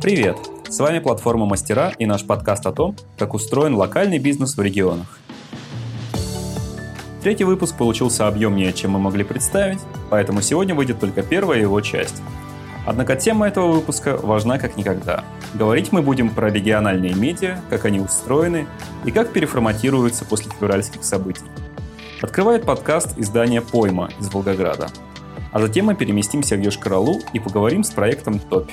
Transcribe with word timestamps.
Привет! 0.00 0.38
С 0.66 0.78
вами 0.78 0.98
платформа 0.98 1.44
Мастера 1.44 1.92
и 1.98 2.06
наш 2.06 2.24
подкаст 2.24 2.64
о 2.64 2.72
том, 2.72 2.96
как 3.18 3.34
устроен 3.34 3.74
локальный 3.74 4.18
бизнес 4.18 4.56
в 4.56 4.62
регионах. 4.62 5.18
Третий 7.22 7.44
выпуск 7.44 7.76
получился 7.76 8.26
объемнее, 8.26 8.72
чем 8.72 8.92
мы 8.92 8.98
могли 8.98 9.24
представить, 9.24 9.80
поэтому 10.08 10.40
сегодня 10.40 10.74
выйдет 10.74 11.00
только 11.00 11.22
первая 11.22 11.60
его 11.60 11.78
часть. 11.82 12.22
Однако 12.86 13.14
тема 13.14 13.46
этого 13.46 13.72
выпуска 13.72 14.16
важна 14.16 14.58
как 14.58 14.78
никогда. 14.78 15.22
Говорить 15.52 15.92
мы 15.92 16.00
будем 16.00 16.30
про 16.30 16.50
региональные 16.50 17.12
медиа, 17.12 17.60
как 17.68 17.84
они 17.84 18.00
устроены 18.00 18.66
и 19.04 19.10
как 19.10 19.34
переформатируются 19.34 20.24
после 20.24 20.50
февральских 20.50 21.04
событий. 21.04 21.44
Открывает 22.22 22.64
подкаст 22.64 23.18
издание 23.18 23.60
«Пойма» 23.60 24.08
из 24.18 24.32
Волгограда. 24.32 24.88
А 25.52 25.60
затем 25.60 25.86
мы 25.86 25.94
переместимся 25.94 26.56
в 26.56 26.60
Йошкар-Олу 26.60 27.20
и 27.34 27.38
поговорим 27.38 27.84
с 27.84 27.90
проектом 27.90 28.38
«Топь». 28.38 28.70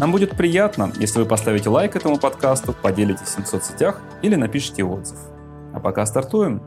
Нам 0.00 0.12
будет 0.12 0.34
приятно, 0.34 0.90
если 0.98 1.18
вы 1.18 1.26
поставите 1.26 1.68
лайк 1.68 1.94
этому 1.94 2.18
подкасту, 2.18 2.72
поделитесь 2.72 3.36
им 3.36 3.44
в 3.44 3.46
соцсетях 3.46 4.00
или 4.22 4.34
напишите 4.34 4.82
отзыв. 4.82 5.18
А 5.74 5.78
пока 5.78 6.06
стартуем. 6.06 6.62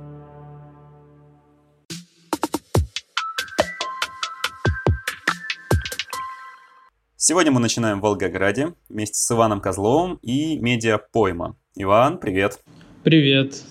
Сегодня 7.15 7.51
мы 7.51 7.59
начинаем 7.59 8.01
в 8.01 8.03
Волгограде 8.03 8.75
вместе 8.88 9.15
с 9.15 9.31
Иваном 9.31 9.61
Козловым 9.61 10.19
и 10.21 10.59
медиа 10.59 10.99
Пойма. 10.99 11.57
Иван, 11.73 12.19
привет. 12.19 12.63
Привет. 13.03 13.63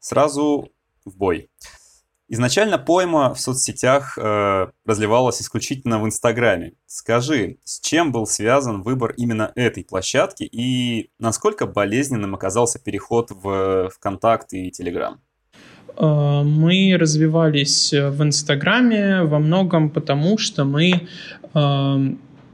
Сразу 0.00 0.68
в 1.06 1.16
бой. 1.16 1.48
Изначально 2.34 2.78
пойма 2.78 3.32
в 3.32 3.38
соцсетях 3.38 4.18
э, 4.18 4.66
разливалась 4.84 5.40
исключительно 5.40 6.00
в 6.00 6.04
Инстаграме. 6.04 6.72
Скажи, 6.84 7.58
с 7.62 7.78
чем 7.78 8.10
был 8.10 8.26
связан 8.26 8.82
выбор 8.82 9.14
именно 9.16 9.52
этой 9.54 9.84
площадки 9.84 10.42
и 10.42 11.10
насколько 11.20 11.64
болезненным 11.64 12.34
оказался 12.34 12.80
переход 12.80 13.30
в 13.30 13.88
ВКонтакт 13.90 14.52
и 14.52 14.72
Телеграм? 14.72 15.20
Э, 15.96 16.42
мы 16.42 16.96
развивались 16.98 17.92
в 17.92 18.20
Инстаграме 18.24 19.22
во 19.22 19.38
многом 19.38 19.90
потому, 19.90 20.36
что 20.36 20.64
мы 20.64 21.06
э, 21.54 21.96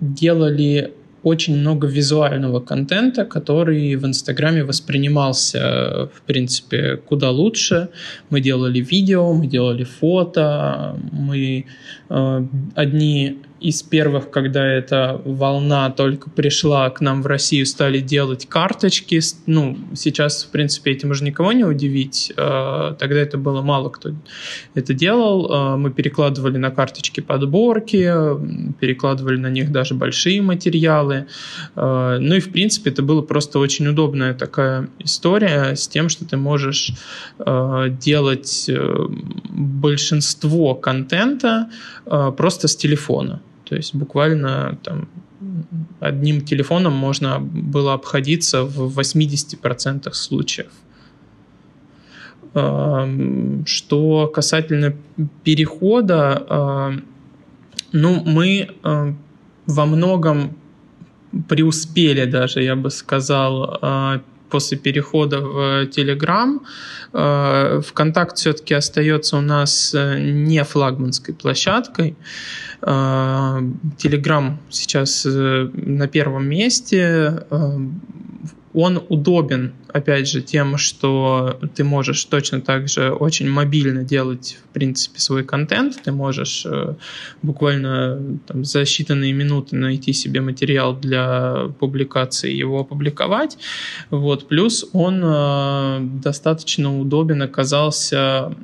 делали 0.01 0.93
очень 1.23 1.57
много 1.57 1.87
визуального 1.87 2.61
контента, 2.61 3.25
который 3.25 3.95
в 3.97 4.07
Инстаграме 4.07 4.65
воспринимался, 4.65 6.09
в 6.15 6.23
принципе, 6.27 6.97
куда 6.97 7.31
лучше. 7.31 7.89
Мы 8.31 8.41
делали 8.41 8.81
видео, 8.81 9.33
мы 9.33 9.47
делали 9.47 9.85
фото, 9.85 10.97
мы 11.13 11.67
э, 12.09 12.47
одни 12.75 13.39
из 13.61 13.83
первых, 13.83 14.31
когда 14.31 14.67
эта 14.67 15.21
волна 15.25 15.91
только 15.91 16.31
пришла 16.31 16.89
к 16.91 17.03
нам 17.03 17.23
в 17.23 17.27
Россию, 17.27 17.67
стали 17.67 18.01
делать 18.01 18.49
карточки. 18.49 19.21
Ну, 19.47 19.77
сейчас, 19.95 20.45
в 20.45 20.49
принципе, 20.49 20.93
этим 20.93 21.11
уже 21.11 21.25
никого 21.25 21.53
не 21.53 21.65
удивить. 21.65 22.33
А, 22.37 22.95
тогда 22.95 23.21
это 23.21 23.37
было 23.37 23.61
мало 23.61 23.91
кто 23.91 24.13
это 24.75 24.95
делал. 24.95 25.53
А, 25.53 25.77
мы 25.77 25.91
перекладывали 25.91 26.57
на 26.57 26.71
карточки 26.71 27.21
подборки, 27.21 28.11
перекладывали 28.81 29.37
на 29.37 29.51
них 29.51 29.71
даже 29.73 29.95
большие 29.95 30.41
материалы. 30.41 31.27
А, 31.77 32.19
ну 32.19 32.37
и, 32.37 32.41
в 32.41 32.51
принципе, 32.53 32.91
это 32.91 33.03
было 33.03 33.21
просто 33.21 33.59
очень 33.59 33.87
удобная 33.89 34.33
такая 34.33 34.89
история 35.01 35.77
с 35.77 35.87
тем, 35.87 36.09
что 36.09 36.25
ты 36.25 36.37
можешь 36.37 36.93
делать 37.39 38.65
э, 38.69 39.07
большинство 39.49 40.75
контента 40.75 41.71
просто 42.05 42.69
с 42.69 42.77
телефона. 42.77 43.41
То 43.71 43.77
есть 43.77 43.95
буквально 43.95 44.79
там 44.83 45.09
одним 46.01 46.41
телефоном 46.41 46.93
можно 46.93 47.39
было 47.39 47.95
обходиться 47.95 48.65
в 48.65 48.99
80% 48.99 50.13
случаев. 50.13 50.73
Что 53.67 54.27
касательно 54.27 54.97
перехода, 55.45 57.01
ну, 57.93 58.23
мы 58.27 58.75
во 59.67 59.87
многом 59.87 60.57
преуспели 61.49 62.25
даже, 62.25 62.65
я 62.65 62.75
бы 62.75 62.91
сказал, 62.91 63.81
после 64.51 64.79
перехода 64.79 65.41
в 65.41 65.85
Telegram. 65.85 66.61
ВКонтакт 67.83 68.37
все-таки 68.37 68.75
остается 68.75 69.37
у 69.37 69.41
нас 69.41 69.95
э, 69.95 70.19
не 70.21 70.63
флагманской 70.65 71.35
площадкой. 71.35 72.17
Telegram 72.83 74.57
сейчас 74.71 75.27
э, 75.27 75.71
на 75.75 76.09
первом 76.09 76.49
месте. 76.49 77.45
Он 78.73 79.03
удобен 79.09 79.73
опять 79.93 80.29
же, 80.29 80.43
тем, 80.43 80.77
что 80.77 81.59
ты 81.75 81.85
можешь 81.85 82.25
точно 82.25 82.61
так 82.61 82.89
же 82.89 83.11
очень 83.11 83.49
мобильно 83.49 84.05
делать, 84.05 84.59
в 84.65 84.73
принципе, 84.73 85.21
свой 85.21 85.45
контент. 85.45 86.03
Ты 86.03 86.13
можешь 86.13 86.65
э, 86.67 86.95
буквально 87.43 88.39
там, 88.47 88.65
за 88.65 88.83
считанные 88.83 89.33
минуты 89.33 89.77
найти 89.77 90.13
себе 90.13 90.41
материал 90.41 90.95
для 90.95 91.69
публикации 91.79 92.53
и 92.53 92.57
его 92.57 92.81
опубликовать. 92.81 93.59
Вот. 94.11 94.49
Плюс 94.49 94.87
он 94.93 95.23
э, 95.25 95.99
достаточно 96.23 96.99
удобен 97.01 97.43
оказался 97.43 98.55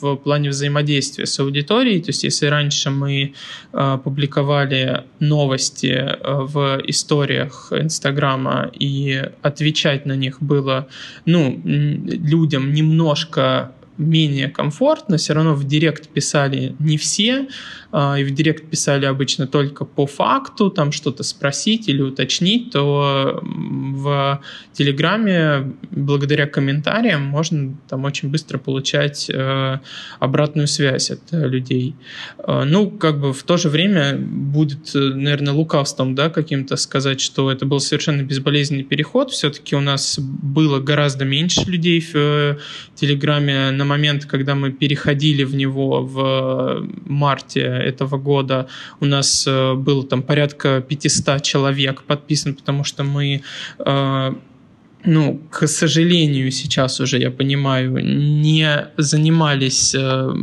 в 0.00 0.16
плане 0.16 0.50
взаимодействия 0.50 1.26
с 1.26 1.38
аудиторией. 1.40 2.00
То 2.02 2.10
есть, 2.10 2.24
если 2.24 2.46
раньше 2.46 2.90
мы 2.90 3.34
э, 3.72 3.98
публиковали 4.02 5.04
новости 5.20 6.16
в 6.22 6.80
историях 6.86 7.72
Инстаграма 7.72 8.70
и 8.78 9.30
отвечать 9.42 10.06
на 10.06 10.16
них 10.16 10.42
было 10.42 10.65
было 10.66 10.88
ну, 11.24 11.60
людям 11.64 12.72
немножко 12.72 13.72
менее 13.98 14.48
комфортно, 14.48 15.16
все 15.16 15.34
равно 15.34 15.54
в 15.54 15.64
директ 15.64 16.08
писали 16.08 16.74
не 16.78 16.96
все, 16.96 17.48
а, 17.92 18.18
и 18.18 18.24
в 18.24 18.30
директ 18.30 18.68
писали 18.68 19.06
обычно 19.06 19.46
только 19.46 19.84
по 19.84 20.06
факту, 20.06 20.70
там 20.70 20.92
что-то 20.92 21.22
спросить 21.22 21.88
или 21.88 22.02
уточнить, 22.02 22.70
то 22.70 23.40
в 23.42 24.42
Телеграме 24.72 25.72
благодаря 25.90 26.46
комментариям 26.46 27.22
можно 27.22 27.76
там 27.88 28.04
очень 28.04 28.28
быстро 28.30 28.58
получать 28.58 29.30
э, 29.30 29.78
обратную 30.18 30.66
связь 30.66 31.10
от 31.10 31.20
людей. 31.32 31.94
Э, 32.38 32.64
ну, 32.64 32.90
как 32.90 33.18
бы 33.18 33.32
в 33.32 33.42
то 33.44 33.56
же 33.56 33.70
время 33.70 34.18
будет, 34.18 34.90
наверное, 34.94 35.54
лукавством, 35.54 36.14
да, 36.14 36.28
каким-то 36.28 36.76
сказать, 36.76 37.20
что 37.20 37.50
это 37.50 37.64
был 37.64 37.80
совершенно 37.80 38.22
безболезненный 38.22 38.84
переход. 38.84 39.30
Все-таки 39.30 39.74
у 39.74 39.80
нас 39.80 40.18
было 40.18 40.80
гораздо 40.80 41.24
меньше 41.24 41.62
людей 41.62 42.00
в 42.00 42.14
э, 42.14 42.56
Телеграме 42.94 43.70
на 43.70 43.85
момент, 43.86 44.26
когда 44.26 44.54
мы 44.54 44.72
переходили 44.72 45.44
в 45.44 45.54
него 45.54 46.02
в 46.02 46.86
марте 47.06 47.60
этого 47.60 48.18
года 48.18 48.66
у 49.00 49.04
нас 49.06 49.46
э, 49.46 49.74
было 49.74 50.04
там 50.04 50.22
порядка 50.22 50.80
500 50.80 51.42
человек 51.42 52.02
подписан, 52.02 52.54
потому 52.54 52.84
что 52.84 53.04
мы 53.04 53.42
э, 53.78 54.34
ну, 55.04 55.40
к 55.50 55.66
сожалению, 55.68 56.50
сейчас 56.50 57.00
уже, 57.00 57.18
я 57.18 57.30
понимаю, 57.30 58.04
не 58.04 58.88
занимались 58.96 59.94
э, 59.94 60.34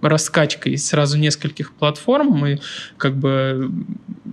раскачкой 0.00 0.78
сразу 0.78 1.18
нескольких 1.18 1.72
платформ. 1.72 2.28
Мы 2.28 2.60
как 2.96 3.16
бы 3.16 3.70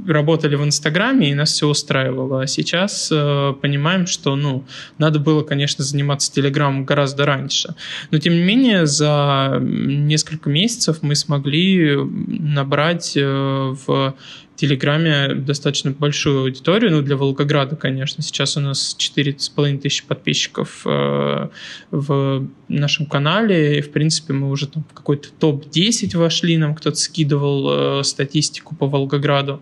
работали 0.08 0.56
в 0.56 0.64
Инстаграме, 0.64 1.32
и 1.32 1.34
нас 1.34 1.52
все 1.52 1.68
устраивало. 1.68 2.44
А 2.44 2.48
сейчас 2.48 3.10
э, 3.12 3.54
понимаем, 3.62 4.08
что 4.08 4.36
ну, 4.36 4.64
надо 4.98 5.20
было, 5.20 5.44
конечно, 5.44 5.84
заниматься 5.84 6.32
Телеграмом 6.32 6.86
гораздо 6.86 7.26
раньше. 7.26 7.76
Но, 8.12 8.20
тем 8.20 8.34
не 8.34 8.44
менее, 8.44 8.86
за 8.86 9.60
несколько 9.62 10.50
месяцев 10.50 11.00
мы 11.02 11.16
смогли 11.16 11.96
набрать 11.96 13.14
э, 13.16 13.76
в 13.86 14.16
Телеграме 14.56 15.34
достаточно 15.34 15.92
большую 15.92 16.42
аудиторию, 16.42 16.92
ну, 16.92 17.02
для 17.02 17.18
Волгограда, 17.18 17.76
конечно. 17.76 18.22
Сейчас 18.22 18.56
у 18.56 18.60
нас 18.60 18.96
4,5 19.00 19.80
тысячи 19.80 20.06
подписчиков 20.06 20.84
э, 20.86 21.50
в 21.90 22.48
нашем 22.68 23.08
канале, 23.08 23.80
и, 23.80 23.82
в 23.82 23.92
принципе, 23.92 24.34
мы 24.34 24.50
уже 24.50 24.68
там 24.68 24.84
в 24.84 24.94
какой-то 24.94 25.30
топ-10 25.40 26.16
вошли, 26.18 26.58
нам 26.58 26.76
кто-то 26.76 26.98
скидывал 26.98 28.00
э, 28.00 28.04
статистику 28.04 28.76
по 28.76 28.88
Волгограду. 28.88 29.62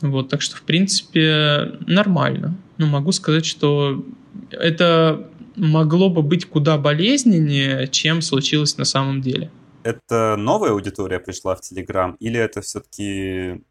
Вот, 0.00 0.28
так 0.28 0.40
что, 0.40 0.56
в 0.56 0.62
принципе, 0.62 1.72
нормально. 1.86 2.56
Ну, 2.78 2.86
могу 2.86 3.10
сказать, 3.10 3.44
что 3.44 4.04
это 4.52 5.28
могло 5.56 6.10
бы 6.10 6.22
быть 6.22 6.46
куда 6.46 6.78
болезненнее, 6.78 7.88
чем 7.88 8.22
случилось 8.22 8.78
на 8.78 8.84
самом 8.84 9.20
деле. 9.20 9.50
Это 9.82 10.36
новая 10.36 10.70
аудитория 10.70 11.18
пришла 11.18 11.56
в 11.56 11.60
Телеграм, 11.60 12.16
или 12.20 12.38
это 12.38 12.60
все-таки 12.60 13.62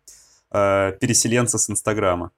э, 0.52 0.94
переселенца 1.00 1.58
с 1.58 1.70
Инстаграма? 1.70 2.32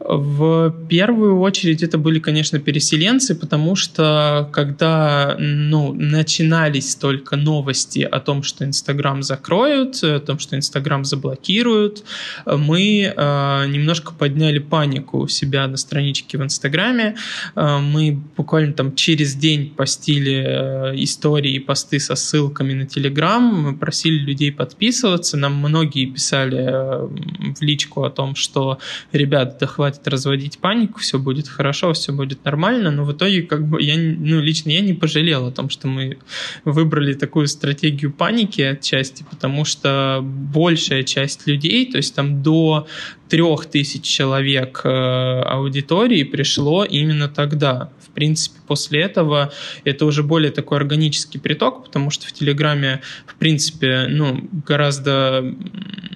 В 0.00 0.72
первую 0.88 1.40
очередь 1.40 1.82
это 1.82 1.98
были, 1.98 2.20
конечно, 2.20 2.58
переселенцы, 2.60 3.34
потому 3.34 3.74
что 3.74 4.48
когда 4.52 5.36
ну, 5.38 5.92
начинались 5.92 6.94
только 6.94 7.36
новости 7.36 8.00
о 8.00 8.20
том, 8.20 8.42
что 8.42 8.64
Инстаграм 8.64 9.22
закроют, 9.22 10.02
о 10.04 10.20
том, 10.20 10.38
что 10.38 10.56
Инстаграм 10.56 11.04
заблокируют, 11.04 12.04
мы 12.46 13.12
э, 13.14 13.66
немножко 13.68 14.12
подняли 14.12 14.60
панику 14.60 15.18
у 15.18 15.28
себя 15.28 15.66
на 15.66 15.76
страничке 15.76 16.38
в 16.38 16.44
Инстаграме. 16.44 17.16
Э, 17.56 17.78
мы 17.78 18.20
буквально 18.36 18.74
там 18.74 18.94
через 18.94 19.34
день 19.34 19.70
постили 19.70 20.44
э, 20.46 20.94
истории 21.02 21.54
и 21.54 21.58
посты 21.58 21.98
со 21.98 22.14
ссылками 22.14 22.72
на 22.72 22.86
Телеграм, 22.86 23.42
мы 23.42 23.76
просили 23.76 24.18
людей 24.18 24.52
подписываться, 24.52 25.36
нам 25.36 25.56
многие 25.56 26.06
писали 26.06 26.58
э, 26.58 27.08
в 27.54 27.62
личку 27.62 28.04
о 28.04 28.10
том, 28.10 28.34
что, 28.34 28.78
ребят, 29.12 29.58
да 29.58 29.66
разводить 30.04 30.58
панику, 30.58 31.00
все 31.00 31.18
будет 31.18 31.48
хорошо, 31.48 31.92
все 31.92 32.12
будет 32.12 32.44
нормально, 32.44 32.90
но 32.90 33.04
в 33.04 33.12
итоге 33.12 33.42
как 33.42 33.66
бы 33.66 33.82
я, 33.82 33.96
ну, 33.96 34.40
лично 34.40 34.70
я 34.70 34.80
не 34.80 34.94
пожалел 34.94 35.46
о 35.46 35.52
том, 35.52 35.70
что 35.70 35.88
мы 35.88 36.18
выбрали 36.64 37.14
такую 37.14 37.48
стратегию 37.48 38.12
паники 38.12 38.60
отчасти, 38.60 39.24
потому 39.30 39.64
что 39.64 40.20
большая 40.22 41.02
часть 41.02 41.46
людей, 41.46 41.90
то 41.90 41.96
есть 41.96 42.14
там 42.14 42.42
до 42.42 42.86
трех 43.28 43.66
тысяч 43.66 44.02
человек 44.02 44.80
э, 44.84 44.88
аудитории 44.88 46.22
пришло 46.24 46.84
именно 46.84 47.28
тогда. 47.28 47.90
В 48.10 48.14
принципе, 48.14 48.58
после 48.66 49.02
этого 49.02 49.52
это 49.84 50.06
уже 50.06 50.22
более 50.22 50.50
такой 50.50 50.78
органический 50.78 51.40
приток, 51.40 51.84
потому 51.84 52.10
что 52.10 52.26
в 52.26 52.32
Телеграме, 52.32 53.00
в 53.26 53.34
принципе, 53.36 54.06
ну, 54.08 54.48
гораздо 54.66 55.54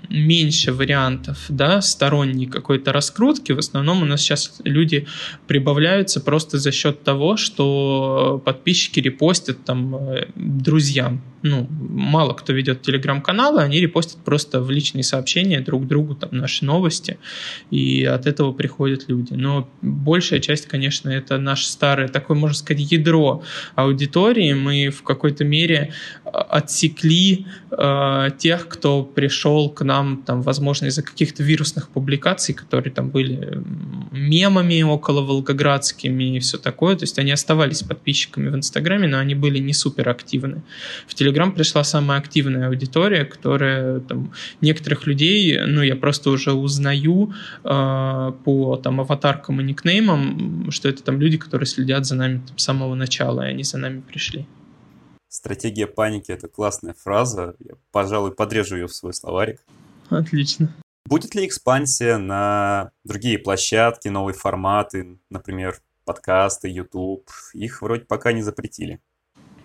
меньше 0.09 0.73
вариантов, 0.73 1.39
да, 1.49 1.81
сторонней 1.81 2.47
какой-то 2.47 2.93
раскрутки. 2.93 3.53
В 3.53 3.59
основном 3.59 4.03
у 4.03 4.05
нас 4.05 4.21
сейчас 4.21 4.61
люди 4.65 5.07
прибавляются 5.47 6.21
просто 6.21 6.59
за 6.59 6.73
счет 6.73 7.03
того, 7.03 7.37
что 7.37 8.43
подписчики 8.45 9.01
репостят 9.01 9.65
там 9.65 9.97
э, 9.97 10.27
друзьям. 10.35 11.23
Ну, 11.43 11.67
мало 11.71 12.35
кто 12.35 12.53
ведет 12.53 12.83
телеграм-каналы, 12.83 13.63
они 13.63 13.81
репостят 13.81 14.19
просто 14.25 14.61
в 14.61 14.71
личные 14.71 15.03
сообщения 15.03 15.61
друг 15.61 15.87
другу 15.87 16.15
там 16.15 16.31
наши 16.33 16.65
новости, 16.65 17.19
и 17.71 18.05
от 18.05 18.27
этого 18.27 18.53
приходят 18.53 19.09
люди. 19.09 19.35
Но 19.35 19.69
большая 19.83 20.41
часть, 20.41 20.67
конечно, 20.67 21.09
это 21.11 21.39
наше 21.39 21.67
старое, 21.67 22.09
такое, 22.09 22.37
можно 22.37 22.57
сказать, 22.57 22.91
ядро 22.93 23.43
аудитории. 23.75 24.53
Мы 24.53 24.91
в 24.91 25.03
какой-то 25.03 25.45
мере 25.45 25.93
э, 26.25 26.29
отсекли 26.29 27.47
э, 27.71 28.29
тех, 28.39 28.69
кто 28.69 29.03
пришел 29.03 29.69
к 29.69 29.83
нам, 29.83 30.23
там, 30.23 30.43
возможно, 30.43 30.87
из-за 30.87 31.03
каких-то 31.03 31.43
вирусных 31.43 31.89
публикаций, 31.89 32.55
которые 32.55 32.93
там 32.93 33.11
были 33.11 33.63
мемами 34.13 34.83
около 34.83 35.23
волгоградскими 35.23 36.37
и 36.37 36.39
все 36.39 36.59
такое, 36.59 36.97
то 36.97 37.05
есть 37.05 37.19
они 37.19 37.33
оставались 37.33 37.83
подписчиками 37.83 38.49
в 38.49 38.55
Инстаграме, 38.55 39.09
но 39.09 39.19
они 39.19 39.35
были 39.35 39.59
не 39.59 39.73
супер 39.73 40.09
активны. 40.09 40.63
В 41.07 41.15
Телеграм 41.15 41.53
пришла 41.53 41.83
самая 41.85 42.19
активная 42.19 42.69
аудитория, 42.69 43.25
которая 43.25 44.01
там, 44.01 44.33
некоторых 44.61 45.07
людей, 45.07 45.59
ну, 45.67 45.83
я 45.83 45.97
просто 45.97 46.31
уже 46.31 46.53
узнаю 46.53 47.33
э, 47.65 48.33
по 48.45 48.77
там 48.77 49.01
аватаркам 49.01 49.61
и 49.61 49.65
никнеймам, 49.65 50.71
что 50.71 50.89
это 50.89 51.03
там 51.03 51.21
люди, 51.21 51.39
которые 51.39 51.67
следят 51.67 52.07
за 52.07 52.15
нами 52.15 52.43
там, 52.47 52.59
с 52.59 52.63
самого 52.63 52.95
начала, 52.95 53.43
и 53.47 53.51
они 53.51 53.65
за 53.65 53.79
нами 53.79 54.01
пришли. 54.01 54.47
Стратегия 55.29 55.87
паники– 55.87 56.31
это 56.33 56.47
классная 56.47 56.95
фраза. 56.95 57.55
Я, 57.59 57.75
пожалуй, 57.91 58.33
подрежу 58.33 58.77
ее 58.77 58.87
в 58.87 58.95
свой 58.95 59.15
словарик. 59.15 59.61
Отлично. 60.11 60.75
Будет 61.05 61.35
ли 61.35 61.47
экспансия 61.47 62.17
на 62.17 62.93
другие 63.05 63.39
площадки, 63.39 64.09
новые 64.09 64.35
форматы, 64.35 65.19
например, 65.31 65.81
подкасты, 66.05 66.69
YouTube? 66.69 67.29
Их 67.55 67.83
вроде 67.83 68.05
пока 68.05 68.33
не 68.33 68.43
запретили. 68.43 69.01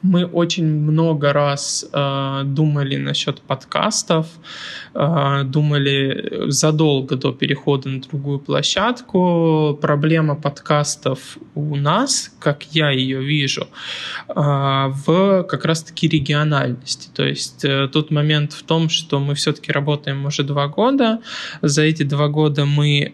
Мы 0.01 0.25
очень 0.25 0.65
много 0.65 1.33
раз 1.33 1.85
э, 1.91 2.41
думали 2.45 2.97
насчет 2.97 3.41
подкастов, 3.41 4.27
э, 4.93 5.43
думали 5.43 6.49
задолго 6.51 7.15
до 7.15 7.31
перехода 7.31 7.89
на 7.89 8.01
другую 8.01 8.39
площадку. 8.39 9.77
Проблема 9.81 10.35
подкастов 10.35 11.37
у 11.55 11.75
нас, 11.75 12.31
как 12.39 12.63
я 12.75 12.91
ее 12.91 13.23
вижу, 13.23 13.67
э, 14.29 14.33
в 14.35 15.43
как 15.43 15.65
раз-таки 15.65 16.07
региональности. 16.07 17.09
То 17.13 17.25
есть 17.25 17.65
э, 17.65 17.87
тут 17.91 18.11
момент 18.11 18.53
в 18.53 18.63
том, 18.63 18.89
что 18.89 19.19
мы 19.19 19.33
все-таки 19.33 19.71
работаем 19.71 20.25
уже 20.25 20.43
два 20.43 20.67
года. 20.67 21.21
За 21.61 21.81
эти 21.81 22.03
два 22.03 22.27
года 22.27 22.65
мы 22.65 23.13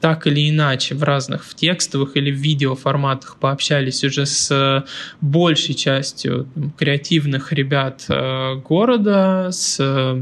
так 0.00 0.26
или 0.26 0.50
иначе 0.50 0.94
в 0.94 1.02
разных 1.02 1.44
в 1.44 1.54
текстовых 1.54 2.16
или 2.16 2.30
в 2.30 2.36
видеоформатах 2.36 3.36
пообщались 3.40 4.04
уже 4.04 4.26
с 4.26 4.84
большей 5.20 5.74
частью 5.74 6.48
креативных 6.76 7.52
ребят 7.52 8.04
э, 8.08 8.54
города, 8.56 9.48
с 9.50 9.80
Э, 9.86 10.20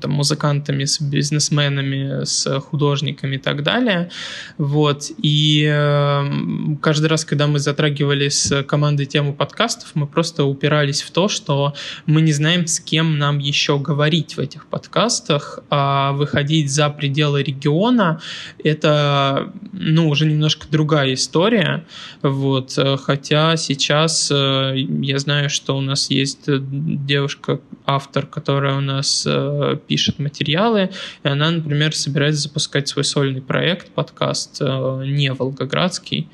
там, 0.00 0.10
музыкантами, 0.10 0.84
с 0.84 1.00
бизнесменами, 1.00 2.24
с 2.24 2.60
художниками 2.60 3.36
и 3.36 3.38
так 3.38 3.62
далее. 3.62 4.10
Вот. 4.58 5.10
И 5.22 5.66
э, 5.70 6.76
каждый 6.80 7.06
раз, 7.06 7.24
когда 7.24 7.46
мы 7.46 7.58
затрагивали 7.58 8.28
с 8.28 8.62
командой 8.64 9.06
тему 9.06 9.34
подкастов, 9.34 9.90
мы 9.94 10.06
просто 10.06 10.44
упирались 10.44 11.02
в 11.02 11.10
то, 11.10 11.28
что 11.28 11.74
мы 12.06 12.22
не 12.22 12.32
знаем, 12.32 12.66
с 12.66 12.80
кем 12.80 13.18
нам 13.18 13.38
еще 13.38 13.78
говорить 13.78 14.36
в 14.36 14.40
этих 14.40 14.66
подкастах, 14.66 15.60
а 15.70 16.12
выходить 16.12 16.70
за 16.70 16.90
пределы 16.90 17.42
региона— 17.42 18.20
это, 18.64 19.52
ну, 19.72 20.08
уже 20.08 20.26
немножко 20.26 20.66
другая 20.70 21.14
история. 21.14 21.84
Вот. 22.22 22.78
Хотя 23.02 23.56
сейчас 23.56 24.30
э, 24.30 24.74
я 24.76 25.18
знаю, 25.18 25.50
что 25.50 25.76
у 25.76 25.80
нас 25.80 26.10
есть 26.10 26.44
девушка-автор, 26.46 28.26
которая 28.26 28.76
у 28.76 28.80
нас 28.80 29.26
Э, 29.54 29.76
пишет 29.76 30.18
материалы, 30.18 30.90
и 31.22 31.28
она, 31.28 31.50
например, 31.50 31.94
собирается 31.94 32.42
запускать 32.42 32.88
свой 32.88 33.04
сольный 33.04 33.42
проект, 33.42 33.90
подкаст 33.90 34.58
э, 34.60 35.04
не 35.06 35.32
волгоградский, 35.32 36.28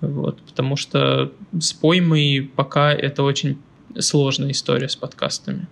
вот, 0.00 0.40
потому 0.42 0.76
что 0.76 1.32
с 1.58 1.72
поймой 1.72 2.50
пока 2.54 2.92
это 2.92 3.22
очень 3.22 3.58
сложная 3.98 4.50
история 4.50 4.88
с 4.88 4.96
подкастами. 4.96 5.68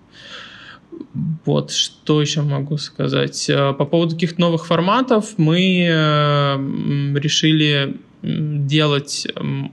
Вот, 1.44 1.72
что 1.72 2.20
еще 2.20 2.42
могу 2.42 2.78
сказать? 2.78 3.50
Э, 3.50 3.72
по 3.74 3.84
поводу 3.84 4.14
каких-то 4.14 4.40
новых 4.40 4.66
форматов 4.66 5.34
мы 5.36 5.86
решили 7.16 7.96
делать 8.22 9.26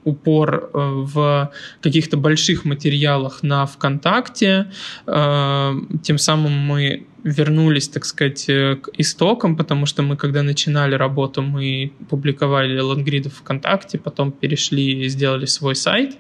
упор 0.04 0.70
в 0.74 1.52
каких-то 1.80 2.18
больших 2.18 2.66
материалах 2.66 3.44
на 3.44 3.66
ВКонтакте. 3.66 4.70
Тем 5.06 6.18
самым 6.18 6.52
мы 6.52 7.06
вернулись, 7.24 7.88
так 7.88 8.06
сказать, 8.06 8.46
э, 8.50 8.76
к 8.76 8.90
истокам, 8.98 9.56
потому 9.56 9.86
что 9.86 10.02
мы, 10.02 10.18
когда 10.18 10.44
начинали 10.44 10.96
работу, 10.96 11.42
мы 11.42 11.92
публиковали 12.10 12.80
лонгриды 12.80 13.30
ВКонтакте, 13.30 13.98
потом 13.98 14.32
перешли 14.32 15.04
и 15.04 15.10
сделали 15.10 15.46
свой 15.46 15.76
сайт. 15.76 16.18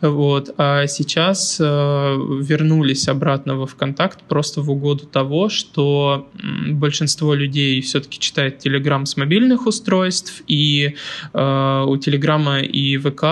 Вот. 0.00 0.54
А 0.58 0.86
сейчас 0.86 1.58
э, 1.60 1.64
вернулись 1.64 3.08
обратно 3.08 3.56
во 3.56 3.66
ВКонтакт 3.66 4.22
просто 4.24 4.62
в 4.62 4.70
угоду 4.70 5.06
того, 5.06 5.48
что 5.48 6.28
большинство 6.68 7.34
людей 7.34 7.80
все-таки 7.80 8.18
читает 8.18 8.58
Телеграм 8.58 9.06
с 9.06 9.16
мобильных 9.16 9.66
устройств, 9.66 10.42
и 10.48 10.96
э, 11.32 11.84
у 11.86 11.96
Телеграма 11.98 12.60
и 12.60 12.96
ВК 12.96 13.22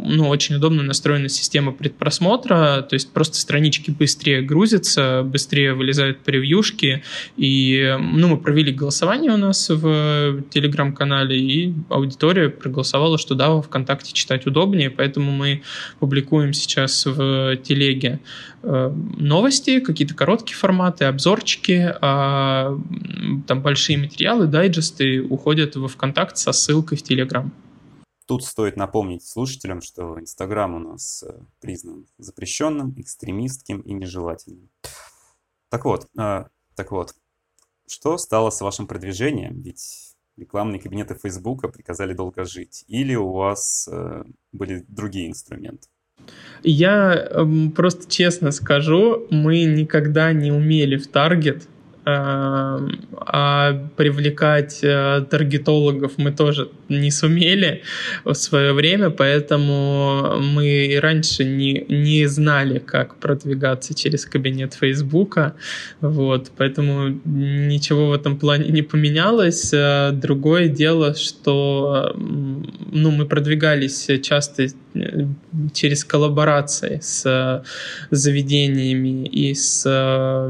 ну, 0.00 0.28
очень 0.28 0.56
удобно 0.56 0.82
настроена 0.82 1.28
система 1.28 1.72
предпросмотра, 1.72 2.86
то 2.88 2.94
есть 2.94 3.10
просто 3.12 3.38
странички 3.38 3.90
быстрее 3.90 4.42
грузятся, 4.42 5.22
быстрее 5.24 5.72
вылезают 5.72 6.18
при 6.18 6.41
превьюшки. 6.42 7.02
И 7.36 7.96
ну, 8.00 8.28
мы 8.28 8.36
провели 8.36 8.72
голосование 8.72 9.32
у 9.32 9.36
нас 9.36 9.68
в 9.70 10.42
телеграм-канале, 10.50 11.38
и 11.38 11.74
аудитория 11.88 12.48
проголосовала, 12.48 13.16
что 13.18 13.34
да, 13.34 13.60
ВКонтакте 13.60 14.12
читать 14.12 14.46
удобнее, 14.46 14.90
поэтому 14.90 15.30
мы 15.30 15.62
публикуем 16.00 16.52
сейчас 16.52 17.06
в 17.06 17.56
телеге 17.56 18.20
э, 18.62 18.92
новости, 19.18 19.80
какие-то 19.80 20.14
короткие 20.14 20.56
форматы, 20.56 21.04
обзорчики, 21.04 21.94
а 22.00 22.76
там 23.46 23.62
большие 23.62 23.98
материалы, 23.98 24.46
дайджесты 24.46 25.22
уходят 25.22 25.76
во 25.76 25.88
ВКонтакт 25.88 26.36
со 26.36 26.52
ссылкой 26.52 26.98
в 26.98 27.02
Телеграм. 27.02 27.52
Тут 28.26 28.44
стоит 28.44 28.76
напомнить 28.76 29.26
слушателям, 29.26 29.82
что 29.82 30.18
Инстаграм 30.18 30.74
у 30.74 30.78
нас 30.78 31.22
э, 31.22 31.32
признан 31.60 32.06
запрещенным, 32.18 32.94
экстремистским 32.96 33.80
и 33.80 33.92
нежелательным. 33.92 34.68
Так 35.72 35.86
вот, 35.86 36.06
э, 36.18 36.44
так 36.76 36.92
вот, 36.92 37.14
что 37.88 38.18
стало 38.18 38.50
с 38.50 38.60
вашим 38.60 38.86
продвижением? 38.86 39.62
Ведь 39.62 40.14
рекламные 40.36 40.78
кабинеты 40.78 41.14
Фейсбука 41.14 41.68
приказали 41.68 42.12
долго 42.12 42.44
жить. 42.44 42.84
Или 42.88 43.14
у 43.14 43.32
вас 43.32 43.88
э, 43.90 44.24
были 44.52 44.84
другие 44.86 45.30
инструменты? 45.30 45.88
Я 46.62 47.14
э, 47.14 47.70
просто 47.74 48.06
честно 48.10 48.50
скажу, 48.50 49.26
мы 49.30 49.64
никогда 49.64 50.34
не 50.34 50.52
умели 50.52 50.98
в 50.98 51.06
таргет 51.06 51.66
а 52.04 53.88
привлекать 53.96 54.80
э, 54.82 55.24
таргетологов 55.30 56.12
мы 56.16 56.32
тоже 56.32 56.68
не 56.88 57.12
сумели 57.12 57.82
в 58.24 58.34
свое 58.34 58.72
время, 58.72 59.10
поэтому 59.10 60.40
мы 60.40 60.66
и 60.66 60.96
раньше 60.96 61.44
не, 61.44 61.84
не 61.88 62.26
знали, 62.26 62.80
как 62.80 63.16
продвигаться 63.16 63.94
через 63.94 64.26
кабинет 64.26 64.74
Фейсбука, 64.74 65.54
вот, 66.00 66.50
поэтому 66.56 67.20
ничего 67.24 68.08
в 68.08 68.12
этом 68.12 68.36
плане 68.36 68.70
не 68.70 68.82
поменялось. 68.82 69.72
Э, 69.72 70.10
другое 70.12 70.66
дело, 70.68 71.14
что 71.14 72.12
ну, 72.16 73.10
мы 73.12 73.26
продвигались 73.26 74.08
часто 74.22 74.64
э, 74.64 75.26
через 75.72 76.04
коллаборации 76.04 76.98
с 77.00 77.62
заведениями 78.10 79.24
и 79.26 79.54
с 79.54 79.86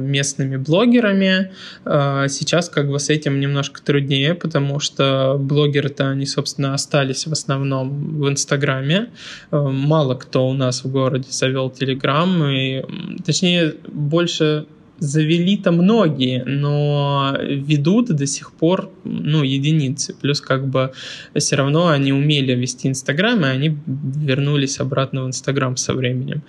местными 0.01 0.57
блогерами, 0.57 1.42
а, 1.85 2.29
сейчас 2.29 2.69
как 2.69 2.89
бы 2.89 2.99
с 2.99 3.11
этим 3.11 3.41
немножко 3.41 3.83
труднее, 3.83 4.35
потому 4.35 4.81
что 4.81 5.37
блогеры-то 5.39 6.09
они, 6.09 6.27
собственно, 6.27 6.75
остались 6.75 7.27
в 7.27 7.33
основном 7.33 8.21
в 8.21 8.29
Инстаграме. 8.29 9.11
А, 9.51 9.69
мало 9.69 10.15
кто 10.15 10.49
у 10.49 10.53
нас 10.55 10.85
в 10.85 10.91
городе 10.91 11.31
завел 11.31 11.71
Телеграм, 11.71 12.45
и 12.45 12.83
точнее 13.25 13.75
больше 13.89 14.67
завели-то 15.03 15.73
многие, 15.73 16.45
но 16.45 17.37
ведут 17.41 18.15
до 18.15 18.27
сих 18.27 18.53
пор 18.53 18.89
ну, 19.05 19.43
единицы. 19.43 20.15
Плюс 20.21 20.41
как 20.41 20.69
бы 20.69 20.93
все 21.37 21.57
равно 21.57 21.89
они 21.89 22.13
умели 22.13 22.53
вести 22.53 22.89
Инстаграм, 22.89 23.41
и 23.45 23.49
они 23.49 23.77
вернулись 23.87 24.79
обратно 24.79 25.25
в 25.25 25.27
Инстаграм 25.27 25.77
со 25.77 25.93
временем. 25.95 26.43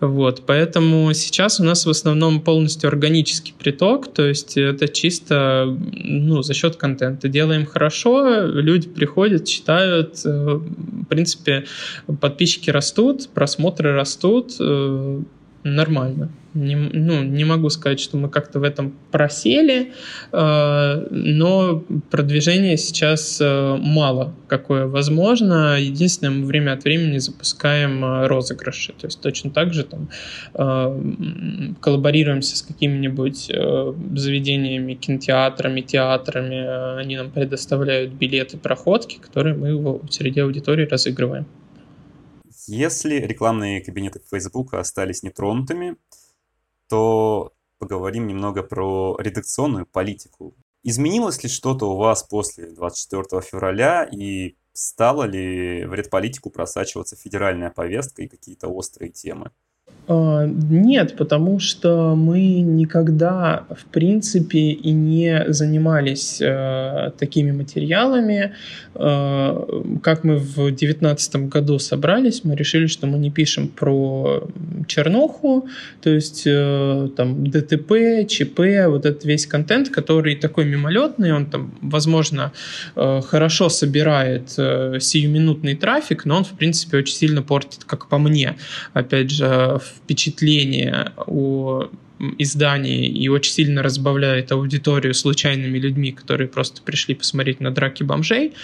Вот, 0.00 0.42
поэтому 0.44 1.12
сейчас 1.14 1.60
у 1.60 1.64
нас 1.64 1.86
в 1.86 1.90
основном 1.90 2.40
полностью 2.40 2.88
органический 2.88 3.54
приток, 3.56 4.12
то 4.12 4.26
есть 4.26 4.56
это 4.56 4.88
чисто 4.88 5.78
ну, 5.92 6.42
за 6.42 6.52
счет 6.52 6.76
контента. 6.76 7.28
Делаем 7.28 7.64
хорошо, 7.64 8.44
люди 8.46 8.88
приходят, 8.88 9.46
читают, 9.46 10.20
э, 10.24 10.54
в 10.54 11.04
принципе, 11.04 11.64
подписчики 12.20 12.70
растут, 12.70 13.28
просмотры 13.28 13.92
растут, 13.94 14.56
э, 14.58 15.22
нормально. 15.64 16.30
Не, 16.52 16.74
ну, 16.74 17.22
не 17.22 17.44
могу 17.44 17.70
сказать, 17.70 18.00
что 18.00 18.16
мы 18.16 18.28
как-то 18.28 18.58
в 18.58 18.64
этом 18.64 18.92
просели, 19.12 19.92
э, 20.32 21.06
но 21.10 21.84
продвижения 22.10 22.76
сейчас 22.76 23.40
э, 23.40 23.76
мало 23.78 24.34
какое 24.48 24.86
возможно. 24.86 25.78
Единственное, 25.78 26.32
мы 26.32 26.46
время 26.46 26.72
от 26.72 26.82
времени 26.82 27.18
запускаем 27.18 28.04
э, 28.04 28.26
розыгрыши. 28.26 28.92
То 29.00 29.06
есть 29.06 29.20
точно 29.20 29.50
так 29.50 29.72
же 29.72 29.84
там 29.84 30.08
э, 30.54 31.74
коллаборируемся 31.80 32.56
с 32.56 32.62
какими-нибудь 32.62 33.48
э, 33.48 33.92
заведениями, 34.16 34.94
кинотеатрами, 34.94 35.82
театрами. 35.82 36.98
Они 37.00 37.16
нам 37.16 37.30
предоставляют 37.30 38.12
билеты, 38.12 38.58
проходки, 38.58 39.18
которые 39.20 39.54
мы 39.54 40.00
среди 40.10 40.40
аудитории 40.40 40.84
разыгрываем. 40.84 41.46
Если 42.72 43.16
рекламные 43.16 43.80
кабинеты 43.80 44.20
Facebook 44.30 44.74
остались 44.74 45.24
нетронутыми, 45.24 45.96
то 46.88 47.52
поговорим 47.78 48.28
немного 48.28 48.62
про 48.62 49.16
редакционную 49.18 49.86
политику. 49.86 50.54
Изменилось 50.84 51.42
ли 51.42 51.48
что-то 51.48 51.86
у 51.86 51.96
вас 51.96 52.22
после 52.22 52.70
24 52.70 53.42
февраля 53.42 54.04
и 54.04 54.54
стала 54.72 55.24
ли 55.24 55.84
в 55.84 55.94
редполитику 55.94 56.50
просачиваться 56.50 57.16
федеральная 57.16 57.70
повестка 57.70 58.22
и 58.22 58.28
какие-то 58.28 58.68
острые 58.68 59.10
темы? 59.10 59.50
А, 60.08 60.46
нет, 60.46 61.16
потому 61.16 61.58
что 61.60 62.14
мы 62.16 62.60
никогда, 62.60 63.64
в 63.70 63.84
принципе, 63.86 64.70
и 64.70 64.90
не 64.92 65.44
занимались 65.48 66.40
э, 66.40 67.12
такими 67.18 67.52
материалами. 67.52 68.52
Э, 68.94 69.82
как 70.02 70.24
мы 70.24 70.36
в 70.36 70.54
2019 70.54 71.48
году 71.48 71.78
собрались, 71.78 72.44
мы 72.44 72.56
решили, 72.56 72.86
что 72.86 73.06
мы 73.06 73.18
не 73.18 73.30
пишем 73.30 73.68
про 73.68 74.48
чернуху, 74.88 75.68
то 76.02 76.10
есть 76.10 76.42
э, 76.46 77.08
там 77.16 77.46
ДТП, 77.46 78.26
ЧП, 78.28 78.60
вот 78.88 79.06
этот 79.06 79.24
весь 79.24 79.46
контент, 79.46 79.90
который 79.90 80.34
такой 80.34 80.64
мимолетный, 80.64 81.32
он 81.32 81.46
там, 81.46 81.72
возможно, 81.82 82.52
э, 82.96 83.20
хорошо 83.20 83.68
собирает 83.68 84.54
э, 84.58 84.98
сиюминутный 85.00 85.76
трафик, 85.76 86.24
но 86.24 86.38
он, 86.38 86.44
в 86.44 86.52
принципе, 86.52 86.98
очень 86.98 87.14
сильно 87.14 87.42
портит, 87.42 87.84
как 87.84 88.08
по 88.08 88.18
мне, 88.18 88.56
опять 88.92 89.30
же, 89.30 89.78
впечатление 89.96 91.12
о 91.16 91.88
издании 92.38 93.06
и 93.06 93.28
очень 93.28 93.52
сильно 93.52 93.82
разбавляет 93.82 94.52
аудиторию 94.52 95.14
случайными 95.14 95.78
людьми, 95.78 96.12
которые 96.12 96.48
просто 96.48 96.82
пришли 96.82 97.14
посмотреть 97.14 97.60
на 97.60 97.70
драки 97.70 98.02
бомжей. 98.02 98.54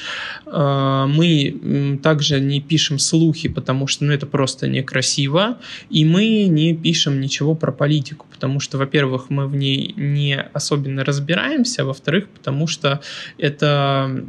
А, 0.47 1.07
мы 1.07 1.99
также 2.03 2.41
не 2.41 2.61
пишем 2.61 2.99
слухи, 2.99 3.49
потому 3.49 3.87
что 3.87 4.05
ну, 4.05 4.13
это 4.13 4.27
просто 4.27 4.69
некрасиво, 4.69 5.59
и 5.91 6.05
мы 6.05 6.45
не 6.45 6.75
пишем 6.75 7.21
ничего 7.21 7.55
про 7.55 7.73
политику, 7.73 8.27
потому 8.31 8.61
что, 8.61 8.79
во-первых, 8.79 9.31
мы 9.31 9.47
в 9.47 9.57
ней 9.57 9.95
не 9.97 10.37
особенно 10.53 11.05
разбираемся, 11.05 11.83
а 11.83 11.85
во-вторых, 11.87 12.29
потому 12.29 12.67
что 12.67 13.01
это, 13.39 14.25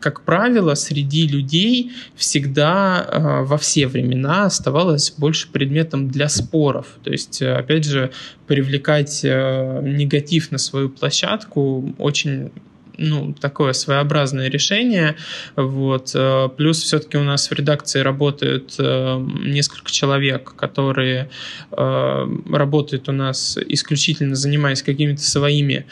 как 0.00 0.22
правило, 0.22 0.74
среди 0.74 1.26
людей 1.26 1.92
всегда 2.16 3.00
а, 3.00 3.42
во 3.42 3.58
все 3.58 3.86
времена 3.86 4.46
оставалось 4.46 5.12
больше 5.16 5.48
предметом 5.50 6.08
для 6.08 6.28
споров. 6.28 6.86
То 7.04 7.10
есть, 7.10 7.40
опять 7.42 7.84
же, 7.84 8.10
привлекать 8.52 9.24
э, 9.24 9.80
негатив 9.82 10.52
на 10.52 10.58
свою 10.58 10.90
площадку 10.90 11.94
очень 11.96 12.50
ну, 12.98 13.32
такое 13.32 13.72
своеобразное 13.72 14.50
решение. 14.50 15.16
Вот. 15.56 16.12
Э, 16.14 16.50
плюс 16.54 16.82
все-таки 16.82 17.16
у 17.16 17.22
нас 17.22 17.48
в 17.48 17.54
редакции 17.54 18.00
работают 18.00 18.74
э, 18.78 19.26
несколько 19.42 19.90
человек, 19.90 20.54
которые 20.54 21.30
работают 21.70 23.08
у 23.08 23.12
нас 23.12 23.58
исключительно 23.68 24.34
занимаясь 24.34 24.82
какими-то 24.82 25.22
своими 25.22 25.86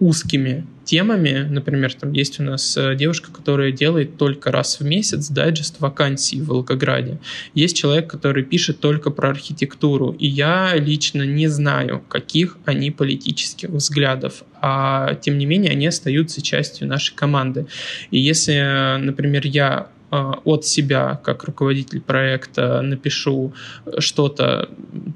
узкими 0.00 0.66
темами. 0.84 1.46
Например, 1.48 1.92
там 1.94 2.12
есть 2.12 2.40
у 2.40 2.42
нас 2.42 2.76
э, 2.76 2.96
девушка, 2.96 3.30
которая 3.30 3.70
делает 3.70 4.16
только 4.16 4.50
раз 4.50 4.80
в 4.80 4.84
месяц 4.84 5.28
дайджест 5.28 5.78
вакансий 5.78 6.40
в 6.40 6.46
Волгограде. 6.46 7.18
Есть 7.54 7.76
человек, 7.76 8.10
который 8.10 8.42
пишет 8.42 8.80
только 8.80 9.10
про 9.10 9.28
архитектуру. 9.28 10.16
И 10.18 10.26
я 10.26 10.74
лично 10.74 11.22
не 11.22 11.48
знаю, 11.48 12.02
каких 12.08 12.56
они 12.64 12.90
политических 12.90 13.68
взглядов. 13.68 14.42
А 14.60 15.14
тем 15.14 15.38
не 15.38 15.46
менее, 15.46 15.70
они 15.70 15.86
остаются 15.86 16.42
частью 16.42 16.88
нашей 16.88 17.14
команды. 17.14 17.66
И 18.10 18.18
если, 18.18 18.98
например, 18.98 19.46
я 19.46 19.88
от 20.10 20.64
себя, 20.64 21.20
как 21.22 21.44
руководитель 21.44 22.00
проекта, 22.00 22.82
напишу 22.82 23.54
что-то 23.98 24.68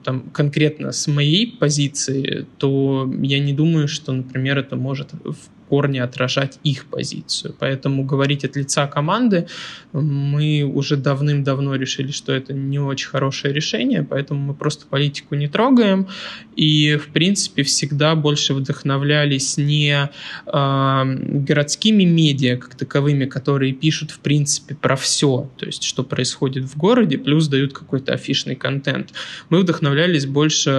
там 0.04 0.30
конкретно 0.30 0.92
с 0.92 1.06
моей 1.08 1.56
позиции, 1.58 2.46
то 2.58 3.10
я 3.22 3.40
не 3.40 3.52
думаю, 3.52 3.88
что, 3.88 4.12
например, 4.12 4.58
это 4.58 4.76
может 4.76 5.12
в 5.12 5.36
корне 5.68 6.02
отражать 6.02 6.58
их 6.64 6.86
позицию. 6.86 7.54
Поэтому 7.58 8.04
говорить 8.04 8.44
от 8.44 8.56
лица 8.56 8.86
команды 8.86 9.46
мы 9.92 10.62
уже 10.62 10.96
давным-давно 10.96 11.76
решили, 11.76 12.10
что 12.10 12.32
это 12.32 12.52
не 12.52 12.78
очень 12.78 13.08
хорошее 13.08 13.54
решение, 13.54 14.02
поэтому 14.02 14.40
мы 14.40 14.54
просто 14.54 14.86
политику 14.86 15.34
не 15.34 15.48
трогаем. 15.48 16.08
И, 16.56 16.96
в 16.96 17.08
принципе, 17.12 17.62
всегда 17.62 18.14
больше 18.14 18.54
вдохновлялись 18.54 19.56
не 19.56 20.10
э, 20.46 21.04
городскими 21.04 22.04
медиа 22.04 22.56
как 22.56 22.74
таковыми, 22.74 23.26
которые 23.26 23.72
пишут, 23.72 24.10
в 24.10 24.18
принципе, 24.18 24.74
про 24.74 24.96
все, 24.96 25.50
то 25.56 25.66
есть, 25.66 25.84
что 25.84 26.02
происходит 26.02 26.64
в 26.64 26.76
городе, 26.76 27.18
плюс 27.18 27.48
дают 27.48 27.72
какой-то 27.72 28.12
афишный 28.14 28.56
контент. 28.56 29.12
Мы 29.50 29.60
вдохновлялись 29.60 30.26
больше 30.26 30.70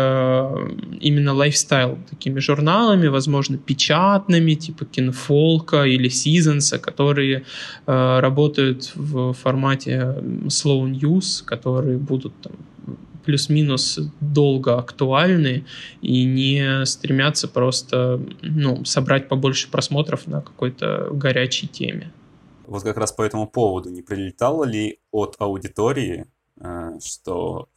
именно 1.00 1.34
lifestyle, 1.34 1.98
такими 2.10 2.40
журналами, 2.40 3.08
возможно, 3.08 3.58
печатными, 3.58 4.54
типа 4.54 4.75
типа 4.76 4.86
Kinfolk 4.86 5.72
а 5.72 5.84
или 5.84 6.10
Seasons, 6.10 6.78
которые 6.80 7.46
э, 7.86 8.20
работают 8.20 8.92
в 8.96 9.34
формате 9.34 10.16
slow 10.48 10.90
news, 10.90 11.44
которые 11.46 11.98
будут 11.98 12.34
там 12.42 12.54
плюс-минус 13.26 14.00
долго 14.22 14.78
актуальны 14.78 15.66
и 16.02 16.26
не 16.26 16.86
стремятся 16.86 17.48
просто 17.48 18.22
ну, 18.44 18.86
собрать 18.86 19.28
побольше 19.28 19.72
просмотров 19.72 20.28
на 20.28 20.42
какой-то 20.42 21.10
горячей 21.12 21.68
теме. 21.68 22.12
Вот 22.68 22.84
как 22.84 22.98
раз 22.98 23.12
по 23.12 23.24
этому 23.24 23.48
поводу 23.48 23.90
не 23.90 24.04
прилетало 24.04 24.64
ли 24.64 25.00
от 25.12 25.36
аудитории, 25.40 26.26
э, 26.60 27.00
что, 27.04 27.68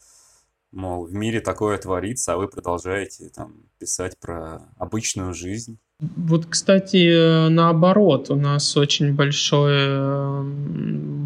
мол, 0.72 1.06
в 1.06 1.14
мире 1.14 1.40
такое 1.40 1.78
творится, 1.78 2.34
а 2.34 2.36
вы 2.36 2.48
продолжаете 2.48 3.30
там 3.34 3.54
писать 3.78 4.18
про 4.18 4.60
обычную 4.76 5.32
жизнь? 5.32 5.78
Вот, 6.00 6.46
кстати, 6.46 7.48
наоборот, 7.48 8.30
у 8.30 8.36
нас 8.36 8.76
очень 8.76 9.14
большой 9.14 10.46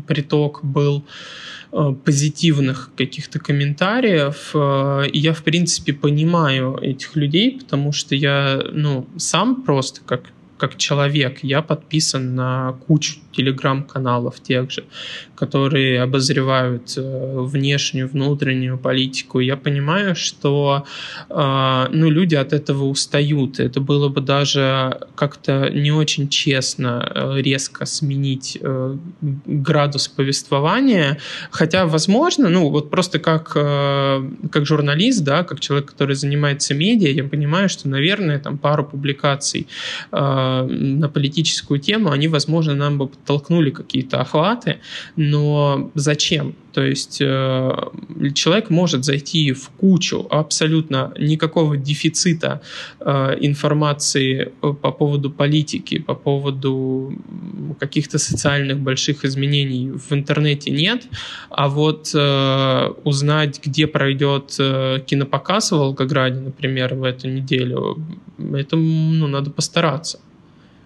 приток 0.06 0.64
был 0.64 1.04
Э, 1.74 1.94
позитивных 2.04 2.90
каких-то 2.96 3.38
комментариев. 3.38 4.50
Э, 4.52 5.06
и 5.10 5.18
я, 5.18 5.32
в 5.32 5.42
принципе, 5.42 5.94
понимаю 5.94 6.76
этих 6.76 7.16
людей, 7.16 7.58
потому 7.58 7.92
что 7.92 8.14
я, 8.14 8.62
ну, 8.72 9.06
сам 9.16 9.62
просто 9.62 10.02
как 10.04 10.20
как 10.58 10.76
человек, 10.76 11.40
я 11.42 11.60
подписан 11.60 12.36
на 12.36 12.74
кучу 12.86 13.18
телеграм-каналов 13.32 14.40
тех 14.40 14.70
же, 14.70 14.84
которые 15.34 16.02
обозревают 16.02 16.94
э, 16.96 17.40
внешнюю, 17.40 18.08
внутреннюю 18.08 18.78
политику. 18.78 19.40
Я 19.40 19.56
понимаю, 19.56 20.14
что 20.14 20.84
э, 21.28 21.86
ну, 21.90 22.10
люди 22.10 22.34
от 22.36 22.52
этого 22.52 22.84
устают. 22.84 23.58
Это 23.58 23.80
было 23.80 24.08
бы 24.08 24.20
даже 24.20 25.00
как-то 25.14 25.68
не 25.70 25.90
очень 25.90 26.28
честно 26.28 27.10
э, 27.14 27.40
резко 27.42 27.86
сменить 27.86 28.58
градус 29.46 30.08
повествования. 30.08 31.18
Хотя, 31.50 31.86
возможно, 31.86 32.48
ну 32.48 32.70
вот 32.70 32.90
просто 32.90 33.18
как, 33.18 33.48
как 33.48 34.66
журналист, 34.66 35.24
да, 35.24 35.42
как 35.44 35.60
человек, 35.60 35.90
который 35.90 36.14
занимается 36.14 36.74
медиа, 36.74 37.08
я 37.10 37.24
понимаю, 37.24 37.68
что, 37.68 37.88
наверное, 37.88 38.38
там 38.38 38.58
пару 38.58 38.84
публикаций 38.84 39.66
на 40.10 41.10
политическую 41.12 41.80
тему, 41.80 42.10
они, 42.10 42.28
возможно, 42.28 42.74
нам 42.74 42.98
бы 42.98 43.08
подтолкнули 43.22 43.70
какие-то 43.70 44.20
охваты, 44.20 44.78
но 45.16 45.90
зачем? 45.94 46.54
То 46.72 46.82
есть 46.82 47.18
э, 47.20 47.70
человек 48.34 48.70
может 48.70 49.04
зайти 49.04 49.52
в 49.52 49.68
кучу 49.68 50.26
абсолютно 50.30 51.12
никакого 51.18 51.76
дефицита 51.76 52.62
э, 53.00 53.36
информации 53.40 54.52
по 54.60 54.90
поводу 54.90 55.30
политики, 55.30 55.98
по 55.98 56.14
поводу 56.14 57.12
каких-то 57.78 58.18
социальных 58.18 58.78
больших 58.78 59.24
изменений 59.24 59.90
в 59.90 60.12
интернете 60.12 60.70
нет, 60.70 61.02
а 61.50 61.68
вот 61.68 62.10
э, 62.14 62.92
узнать, 63.04 63.60
где 63.62 63.86
пройдет 63.86 64.56
э, 64.58 65.00
кинопоказ 65.06 65.72
в 65.72 65.76
Волгограде, 65.76 66.40
например, 66.40 66.94
в 66.94 67.04
эту 67.04 67.28
неделю, 67.28 67.98
это 68.38 68.76
ну, 68.76 69.26
надо 69.26 69.50
постараться. 69.50 70.18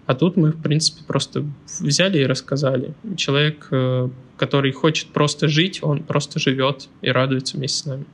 А 0.07 0.15
тут 0.15 0.37
мы, 0.37 0.51
в 0.51 0.61
принципе, 0.61 1.03
просто 1.05 1.45
взяли 1.79 2.19
и 2.19 2.25
рассказали. 2.25 2.93
Человек, 3.17 3.67
э, 3.71 4.09
который 4.37 4.71
хочет 4.71 5.09
просто 5.09 5.49
жить, 5.49 5.83
он 5.83 6.03
просто 6.03 6.39
живет 6.39 6.87
и 7.01 7.09
радуется 7.09 7.57
вместе 7.57 7.77
с 7.77 7.85
нами. 7.85 8.05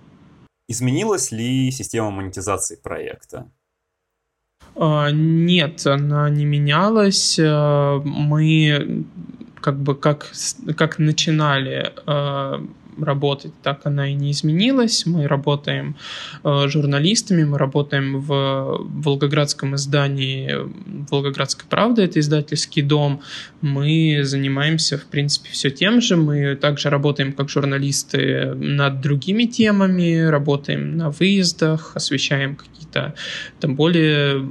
Изменилась 0.67 1.31
ли 1.31 1.69
система 1.69 2.09
монетизации 2.09 2.77
проекта? 2.81 3.47
А, 4.75 5.11
нет, 5.11 5.85
она 5.85 6.29
не 6.31 6.45
менялась. 6.45 7.37
Э, 7.37 8.01
мы 8.03 9.05
как 9.61 9.77
бы 9.77 9.93
как, 9.93 10.31
как 10.75 10.97
начинали 10.97 11.93
э, 12.07 12.65
работать, 12.99 13.53
так 13.61 13.81
она 13.85 14.09
и 14.09 14.13
не 14.13 14.31
изменилась. 14.31 15.05
Мы 15.05 15.27
работаем 15.27 15.95
э, 16.43 16.67
журналистами, 16.67 17.43
мы 17.43 17.57
работаем 17.57 18.19
в 18.19 18.85
Волгоградском 19.03 19.75
издании 19.75 20.51
«Волгоградская 21.09 21.67
правда», 21.69 22.03
это 22.03 22.19
издательский 22.19 22.81
дом. 22.81 23.21
Мы 23.61 24.21
занимаемся, 24.23 24.97
в 24.97 25.05
принципе, 25.05 25.49
все 25.51 25.69
тем 25.69 26.01
же. 26.01 26.15
Мы 26.15 26.55
также 26.55 26.89
работаем 26.89 27.33
как 27.33 27.49
журналисты 27.49 28.53
над 28.55 29.01
другими 29.01 29.45
темами, 29.45 30.19
работаем 30.19 30.97
на 30.97 31.09
выездах, 31.09 31.95
освещаем 31.95 32.55
какие-то 32.55 33.13
там 33.59 33.75
более 33.75 34.45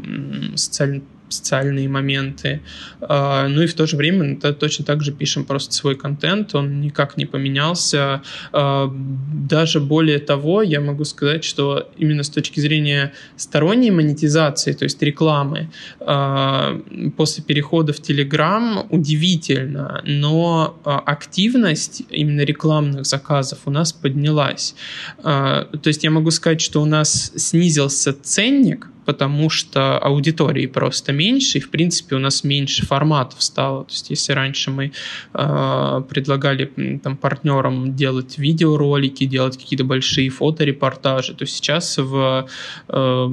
социально 0.56 1.02
социальные 1.32 1.88
моменты. 1.88 2.60
А, 3.00 3.48
ну 3.48 3.62
и 3.62 3.66
в 3.66 3.74
то 3.74 3.86
же 3.86 3.96
время 3.96 4.36
точно 4.36 4.84
так 4.84 5.02
же 5.02 5.12
пишем 5.12 5.44
просто 5.44 5.74
свой 5.74 5.96
контент, 5.96 6.54
он 6.54 6.80
никак 6.80 7.16
не 7.16 7.26
поменялся. 7.26 8.22
А, 8.52 8.92
даже 8.92 9.80
более 9.80 10.18
того, 10.18 10.62
я 10.62 10.80
могу 10.80 11.04
сказать, 11.04 11.44
что 11.44 11.90
именно 11.96 12.22
с 12.22 12.30
точки 12.30 12.60
зрения 12.60 13.12
сторонней 13.36 13.90
монетизации, 13.90 14.72
то 14.72 14.84
есть 14.84 15.02
рекламы, 15.02 15.70
а, 16.00 16.80
после 17.16 17.42
перехода 17.44 17.92
в 17.92 18.00
Telegram 18.00 18.86
удивительно, 18.90 20.02
но 20.04 20.78
активность 20.84 22.02
именно 22.10 22.42
рекламных 22.42 23.06
заказов 23.06 23.60
у 23.64 23.70
нас 23.70 23.92
поднялась. 23.92 24.74
То 25.22 25.68
есть 25.84 26.04
я 26.04 26.10
могу 26.10 26.30
сказать, 26.30 26.60
что 26.60 26.82
у 26.82 26.84
нас 26.84 27.32
снизился 27.36 28.12
ценник, 28.12 28.91
потому 29.04 29.50
что 29.50 29.98
аудитории 29.98 30.66
просто 30.66 31.12
меньше, 31.12 31.58
и, 31.58 31.60
в 31.60 31.70
принципе, 31.70 32.16
у 32.16 32.18
нас 32.18 32.44
меньше 32.44 32.86
форматов 32.86 33.42
стало. 33.42 33.84
То 33.84 33.92
есть, 33.92 34.10
если 34.10 34.32
раньше 34.32 34.70
мы 34.70 34.92
э, 35.34 36.02
предлагали 36.08 36.98
там, 37.02 37.16
партнерам 37.16 37.94
делать 37.94 38.38
видеоролики, 38.38 39.24
делать 39.24 39.56
какие-то 39.56 39.84
большие 39.84 40.30
фоторепортажи, 40.30 41.34
то 41.34 41.46
сейчас 41.46 41.98
в, 41.98 42.48
э, 42.88 43.28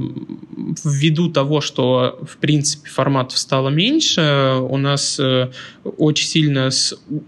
ввиду 0.83 1.29
того, 1.29 1.61
что, 1.61 2.19
в 2.27 2.37
принципе, 2.37 2.89
форматов 2.89 3.37
стало 3.37 3.69
меньше, 3.69 4.57
у 4.61 4.77
нас 4.77 5.19
э, 5.19 5.51
очень 5.97 6.27
сильно 6.27 6.69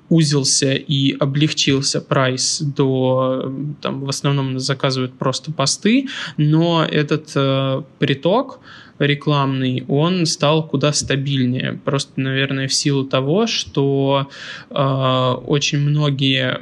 узился 0.10 0.74
и 0.74 1.16
облегчился 1.18 2.02
прайс 2.02 2.62
до, 2.62 3.54
там, 3.82 4.02
в 4.02 4.10
основном 4.10 4.60
заказывают 4.60 5.14
просто 5.14 5.52
посты, 5.52 6.08
но 6.38 6.86
этот 6.86 7.32
э, 7.36 7.84
приток 8.00 8.60
рекламный, 9.06 9.84
он 9.88 10.26
стал 10.26 10.68
куда 10.68 10.94
стабильнее. 10.94 11.80
Просто, 11.84 12.20
наверное, 12.20 12.68
в 12.68 12.74
силу 12.74 13.04
того, 13.04 13.48
что 13.48 14.30
э, 14.70 14.76
очень 14.76 15.80
многие 15.80 16.60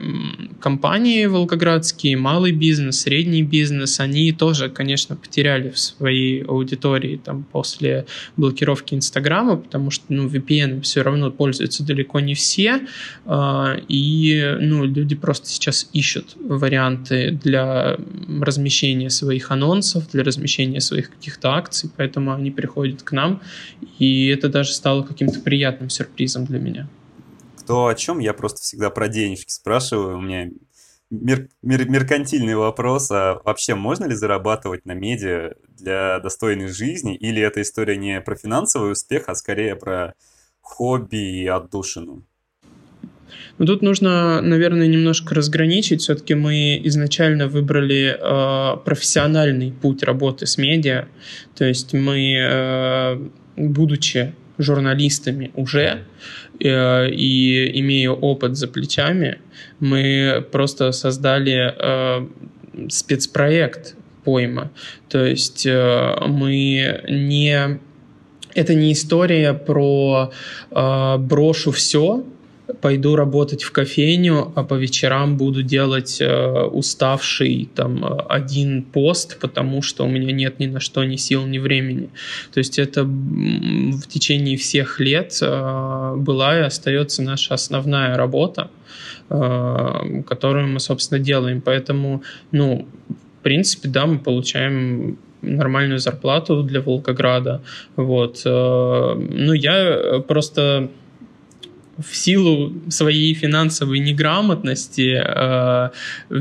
компании 0.60 1.26
волгоградские, 1.26 2.18
малый 2.18 2.52
бизнес, 2.52 3.02
средний 3.02 3.44
бизнес, 3.44 4.00
они 4.00 4.32
тоже, 4.32 4.70
конечно, 4.70 5.16
потеряли 5.16 5.70
в 5.70 5.80
своей 5.80 6.44
аудитории 6.44 7.20
там, 7.24 7.44
после 7.44 8.06
блокировки 8.38 8.94
Инстаграма, 8.94 9.58
потому 9.58 9.92
что 9.92 10.06
ну, 10.10 10.28
VPN 10.28 10.82
все 10.82 11.02
равно 11.02 11.32
пользуются 11.32 11.84
далеко 11.84 12.20
не 12.20 12.34
все, 12.34 12.82
э, 13.26 13.80
и 13.88 14.58
ну, 14.60 14.86
люди 14.86 15.16
просто 15.16 15.48
сейчас 15.48 15.90
ищут 15.94 16.36
варианты 16.40 17.32
для 17.44 17.98
размещения 18.42 19.10
своих 19.10 19.52
анонсов, 19.52 20.10
для 20.12 20.24
размещения 20.24 20.82
своих 20.82 21.10
каких-то 21.10 21.54
акций, 21.54 21.90
поэтому 21.96 22.29
поэтому 22.30 22.34
они 22.34 22.52
приходят 22.52 23.04
к 23.04 23.12
нам, 23.12 23.42
и 23.98 24.28
это 24.28 24.50
даже 24.50 24.74
стало 24.74 25.04
каким-то 25.04 25.40
приятным 25.40 25.90
сюрпризом 25.90 26.46
для 26.46 26.60
меня. 26.60 26.88
Кто 27.58 27.88
о 27.88 27.96
чем? 27.96 28.20
Я 28.20 28.34
просто 28.34 28.62
всегда 28.62 28.90
про 28.90 29.08
денежки 29.08 29.52
спрашиваю. 29.52 30.18
У 30.18 30.22
меня 30.22 30.50
мер, 31.12 31.50
мер, 31.62 31.90
меркантильный 31.90 32.56
вопрос. 32.56 33.12
А 33.12 33.42
вообще 33.44 33.76
можно 33.76 34.06
ли 34.06 34.16
зарабатывать 34.16 34.86
на 34.86 34.94
медиа 34.94 35.54
для 35.78 36.20
достойной 36.20 36.68
жизни? 36.68 37.16
Или 37.16 37.42
эта 37.42 37.62
история 37.62 37.98
не 37.98 38.22
про 38.22 38.36
финансовый 38.36 38.92
успех, 38.92 39.26
а 39.28 39.36
скорее 39.36 39.76
про 39.76 40.14
хобби 40.62 41.42
и 41.44 41.48
отдушину? 41.48 42.26
Но 43.58 43.66
тут 43.66 43.82
нужно, 43.82 44.42
наверное, 44.42 44.88
немножко 44.88 45.36
разграничить. 45.36 46.02
Все-таки 46.02 46.34
мы 46.36 46.80
изначально 46.86 47.48
выбрали 47.48 48.18
э, 48.20 48.78
профессиональный 48.84 49.72
путь 49.72 50.04
работы 50.04 50.46
с 50.46 50.58
медиа. 50.58 51.06
То 51.56 51.66
есть 51.66 51.94
мы, 51.94 52.36
э, 52.40 53.28
будучи 53.58 54.34
журналистами 54.58 55.52
уже 55.56 56.04
э, 56.60 57.10
и 57.10 57.80
имея 57.80 58.12
опыт 58.12 58.58
за 58.58 58.68
плечами, 58.68 59.40
мы 59.80 60.46
просто 60.52 60.92
создали 60.92 61.74
э, 61.78 62.28
спецпроект 62.90 63.96
пойма. 64.24 64.72
То 65.10 65.26
есть 65.26 65.66
э, 65.66 66.16
мы 66.28 67.02
не 67.10 67.80
это 68.56 68.74
не 68.74 68.94
история 68.94 69.54
про 69.54 70.32
э, 70.72 71.18
брошу 71.18 71.72
все, 71.72 72.24
пойду 72.82 73.16
работать 73.16 73.64
в 73.64 73.72
кофейню, 73.72 74.52
а 74.56 74.64
по 74.64 74.76
вечерам 74.76 75.38
буду 75.38 75.64
делать 75.64 76.22
э, 76.22 76.64
уставший 76.66 77.70
там 77.74 78.24
один 78.30 78.84
пост, 78.84 79.40
потому 79.40 79.82
что 79.82 80.06
у 80.06 80.10
меня 80.10 80.32
нет 80.32 80.60
ни 80.60 80.68
на 80.68 80.80
что 80.80 81.04
ни 81.04 81.16
сил, 81.16 81.46
ни 81.46 81.58
времени. 81.58 82.10
То 82.54 82.60
есть 82.60 82.80
это 82.80 83.04
в 83.04 84.08
течение 84.08 84.58
всех 84.58 85.00
лет 85.00 85.38
э, 85.42 86.16
была 86.18 86.60
и 86.60 86.62
остается 86.62 87.22
наша 87.24 87.54
основная 87.54 88.18
работа, 88.18 88.70
э, 89.30 90.24
которую 90.28 90.68
мы, 90.68 90.80
собственно, 90.80 91.20
делаем. 91.20 91.62
Поэтому, 91.62 92.24
ну, 92.52 92.88
в 93.40 93.44
принципе, 93.44 93.90
да, 93.90 94.06
мы 94.06 94.20
получаем 94.20 95.18
нормальную 95.42 96.00
зарплату 96.00 96.64
для 96.64 96.82
Волгограда. 96.82 97.62
Вот. 97.96 98.42
Э, 98.46 99.14
ну, 99.16 99.54
я 99.54 100.22
просто 100.28 100.90
в 102.00 102.16
силу 102.16 102.74
своей 102.90 103.34
финансовой 103.34 104.00
неграмотности 104.00 105.22
э, 105.24 105.90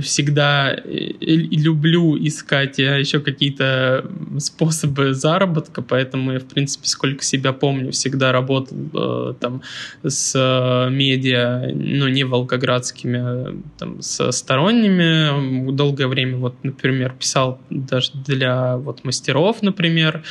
всегда 0.01 0.77
люблю 0.85 2.17
искать 2.17 2.79
еще 2.79 3.21
какие-то 3.21 4.05
способы 4.39 5.15
заработка, 5.15 5.83
поэтому 5.83 6.33
я, 6.33 6.39
в 6.39 6.45
принципе, 6.45 6.87
сколько 6.87 7.25
себя 7.25 7.53
помню, 7.53 7.93
всегда 7.93 8.33
работал 8.33 8.77
э, 8.95 9.35
там 9.41 9.63
с 10.03 10.33
э, 10.35 10.91
медиа, 10.91 11.71
ну, 11.75 12.09
не 12.09 12.25
волгоградскими, 12.25 13.19
а 13.19 13.57
там, 13.79 14.03
со 14.03 14.31
сторонними. 14.31 15.71
Долгое 15.73 16.07
время, 16.07 16.37
вот, 16.37 16.55
например, 16.63 17.15
писал 17.19 17.61
даже 17.71 18.13
для 18.27 18.77
вот 18.77 19.05
мастеров, 19.05 19.63
например. 19.63 20.23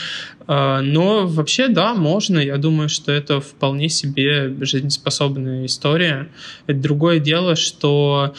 Э, 0.48 0.80
но 0.82 1.28
вообще, 1.28 1.68
да, 1.68 1.94
можно. 1.94 2.40
Я 2.40 2.58
думаю, 2.58 2.90
что 2.90 3.12
это 3.12 3.40
вполне 3.42 3.90
себе 3.90 4.50
жизнеспособная 5.18 5.66
история. 5.66 6.30
Это 6.68 6.80
другое 6.80 7.20
дело, 7.20 7.56
что 7.56 8.34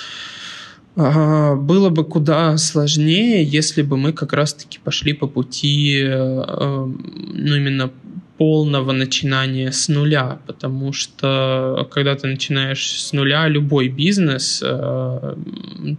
было 0.97 1.91
бы 1.91 2.05
куда 2.05 2.57
сложнее, 2.57 3.45
если 3.45 3.83
бы 3.83 3.97
мы 3.97 4.13
как 4.13 4.33
раз-таки 4.33 4.81
пошли 4.83 5.13
по 5.13 5.29
пути, 5.29 6.03
э, 6.03 6.87
ну, 7.35 7.57
именно 7.57 7.91
полного 8.37 8.91
начинания 8.93 9.71
с 9.71 9.89
нуля, 9.89 10.39
потому 10.47 10.93
что 10.93 11.89
когда 11.93 12.17
ты 12.17 12.27
начинаешь 12.27 13.01
с 13.01 13.13
нуля 13.13 13.49
любой 13.49 13.89
бизнес, 13.89 14.61
э, 14.65 15.37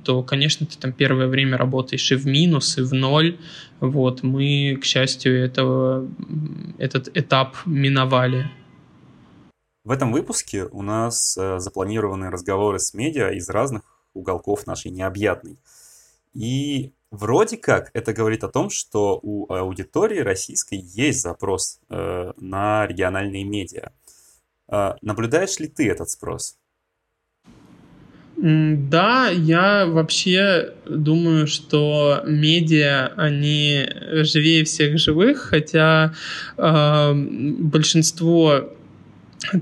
то, 0.04 0.24
конечно, 0.24 0.65
ты 0.65 0.78
там 0.78 0.92
первое 0.92 1.28
время 1.28 1.58
работаешь 1.58 2.12
и 2.12 2.15
в 2.15 2.26
минус, 2.26 2.78
и 2.78 2.82
в 2.82 2.94
ноль. 2.94 3.38
Вот, 3.80 4.24
мы, 4.24 4.78
к 4.82 4.86
счастью, 4.86 5.46
этого, 5.46 6.10
этот 6.78 7.10
этап 7.18 7.56
миновали. 7.65 8.50
В 9.89 9.91
этом 9.91 10.12
выпуске 10.12 10.65
у 10.65 10.84
нас 10.84 11.36
э, 11.36 11.58
запланированы 11.58 12.30
разговоры 12.30 12.78
с 12.78 12.93
медиа 12.93 13.32
из 13.32 13.49
разных 13.49 13.82
уголков 14.13 14.67
нашей 14.67 14.91
необъятной. 14.91 15.58
И 16.36 16.91
вроде 17.10 17.58
как 17.58 17.89
это 17.95 18.13
говорит 18.13 18.43
о 18.43 18.49
том, 18.49 18.69
что 18.69 19.19
у 19.23 19.52
аудитории 19.52 20.19
российской 20.19 20.78
есть 20.78 21.21
запрос 21.21 21.80
э, 21.89 22.34
на 22.38 22.86
региональные 22.86 23.43
медиа. 23.45 23.91
Э, 24.71 24.93
наблюдаешь 25.02 25.58
ли 25.58 25.67
ты 25.67 25.89
этот 25.89 26.12
спрос? 26.12 26.56
Да, 28.38 29.30
я 29.30 29.88
вообще 29.88 30.75
думаю, 30.86 31.47
что 31.47 32.21
медиа, 32.28 33.12
они 33.17 33.89
живее 34.21 34.65
всех 34.65 34.99
живых, 34.99 35.39
хотя 35.49 36.13
э, 36.58 37.13
большинство 37.13 38.69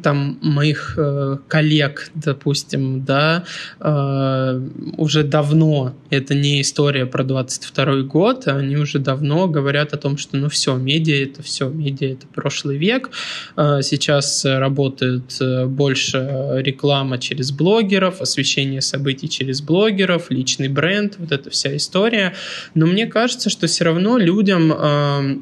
там 0.01 0.39
моих 0.41 0.95
э, 0.97 1.37
коллег, 1.47 2.11
допустим, 2.15 3.05
да, 3.05 3.45
э, 3.79 4.61
уже 4.97 5.23
давно, 5.23 5.95
это 6.09 6.33
не 6.33 6.61
история 6.61 7.05
про 7.05 7.23
22 7.23 8.01
год, 8.01 8.47
они 8.47 8.75
уже 8.75 8.99
давно 8.99 9.47
говорят 9.47 9.93
о 9.93 9.97
том, 9.97 10.17
что 10.17 10.37
ну 10.37 10.49
все, 10.49 10.75
медиа 10.75 11.23
это 11.23 11.43
все, 11.43 11.69
медиа 11.69 12.13
это 12.13 12.27
прошлый 12.27 12.77
век, 12.77 13.11
э, 13.55 13.81
сейчас 13.83 14.45
работает 14.45 15.37
э, 15.39 15.65
больше 15.67 16.61
реклама 16.63 17.17
через 17.19 17.51
блогеров, 17.51 18.21
освещение 18.21 18.81
событий 18.81 19.29
через 19.29 19.61
блогеров, 19.61 20.31
личный 20.31 20.69
бренд, 20.69 21.15
вот 21.17 21.31
эта 21.31 21.49
вся 21.49 21.75
история, 21.75 22.33
но 22.73 22.87
мне 22.87 23.05
кажется, 23.05 23.49
что 23.49 23.67
все 23.67 23.85
равно 23.85 24.17
людям 24.17 24.73
э, 24.73 25.37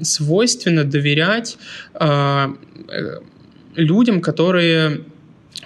свойственно 0.00 0.84
доверять 0.84 1.58
э, 1.94 2.48
людям, 3.76 4.20
которые 4.20 5.00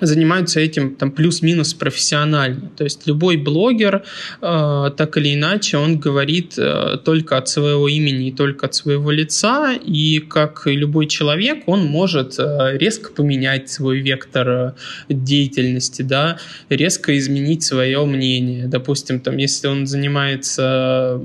занимаются 0.01 0.61
этим 0.61 0.95
там 0.95 1.11
плюс-минус 1.11 1.75
профессионально. 1.75 2.71
То 2.77 2.85
есть 2.85 3.07
любой 3.07 3.37
блогер, 3.37 4.05
э, 4.41 4.91
так 4.97 5.17
или 5.17 5.35
иначе, 5.35 5.79
он 5.79 5.99
говорит 5.99 6.55
э, 6.59 6.99
только 7.05 7.37
от 7.37 7.49
своего 7.49 7.89
имени 7.89 8.29
и 8.29 8.33
только 8.33 8.67
от 8.67 8.75
своего 8.75 9.11
лица, 9.11 9.73
и 9.75 10.21
как 10.21 10.67
и 10.67 10.73
любой 10.73 11.07
человек, 11.07 11.65
он 11.67 11.87
может 11.87 12.39
э, 12.39 12.77
резко 12.79 13.11
поменять 13.11 13.71
свой 13.71 14.01
вектор 14.01 14.49
э, 14.49 14.73
деятельности, 15.09 16.03
да, 16.03 16.39
резко 16.69 17.17
изменить 17.19 17.63
свое 17.63 18.05
мнение. 18.05 18.67
Допустим, 18.67 19.21
там, 19.21 19.37
если 19.37 19.69
он 19.69 19.87
занимается 19.87 21.21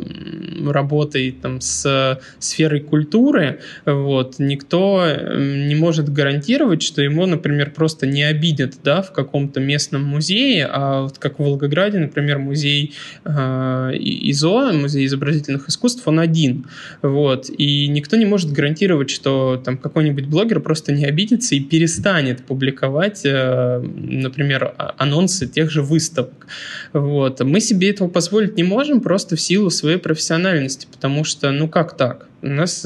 работой 0.65 1.31
там, 1.31 1.61
с 1.61 2.19
сферой 2.39 2.79
культуры, 2.79 3.59
вот, 3.85 4.35
никто 4.39 5.05
не 5.35 5.75
может 5.75 6.09
гарантировать, 6.09 6.81
что 6.81 7.01
ему, 7.01 7.25
например, 7.25 7.71
просто 7.71 8.07
не 8.07 8.23
обиден 8.23 8.62
видят 8.63 8.79
да, 8.83 9.01
в 9.01 9.11
каком-то 9.11 9.59
местном 9.59 10.03
музее, 10.03 10.67
а 10.71 11.03
вот 11.03 11.17
как 11.17 11.39
в 11.39 11.43
Волгограде, 11.43 11.99
например, 11.99 12.39
музей 12.39 12.93
э, 13.25 13.91
ИЗО, 13.93 14.73
музей 14.73 15.05
изобразительных 15.05 15.69
искусств, 15.69 16.07
он 16.07 16.19
один. 16.19 16.65
Вот, 17.01 17.49
и 17.49 17.87
никто 17.87 18.17
не 18.17 18.25
может 18.25 18.51
гарантировать, 18.51 19.09
что 19.09 19.61
там 19.63 19.77
какой-нибудь 19.77 20.25
блогер 20.25 20.59
просто 20.59 20.91
не 20.91 21.05
обидится 21.05 21.55
и 21.55 21.59
перестанет 21.59 22.45
публиковать, 22.45 23.21
э, 23.25 23.79
например, 23.79 24.73
а, 24.77 24.95
анонсы 24.97 25.47
тех 25.47 25.69
же 25.69 25.81
выставок. 25.81 26.47
Вот. 26.93 27.41
Мы 27.41 27.59
себе 27.59 27.89
этого 27.89 28.07
позволить 28.07 28.57
не 28.57 28.63
можем 28.63 29.01
просто 29.01 29.35
в 29.35 29.41
силу 29.41 29.69
своей 29.69 29.97
профессиональности, 29.97 30.87
потому 30.91 31.23
что, 31.23 31.51
ну 31.51 31.67
как 31.67 31.97
так? 31.97 32.27
У 32.43 32.49
нас 32.49 32.85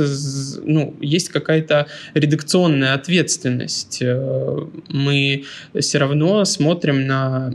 ну, 0.64 0.96
есть 1.02 1.30
какая-то 1.30 1.88
редакционная 2.14 2.94
ответственность. 2.94 4.00
Э, 4.02 4.68
мы 4.90 5.44
все 5.80 5.98
равно 5.98 6.46
смотрим 6.46 7.08
на 7.08 7.54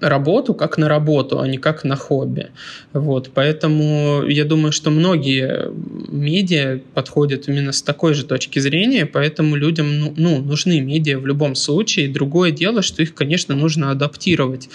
работу 0.00 0.54
как 0.54 0.78
на 0.78 0.88
работу, 0.88 1.40
а 1.40 1.48
не 1.48 1.58
как 1.58 1.84
на 1.84 1.96
хобби. 1.96 2.48
Вот, 2.92 3.30
поэтому 3.34 4.24
я 4.26 4.44
думаю, 4.44 4.72
что 4.72 4.90
многие 4.90 5.70
медиа 6.10 6.80
подходят 6.94 7.48
именно 7.48 7.72
с 7.72 7.82
такой 7.82 8.14
же 8.14 8.24
точки 8.24 8.58
зрения, 8.58 9.06
поэтому 9.06 9.56
людям 9.56 9.98
ну, 9.98 10.14
ну, 10.16 10.40
нужны 10.40 10.80
медиа 10.80 11.18
в 11.18 11.26
любом 11.26 11.54
случае. 11.54 12.08
Другое 12.08 12.50
дело, 12.50 12.82
что 12.82 13.02
их, 13.02 13.14
конечно, 13.14 13.54
нужно 13.54 13.90
адаптировать. 13.90 14.68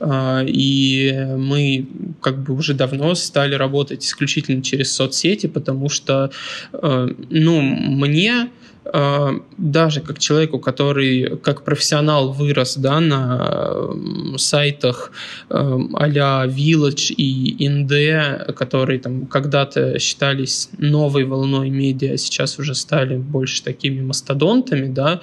А, 0.00 0.42
и 0.46 1.12
мы 1.36 1.86
как 2.20 2.42
бы 2.42 2.54
уже 2.54 2.74
давно 2.74 3.14
стали 3.14 3.54
работать 3.54 4.04
исключительно 4.04 4.62
через 4.62 4.92
соцсети, 4.92 5.46
потому 5.46 5.88
что 5.88 6.30
э, 6.72 7.08
ну, 7.30 7.60
мне 7.60 8.48
даже 8.84 10.00
как 10.00 10.18
человеку, 10.18 10.58
который 10.58 11.36
как 11.36 11.64
профессионал 11.64 12.32
вырос 12.32 12.76
да, 12.76 12.98
на 12.98 13.90
сайтах 14.36 15.12
а-ля 15.48 16.46
Village 16.46 17.12
и 17.16 17.64
Inde, 17.64 18.52
которые 18.54 18.98
там 18.98 19.26
когда-то 19.26 19.98
считались 19.98 20.68
новой 20.78 21.24
волной 21.24 21.70
медиа, 21.70 22.16
сейчас 22.16 22.58
уже 22.58 22.74
стали 22.74 23.16
больше 23.16 23.62
такими 23.62 24.02
мастодонтами, 24.02 24.88
да, 24.92 25.20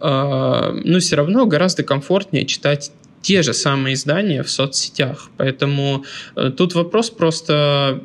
а, 0.00 0.72
но 0.84 0.98
все 1.00 1.16
равно 1.16 1.46
гораздо 1.46 1.82
комфортнее 1.82 2.46
читать 2.46 2.92
те 3.22 3.42
же 3.42 3.54
самые 3.54 3.94
издания 3.94 4.42
в 4.42 4.50
соцсетях. 4.50 5.30
Поэтому 5.36 6.04
э, 6.34 6.50
тут 6.50 6.74
вопрос 6.74 7.08
просто 7.08 8.02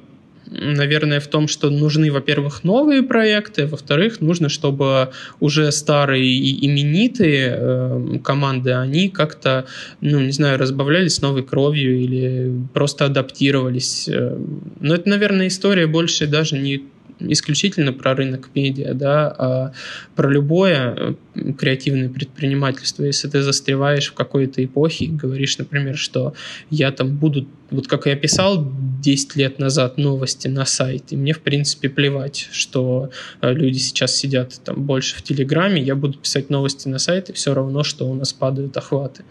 наверное, 0.49 1.19
в 1.19 1.27
том, 1.27 1.47
что 1.47 1.69
нужны, 1.69 2.11
во-первых, 2.11 2.63
новые 2.63 3.03
проекты, 3.03 3.65
во-вторых, 3.67 4.21
нужно, 4.21 4.49
чтобы 4.49 5.11
уже 5.39 5.71
старые 5.71 6.25
и 6.25 6.65
именитые 6.65 7.55
э, 7.57 8.19
команды, 8.23 8.73
они 8.73 9.09
как-то, 9.09 9.65
ну, 10.01 10.19
не 10.19 10.31
знаю, 10.31 10.57
разбавлялись 10.57 11.21
новой 11.21 11.43
кровью 11.43 11.99
или 11.99 12.51
просто 12.73 13.05
адаптировались. 13.05 14.07
Э, 14.07 14.37
но 14.79 14.95
это, 14.95 15.09
наверное, 15.09 15.47
история 15.47 15.87
больше 15.87 16.27
даже 16.27 16.57
не 16.57 16.83
исключительно 17.19 17.93
про 17.93 18.15
рынок 18.15 18.49
медиа, 18.53 18.93
да, 18.93 19.27
а 19.37 19.71
про 20.15 20.29
любое 20.29 21.15
э, 21.35 21.53
креативное 21.53 22.09
предпринимательство. 22.09 23.03
Если 23.03 23.27
ты 23.27 23.41
застреваешь 23.41 24.09
в 24.09 24.13
какой-то 24.13 24.63
эпохе 24.63 25.05
и 25.05 25.09
говоришь, 25.09 25.57
например, 25.57 25.97
что 25.97 26.33
я 26.69 26.91
там 26.91 27.15
буду 27.15 27.47
вот 27.69 27.87
как 27.87 28.05
я 28.05 28.15
писал 28.15 28.65
10 29.01 29.35
лет 29.35 29.59
назад 29.59 29.97
новости 29.97 30.47
на 30.47 30.65
сайте, 30.65 31.15
мне, 31.15 31.33
в 31.33 31.41
принципе, 31.41 31.89
плевать, 31.89 32.47
что 32.51 33.09
э, 33.41 33.53
люди 33.53 33.77
сейчас 33.77 34.15
сидят 34.15 34.59
там 34.63 34.83
больше 34.83 35.17
в 35.17 35.21
Телеграме, 35.21 35.81
я 35.81 35.95
буду 35.95 36.17
писать 36.17 36.49
новости 36.49 36.87
на 36.87 36.97
сайте, 36.99 37.33
все 37.33 37.53
равно, 37.53 37.83
что 37.83 38.09
у 38.09 38.13
нас 38.13 38.33
падают 38.33 38.75
охваты. 38.77 39.23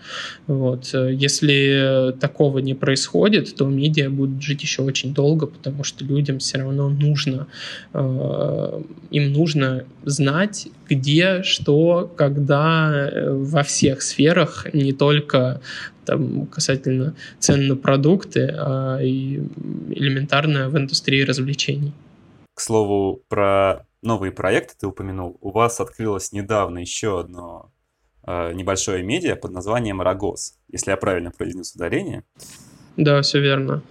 Вот. 0.46 0.90
Э, 0.92 1.10
если 1.12 2.14
такого 2.20 2.58
не 2.58 2.74
происходит, 2.74 3.54
то 3.56 3.66
медиа 3.66 4.10
будут 4.10 4.42
жить 4.42 4.62
еще 4.62 4.82
очень 4.82 5.14
долго, 5.14 5.46
потому 5.46 5.82
что 5.82 6.04
людям 6.04 6.38
все 6.38 6.58
равно 6.58 6.88
нужно, 6.88 7.46
э, 7.92 8.82
им 9.10 9.32
нужно 9.32 9.84
знать, 10.04 10.68
где, 10.88 11.42
что, 11.42 12.12
когда, 12.16 13.10
во 13.26 13.62
всех 13.62 14.02
сферах, 14.02 14.66
не 14.72 14.92
только 14.92 15.60
там, 16.06 16.46
касательно 16.46 17.14
цен 17.38 17.68
на 17.68 17.76
продукты, 17.76 18.54
а 18.56 18.98
и 19.02 19.42
элементарно 19.90 20.68
в 20.70 20.78
индустрии 20.78 21.22
развлечений. 21.22 21.92
К 22.54 22.60
слову, 22.60 23.22
про 23.28 23.86
новые 24.02 24.32
проекты 24.32 24.74
ты 24.78 24.86
упомянул. 24.86 25.36
У 25.40 25.50
вас 25.50 25.80
открылось 25.80 26.32
недавно 26.32 26.78
еще 26.78 27.20
одно 27.20 27.70
э, 28.26 28.52
небольшое 28.54 29.02
медиа 29.02 29.36
под 29.36 29.50
названием 29.52 30.00
«Рогоз», 30.00 30.58
если 30.68 30.90
я 30.92 30.96
правильно 30.96 31.30
произнес 31.30 31.74
ударение. 31.74 32.24
Да, 32.96 33.20
все 33.20 33.40
верно. 33.40 33.82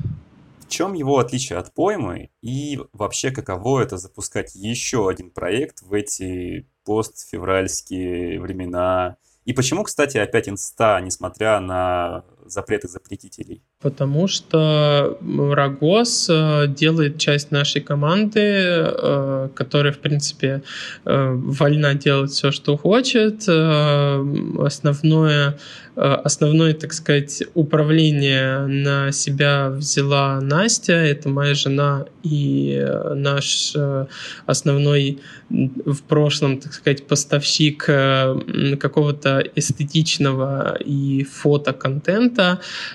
В 0.61 0.69
чем 0.69 0.93
его 0.93 1.19
отличие 1.19 1.59
от 1.59 1.73
поймы 1.73 2.31
и 2.41 2.79
вообще 2.91 3.29
каково 3.29 3.81
это 3.81 3.97
запускать 3.97 4.55
еще 4.55 5.07
один 5.09 5.29
проект 5.29 5.83
в 5.83 5.93
эти 5.93 6.67
постфевральские 6.85 8.39
времена? 8.39 9.17
И 9.45 9.53
почему, 9.53 9.83
кстати, 9.83 10.17
опять 10.17 10.49
инста, 10.49 10.99
несмотря 11.01 11.59
на 11.59 12.23
запреты 12.45 12.87
запретителей? 12.87 13.61
Потому 13.81 14.27
что 14.27 15.17
Рогоз 15.21 16.27
э, 16.29 16.67
делает 16.67 17.17
часть 17.17 17.51
нашей 17.51 17.81
команды, 17.81 18.41
э, 18.41 19.49
которая, 19.53 19.91
в 19.91 19.99
принципе, 19.99 20.63
э, 21.05 21.31
вольна 21.33 21.93
делать 21.93 22.31
все, 22.31 22.51
что 22.51 22.77
хочет. 22.77 23.47
Основное 23.47 25.57
основное, 25.97 26.73
так 26.73 26.91
сказать, 26.91 27.41
управление 27.53 28.67
на 28.67 29.13
себя 29.13 29.69
взяла 29.69 30.41
Настя, 30.41 30.91
это 30.91 31.29
моя 31.29 31.53
жена 31.53 32.05
и 32.21 32.85
наш 33.15 33.73
основной 34.45 35.21
в 35.49 36.03
прошлом, 36.03 36.59
так 36.59 36.73
сказать, 36.73 37.07
поставщик 37.07 37.85
какого-то 37.85 39.41
эстетичного 39.55 40.75
и 40.83 41.23
фотоконтента, 41.23 42.34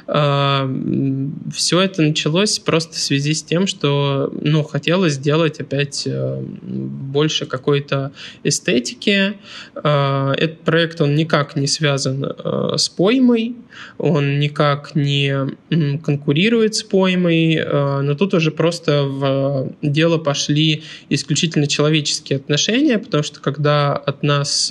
все 0.06 1.80
это 1.80 2.02
началось 2.02 2.58
просто 2.58 2.94
в 2.94 2.98
связи 2.98 3.34
с 3.34 3.42
тем, 3.42 3.66
что 3.66 4.32
ну, 4.40 4.62
хотелось 4.62 5.14
сделать 5.14 5.60
опять 5.60 6.04
э, 6.06 6.40
больше 6.40 7.46
какой-то 7.46 8.12
эстетики. 8.44 9.34
Э, 9.74 10.32
этот 10.36 10.60
проект, 10.60 11.00
он 11.00 11.14
никак 11.14 11.56
не 11.56 11.66
связан 11.66 12.24
э, 12.24 12.74
с 12.76 12.88
поймой, 12.88 13.56
он 13.98 14.38
никак 14.38 14.94
не 14.94 15.56
конкурирует 16.04 16.74
с 16.74 16.82
поймой, 16.82 17.64
но 18.02 18.14
тут 18.14 18.34
уже 18.34 18.50
просто 18.50 19.04
в 19.04 19.72
дело 19.80 20.18
пошли 20.18 20.82
исключительно 21.08 21.66
человеческие 21.66 22.38
отношения, 22.38 22.98
потому 22.98 23.22
что 23.22 23.40
когда 23.40 23.94
от 23.94 24.22
нас 24.22 24.70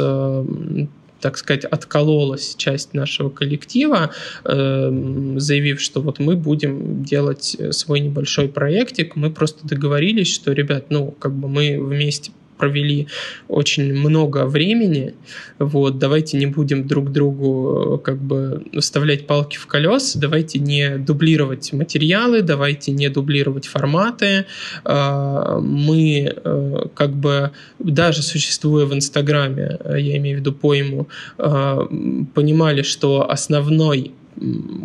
так 1.22 1.38
сказать, 1.38 1.66
откололась 1.66 2.56
часть 2.56 2.94
нашего 2.94 3.30
коллектива, 3.30 4.12
э, 4.46 5.34
заявив, 5.38 5.82
что 5.82 6.02
вот 6.02 6.20
мы 6.20 6.36
будем 6.36 7.04
делать 7.04 7.58
свой 7.72 8.00
небольшой 8.00 8.48
проектик. 8.48 9.16
Мы 9.16 9.32
просто 9.32 9.68
договорились, 9.68 10.34
что, 10.34 10.52
ребят, 10.52 10.86
ну, 10.90 11.12
как 11.12 11.34
бы 11.34 11.48
мы 11.48 11.80
вместе 11.80 12.32
провели 12.60 13.08
очень 13.48 13.94
много 13.94 14.46
времени. 14.46 15.16
Вот, 15.58 15.98
давайте 15.98 16.38
не 16.38 16.46
будем 16.46 16.86
друг 16.86 17.12
другу 17.12 17.96
э, 17.96 17.98
как 18.04 18.22
бы 18.22 18.64
вставлять 18.80 19.26
палки 19.26 19.58
в 19.58 19.66
колеса, 19.66 20.20
давайте 20.20 20.60
не 20.60 20.98
дублировать 20.98 21.74
материалы, 21.74 22.42
давайте 22.42 22.92
не 22.92 23.10
дублировать 23.10 23.66
форматы. 23.66 24.46
А, 24.84 25.60
мы 25.60 26.34
э, 26.36 26.86
как 26.94 27.12
бы 27.16 27.52
даже 27.80 28.22
существуя 28.22 28.86
в 28.86 28.94
Инстаграме, 28.94 29.78
э, 29.80 30.00
я 30.00 30.18
имею 30.18 30.38
в 30.38 30.40
виду 30.42 30.54
пойму, 30.54 31.08
понимали, 31.38 32.82
что 32.82 33.30
основной 33.32 34.12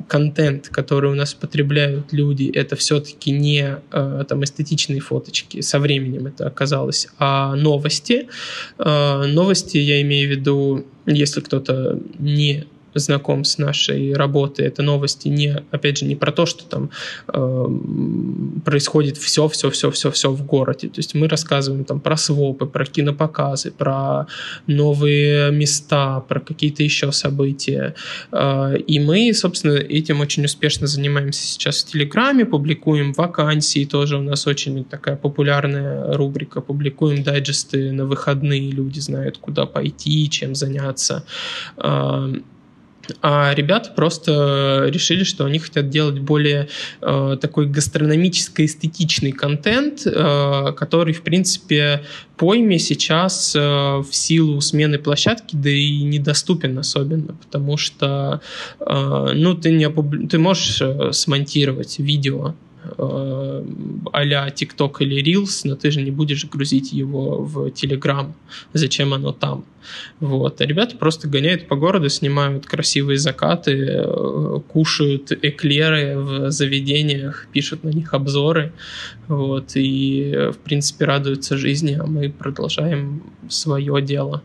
контент, 0.08 0.68
который 0.68 1.10
у 1.10 1.14
нас 1.14 1.34
потребляют 1.34 2.12
люди, 2.12 2.50
это 2.52 2.76
все-таки 2.76 3.30
не 3.30 3.76
э, 3.92 4.24
там 4.28 4.42
эстетичные 4.42 5.00
фоточки, 5.00 5.60
со 5.60 5.78
временем 5.78 6.26
это 6.26 6.46
оказалось, 6.46 7.08
а 7.18 7.54
новости. 7.54 8.28
Э, 8.78 9.24
новости 9.26 9.78
я 9.78 10.02
имею 10.02 10.28
в 10.28 10.30
виду, 10.32 10.86
если 11.06 11.40
кто-то 11.40 12.00
не 12.18 12.64
знаком 12.98 13.44
с 13.44 13.58
нашей 13.58 14.14
работой. 14.14 14.66
Это 14.66 14.82
новости 14.82 15.28
не, 15.28 15.62
опять 15.70 15.98
же, 15.98 16.04
не 16.04 16.16
про 16.16 16.32
то, 16.32 16.46
что 16.46 16.64
там 16.64 16.90
э, 17.28 17.66
происходит 18.64 19.16
все, 19.16 19.48
все, 19.48 19.70
все, 19.70 19.90
все, 19.90 20.10
все 20.10 20.30
в 20.30 20.44
городе. 20.44 20.88
То 20.88 20.98
есть 20.98 21.14
мы 21.14 21.28
рассказываем 21.28 21.84
там 21.84 22.00
про 22.00 22.16
свопы, 22.16 22.66
про 22.66 22.84
кинопоказы, 22.84 23.70
про 23.70 24.26
новые 24.66 25.50
места, 25.52 26.20
про 26.20 26.40
какие-то 26.40 26.82
еще 26.82 27.12
события. 27.12 27.94
Э, 28.32 28.76
и 28.76 29.00
мы, 29.00 29.32
собственно, 29.34 29.74
этим 29.74 30.20
очень 30.20 30.44
успешно 30.44 30.86
занимаемся 30.86 31.46
сейчас 31.46 31.82
в 31.82 31.86
Телеграме, 31.92 32.44
публикуем 32.44 33.12
вакансии, 33.12 33.84
тоже 33.84 34.18
у 34.18 34.22
нас 34.22 34.46
очень 34.46 34.84
такая 34.84 35.16
популярная 35.16 36.16
рубрика, 36.16 36.60
публикуем 36.60 37.22
дайджесты 37.22 37.92
на 37.92 38.04
выходные, 38.06 38.70
люди 38.70 39.00
знают, 39.00 39.38
куда 39.38 39.66
пойти, 39.66 40.28
чем 40.30 40.54
заняться. 40.54 41.24
Э, 41.76 42.34
а 43.22 43.52
ребята 43.54 43.90
просто 43.94 44.86
решили, 44.88 45.24
что 45.24 45.44
они 45.44 45.58
хотят 45.58 45.90
делать 45.90 46.18
более 46.18 46.68
э, 47.00 47.36
такой 47.40 47.66
гастрономическо-эстетичный 47.66 49.32
контент, 49.32 50.06
э, 50.06 50.72
который, 50.76 51.12
в 51.12 51.22
принципе, 51.22 52.04
пойме 52.36 52.78
сейчас 52.78 53.54
э, 53.54 53.60
в 53.60 54.08
силу 54.10 54.60
смены 54.60 54.98
площадки, 54.98 55.56
да 55.56 55.70
и 55.70 56.02
недоступен 56.02 56.78
особенно, 56.78 57.34
потому 57.34 57.76
что 57.76 58.40
э, 58.80 59.30
ну, 59.34 59.54
ты, 59.54 59.72
не 59.72 59.84
опубли... 59.84 60.26
ты 60.26 60.38
можешь 60.38 60.80
э, 60.80 61.12
смонтировать 61.12 61.98
видео 61.98 62.48
э, 62.48 62.63
а-ля 64.12 64.48
TikTok 64.48 64.96
или 65.00 65.22
Reels, 65.22 65.62
но 65.64 65.76
ты 65.76 65.90
же 65.90 66.02
не 66.02 66.10
будешь 66.10 66.44
грузить 66.44 66.92
его 66.92 67.42
в 67.42 67.66
Telegram. 67.68 68.32
Зачем 68.72 69.14
оно 69.14 69.32
там? 69.32 69.64
Вот. 70.20 70.60
А 70.60 70.66
ребята 70.66 70.96
просто 70.96 71.28
гоняют 71.28 71.68
по 71.68 71.76
городу, 71.76 72.08
снимают 72.08 72.66
красивые 72.66 73.18
закаты, 73.18 73.72
э, 73.72 74.60
кушают 74.68 75.32
эклеры 75.32 76.18
в 76.18 76.50
заведениях, 76.50 77.46
пишут 77.52 77.84
на 77.84 77.88
них 77.88 78.14
обзоры. 78.14 78.72
Вот. 79.28 79.72
И, 79.74 80.50
в 80.52 80.58
принципе, 80.58 81.04
радуются 81.04 81.56
жизни, 81.56 81.98
а 82.00 82.06
мы 82.06 82.30
продолжаем 82.30 83.22
свое 83.48 84.00
дело. 84.02 84.42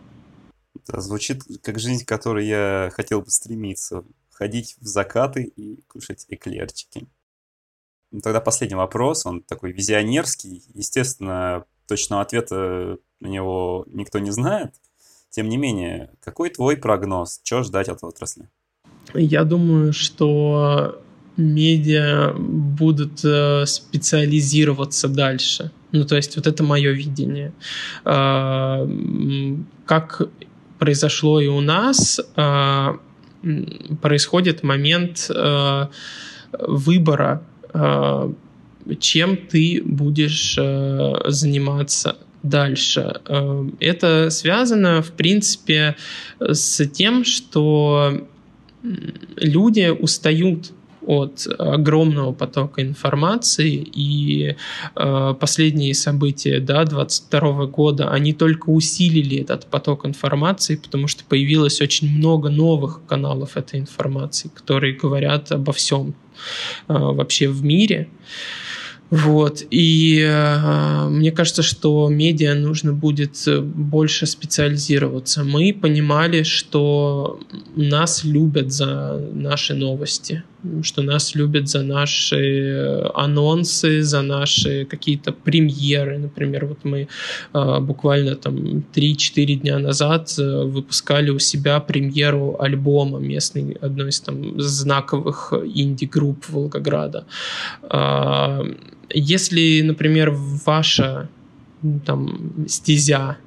Да, 0.87 1.01
звучит 1.01 1.43
как 1.61 1.79
жизнь, 1.79 2.03
к 2.03 2.07
которой 2.07 2.47
я 2.47 2.91
хотел 2.93 3.21
бы 3.21 3.29
стремиться. 3.29 4.03
Ходить 4.31 4.77
в 4.79 4.85
закаты 4.85 5.43
и 5.43 5.81
кушать 5.87 6.25
эклерчики. 6.29 7.07
Ну, 8.11 8.21
тогда 8.21 8.41
последний 8.41 8.75
вопрос, 8.75 9.25
он 9.25 9.41
такой 9.41 9.71
визионерский. 9.71 10.63
Естественно, 10.73 11.65
точного 11.87 12.21
ответа 12.21 12.97
на 13.19 13.27
него 13.27 13.85
никто 13.87 14.19
не 14.19 14.31
знает. 14.31 14.73
Тем 15.29 15.47
не 15.49 15.57
менее, 15.57 16.09
какой 16.23 16.49
твой 16.49 16.75
прогноз? 16.75 17.39
Чего 17.43 17.63
ждать 17.63 17.89
от 17.89 18.03
отрасли? 18.03 18.49
Я 19.13 19.43
думаю, 19.43 19.93
что 19.93 21.01
медиа 21.37 22.33
будут 22.37 23.23
э, 23.23 23.65
специализироваться 23.65 25.07
дальше. 25.07 25.71
Ну, 25.91 26.05
то 26.05 26.15
есть 26.15 26.35
вот 26.35 26.47
это 26.47 26.63
мое 26.63 26.91
видение. 26.91 27.53
А, 28.05 28.87
как 29.85 30.21
произошло 30.77 31.39
и 31.41 31.47
у 31.47 31.61
нас, 31.61 32.19
а, 32.35 32.97
происходит 34.01 34.63
момент 34.63 35.29
э, 35.29 35.87
выбора 36.51 37.43
чем 38.99 39.37
ты 39.37 39.81
будешь 39.83 40.55
э, 40.57 41.13
заниматься 41.27 42.17
дальше. 42.43 43.21
Э, 43.27 43.69
это 43.79 44.29
связано, 44.29 45.01
в 45.01 45.11
принципе, 45.11 45.95
с 46.39 46.85
тем, 46.87 47.23
что 47.23 48.27
люди 48.81 49.89
устают 49.89 50.71
от 51.09 51.47
огромного 51.57 52.33
потока 52.33 52.83
информации, 52.83 53.73
и 53.73 54.55
э, 54.95 55.33
последние 55.39 55.95
события 55.95 56.59
да, 56.59 56.85
22 56.85 57.65
года, 57.65 58.11
они 58.11 58.31
только 58.31 58.69
усилили 58.69 59.41
этот 59.41 59.65
поток 59.65 60.05
информации, 60.05 60.75
потому 60.75 61.07
что 61.07 61.23
появилось 61.23 61.81
очень 61.81 62.15
много 62.15 62.49
новых 62.49 63.01
каналов 63.07 63.57
этой 63.57 63.79
информации, 63.79 64.51
которые 64.53 64.93
говорят 64.93 65.51
обо 65.51 65.73
всем 65.73 66.13
э, 66.87 66.93
вообще 66.93 67.47
в 67.47 67.63
мире. 67.63 68.07
Вот. 69.09 69.63
И 69.71 70.23
э, 70.23 71.07
мне 71.09 71.31
кажется, 71.31 71.63
что 71.63 72.07
медиа 72.07 72.53
нужно 72.53 72.93
будет 72.93 73.47
больше 73.47 74.27
специализироваться. 74.27 75.43
Мы 75.43 75.73
понимали, 75.73 76.43
что 76.43 77.39
нас 77.75 78.23
любят 78.23 78.71
за 78.71 79.19
наши 79.33 79.73
новости, 79.73 80.43
что 80.83 81.01
нас 81.01 81.35
любят 81.35 81.67
за 81.67 81.83
наши 81.83 83.01
анонсы, 83.15 84.01
за 84.01 84.21
наши 84.21 84.85
какие-то 84.85 85.31
премьеры. 85.31 86.17
Например, 86.17 86.65
вот 86.65 86.79
мы 86.83 87.07
э, 87.53 87.79
буквально 87.79 88.35
там 88.35 88.83
3-4 88.93 89.55
дня 89.55 89.79
назад 89.79 90.35
э, 90.37 90.63
выпускали 90.63 91.29
у 91.29 91.39
себя 91.39 91.79
премьеру 91.79 92.57
альбома 92.59 93.19
местной, 93.19 93.77
одной 93.81 94.09
из 94.09 94.19
там 94.19 94.59
знаковых 94.59 95.53
инди-групп 95.53 96.49
Волгограда. 96.49 97.25
Э, 97.83 98.63
если, 99.13 99.81
например, 99.81 100.31
ваша 100.65 101.29
там, 102.05 102.65
стезя 102.67 103.37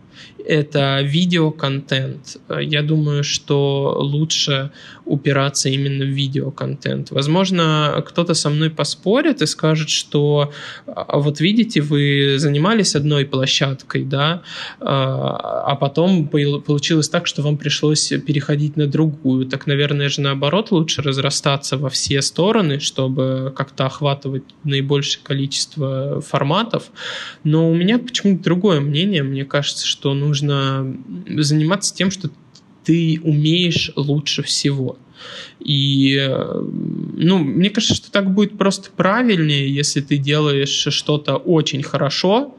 это 0.44 1.00
видеоконтент. 1.02 2.36
Я 2.60 2.82
думаю, 2.82 3.24
что 3.24 3.96
лучше 4.00 4.70
упираться 5.04 5.68
именно 5.68 6.04
в 6.04 6.08
видеоконтент. 6.08 7.10
Возможно, 7.10 8.02
кто-то 8.06 8.34
со 8.34 8.50
мной 8.50 8.70
поспорит 8.70 9.42
и 9.42 9.46
скажет, 9.46 9.88
что 9.88 10.52
а 10.86 11.18
вот 11.18 11.40
видите, 11.40 11.80
вы 11.80 12.36
занимались 12.38 12.94
одной 12.94 13.24
площадкой, 13.24 14.04
да, 14.04 14.42
а, 14.80 15.64
а 15.66 15.76
потом 15.76 16.28
получилось 16.28 17.08
так, 17.08 17.26
что 17.26 17.42
вам 17.42 17.56
пришлось 17.56 18.08
переходить 18.26 18.76
на 18.76 18.86
другую. 18.86 19.46
Так, 19.46 19.66
наверное 19.66 20.08
же 20.08 20.20
наоборот 20.20 20.70
лучше 20.70 21.02
разрастаться 21.02 21.76
во 21.76 21.88
все 21.88 22.22
стороны, 22.22 22.80
чтобы 22.80 23.52
как-то 23.56 23.86
охватывать 23.86 24.44
наибольшее 24.64 25.22
количество 25.24 26.20
форматов. 26.20 26.90
Но 27.44 27.70
у 27.70 27.74
меня 27.74 27.98
почему-то 27.98 28.42
другое 28.42 28.80
мнение. 28.80 29.22
Мне 29.22 29.44
кажется, 29.44 29.86
что 29.86 30.14
нужно 30.14 30.96
заниматься 31.26 31.94
тем, 31.94 32.10
что 32.10 32.28
ты 32.28 32.34
умеешь 33.22 33.92
лучше 33.96 34.42
всего. 34.42 34.98
И, 35.60 36.20
ну, 36.28 37.38
мне 37.38 37.70
кажется, 37.70 37.94
что 37.94 38.10
так 38.10 38.34
будет 38.34 38.58
просто 38.58 38.90
правильнее, 38.90 39.72
если 39.72 40.00
ты 40.00 40.16
делаешь 40.16 40.86
что-то 40.90 41.36
очень 41.36 41.82
хорошо, 41.82 42.56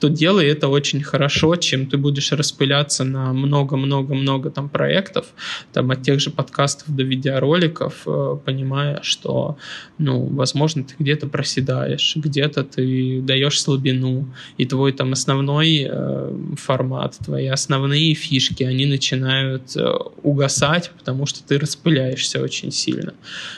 то 0.00 0.08
делай 0.08 0.46
это 0.46 0.68
очень 0.68 1.02
хорошо, 1.02 1.56
чем 1.56 1.86
ты 1.86 1.98
будешь 1.98 2.32
распыляться 2.32 3.04
на 3.04 3.32
много-много-много 3.32 4.50
там 4.50 4.68
проектов, 4.68 5.26
там 5.72 5.90
от 5.90 6.02
тех 6.02 6.20
же 6.20 6.30
подкастов 6.30 6.96
до 6.96 7.02
видеороликов, 7.02 8.02
э, 8.06 8.36
понимая, 8.44 9.00
что, 9.02 9.58
ну, 9.98 10.24
возможно, 10.24 10.84
ты 10.84 10.94
где-то 10.98 11.26
проседаешь, 11.28 12.16
где-то 12.16 12.64
ты 12.64 13.20
даешь 13.20 13.60
слабину, 13.60 14.34
и 14.56 14.64
твой 14.64 14.92
там 14.92 15.12
основной 15.12 15.86
э, 15.90 16.32
формат, 16.56 17.18
твои 17.24 17.46
основные 17.46 18.14
фишки, 18.14 18.64
они 18.64 18.86
начинают 18.86 19.76
э, 19.76 19.86
угасать, 20.22 20.90
потому 20.98 21.26
что 21.26 21.46
ты 21.46 21.58
распыляешься 21.58 22.42
очень 22.42 22.72
сильно. 22.72 23.12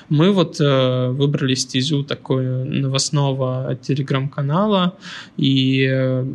Мы 0.08 0.32
вот 0.32 0.60
э, 0.60 1.08
выбрали 1.08 1.54
стезю 1.54 2.02
такой 2.02 2.44
новостного 2.64 3.78
телеграм-канала, 3.80 4.96
и 5.36 5.86
э, 5.88 6.31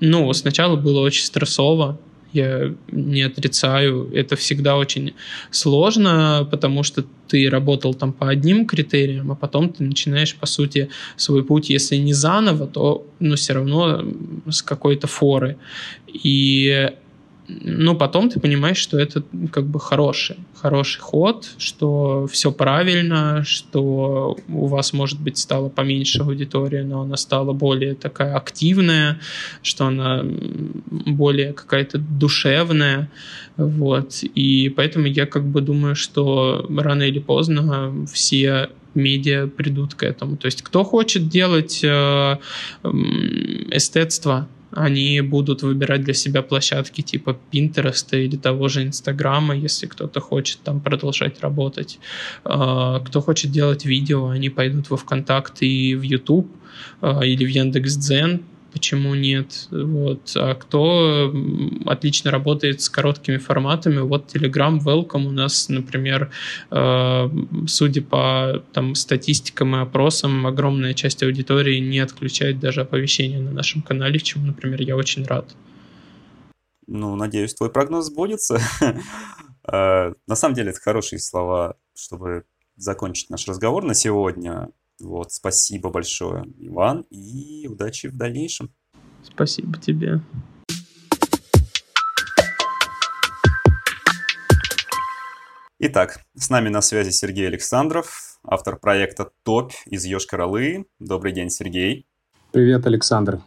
ну, 0.00 0.32
сначала 0.32 0.76
было 0.76 1.00
очень 1.00 1.24
стрессово, 1.24 1.98
я 2.32 2.72
не 2.92 3.22
отрицаю, 3.22 4.10
это 4.14 4.36
всегда 4.36 4.76
очень 4.76 5.14
сложно, 5.50 6.46
потому 6.50 6.82
что 6.82 7.04
ты 7.26 7.50
работал 7.50 7.94
там 7.94 8.12
по 8.12 8.28
одним 8.28 8.66
критериям, 8.66 9.32
а 9.32 9.34
потом 9.34 9.70
ты 9.70 9.82
начинаешь, 9.82 10.34
по 10.36 10.46
сути, 10.46 10.90
свой 11.16 11.44
путь, 11.44 11.70
если 11.70 11.96
не 11.96 12.12
заново, 12.12 12.66
то, 12.66 13.06
ну, 13.18 13.34
все 13.34 13.54
равно 13.54 14.04
с 14.48 14.62
какой-то 14.62 15.06
форы. 15.06 15.56
И 16.06 16.90
но 17.62 17.94
потом 17.94 18.30
ты 18.30 18.38
понимаешь, 18.40 18.76
что 18.76 18.98
это 18.98 19.22
как 19.50 19.66
бы 19.66 19.80
хороший, 19.80 20.36
хороший 20.54 21.00
ход, 21.00 21.48
что 21.58 22.26
все 22.30 22.52
правильно, 22.52 23.42
что 23.44 24.36
у 24.48 24.66
вас, 24.66 24.92
может 24.92 25.20
быть, 25.20 25.38
стала 25.38 25.68
поменьше 25.68 26.22
аудитория, 26.22 26.84
но 26.84 27.02
она 27.02 27.16
стала 27.16 27.52
более 27.52 27.94
такая 27.94 28.36
активная, 28.36 29.20
что 29.62 29.86
она 29.86 30.24
более 30.24 31.52
какая-то 31.52 31.98
душевная, 31.98 33.10
вот, 33.56 34.22
и 34.22 34.72
поэтому 34.74 35.06
я 35.06 35.26
как 35.26 35.44
бы 35.44 35.60
думаю, 35.60 35.96
что 35.96 36.66
рано 36.68 37.02
или 37.02 37.18
поздно 37.18 38.06
все 38.12 38.70
медиа 38.94 39.46
придут 39.46 39.94
к 39.94 40.02
этому. 40.02 40.36
То 40.36 40.46
есть 40.46 40.62
кто 40.62 40.84
хочет 40.84 41.28
делать 41.28 41.80
э, 41.84 42.36
эстетство, 42.82 44.48
они 44.72 45.20
будут 45.20 45.62
выбирать 45.62 46.02
для 46.02 46.14
себя 46.14 46.42
площадки 46.42 47.00
типа 47.00 47.36
Pinterest 47.52 48.06
или 48.12 48.36
того 48.36 48.68
же 48.68 48.82
Инстаграма, 48.82 49.56
если 49.56 49.86
кто-то 49.86 50.20
хочет 50.20 50.58
там 50.62 50.80
продолжать 50.80 51.40
работать. 51.40 51.98
А, 52.44 53.00
кто 53.00 53.20
хочет 53.20 53.50
делать 53.50 53.84
видео, 53.84 54.28
они 54.28 54.48
пойдут 54.50 54.90
во 54.90 54.96
ВКонтакте 54.96 55.66
и 55.66 55.94
в 55.94 56.02
YouTube 56.02 56.50
а, 57.00 57.20
или 57.24 57.44
в 57.44 57.48
Яндекс.Дзен, 57.48 58.42
почему 58.72 59.14
нет. 59.14 59.68
Вот. 59.70 60.32
А 60.34 60.54
кто 60.54 61.32
отлично 61.86 62.30
работает 62.30 62.80
с 62.80 62.88
короткими 62.88 63.36
форматами, 63.36 63.98
вот 63.98 64.34
Telegram 64.34 64.78
Welcome 64.78 65.26
у 65.26 65.32
нас, 65.32 65.68
например, 65.68 66.30
э, 66.70 67.28
судя 67.66 68.02
по 68.02 68.62
там, 68.72 68.94
статистикам 68.94 69.76
и 69.76 69.80
опросам, 69.80 70.46
огромная 70.46 70.94
часть 70.94 71.22
аудитории 71.22 71.78
не 71.78 71.98
отключает 71.98 72.60
даже 72.60 72.82
оповещения 72.82 73.40
на 73.40 73.52
нашем 73.52 73.82
канале, 73.82 74.18
чему, 74.18 74.46
например, 74.46 74.82
я 74.82 74.96
очень 74.96 75.24
рад. 75.24 75.54
Ну, 76.86 77.14
надеюсь, 77.14 77.54
твой 77.54 77.70
прогноз 77.70 78.06
сбудется. 78.06 78.60
Э, 79.70 80.14
на 80.26 80.36
самом 80.36 80.54
деле, 80.54 80.70
это 80.70 80.80
хорошие 80.80 81.18
слова, 81.18 81.76
чтобы 81.94 82.44
закончить 82.76 83.28
наш 83.28 83.46
разговор 83.46 83.84
на 83.84 83.94
сегодня. 83.94 84.70
Вот, 85.00 85.32
спасибо 85.32 85.90
большое, 85.90 86.44
Иван, 86.58 87.06
и 87.10 87.66
удачи 87.68 88.08
в 88.08 88.16
дальнейшем. 88.16 88.70
Спасибо 89.22 89.78
тебе. 89.78 90.20
Итак, 95.78 96.20
с 96.34 96.50
нами 96.50 96.68
на 96.68 96.82
связи 96.82 97.08
Сергей 97.10 97.46
Александров, 97.46 98.38
автор 98.44 98.78
проекта 98.78 99.30
ТОП 99.42 99.72
из 99.86 100.04
Йошкар-Олы. 100.04 100.84
Добрый 100.98 101.32
день, 101.32 101.48
Сергей. 101.48 102.06
Привет, 102.52 102.86
Александр. 102.86 103.40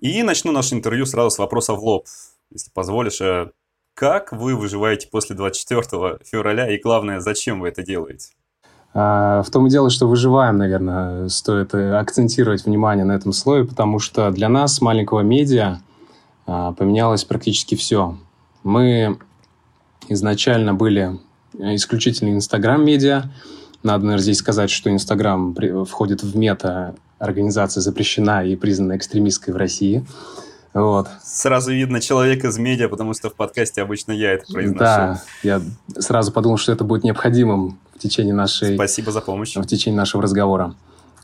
И 0.00 0.24
начну 0.24 0.50
наше 0.50 0.74
интервью 0.74 1.06
сразу 1.06 1.30
с 1.30 1.38
вопроса 1.38 1.74
в 1.74 1.84
лоб. 1.84 2.08
Если 2.50 2.72
позволишь, 2.72 3.20
э, 3.20 3.52
как 3.94 4.32
вы 4.32 4.56
выживаете 4.56 5.08
после 5.08 5.36
24 5.36 6.18
февраля 6.24 6.68
и, 6.74 6.80
главное, 6.80 7.20
зачем 7.20 7.60
вы 7.60 7.68
это 7.68 7.84
делаете? 7.84 8.34
А, 8.98 9.42
в 9.42 9.50
том 9.50 9.66
и 9.66 9.70
дело, 9.70 9.90
что 9.90 10.08
выживаем, 10.08 10.56
наверное, 10.56 11.28
стоит 11.28 11.74
э, 11.74 11.98
акцентировать 11.98 12.64
внимание 12.64 13.04
на 13.04 13.12
этом 13.12 13.34
слое, 13.34 13.66
потому 13.66 13.98
что 13.98 14.30
для 14.30 14.48
нас, 14.48 14.80
маленького 14.80 15.20
медиа, 15.20 15.80
а, 16.46 16.72
поменялось 16.72 17.22
практически 17.22 17.74
все. 17.74 18.16
Мы 18.64 19.18
изначально 20.08 20.72
были 20.72 21.18
исключительно 21.58 22.30
Инстаграм-медиа. 22.30 23.24
Надо, 23.82 24.04
наверное, 24.04 24.22
здесь 24.22 24.38
сказать, 24.38 24.70
что 24.70 24.90
Инстаграм 24.90 25.54
входит 25.84 26.22
в 26.22 26.34
мета, 26.34 26.94
организация 27.18 27.82
запрещена 27.82 28.46
и 28.46 28.56
признана 28.56 28.96
экстремистской 28.96 29.52
в 29.52 29.58
России. 29.58 30.06
Вот. 30.72 31.08
Сразу 31.22 31.70
видно 31.70 32.00
человек 32.00 32.44
из 32.44 32.56
медиа, 32.56 32.88
потому 32.88 33.12
что 33.12 33.28
в 33.28 33.34
подкасте 33.34 33.82
обычно 33.82 34.12
я 34.12 34.32
это 34.32 34.50
произношу. 34.50 34.78
Да, 34.78 35.22
я 35.42 35.60
сразу 35.98 36.32
подумал, 36.32 36.56
что 36.56 36.72
это 36.72 36.84
будет 36.84 37.04
необходимым 37.04 37.78
в 37.96 37.98
течение 37.98 38.34
нашей... 38.34 38.74
Спасибо 38.74 39.10
за 39.12 39.20
помощь. 39.20 39.56
В 39.56 39.66
течение 39.66 39.98
нашего 39.98 40.22
разговора. 40.22 40.74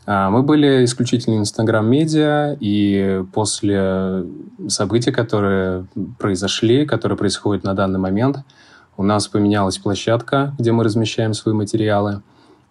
А, 0.05 0.31
мы 0.31 0.43
были 0.43 0.85
исключительно 0.85 1.39
Инстаграм-медиа, 1.39 2.57
и 2.59 3.23
после 3.33 4.25
событий, 4.69 5.13
которые 5.13 5.87
произошли, 6.19 6.87
которые 6.87 7.17
происходят 7.17 7.65
на 7.65 7.75
данный 7.75 7.99
момент, 7.99 8.39
у 8.97 9.03
нас 9.03 9.29
поменялась 9.29 9.79
площадка, 9.79 10.55
где 10.59 10.73
мы 10.73 10.85
размещаем 10.85 11.35
свои 11.35 11.55
материалы, 11.55 12.23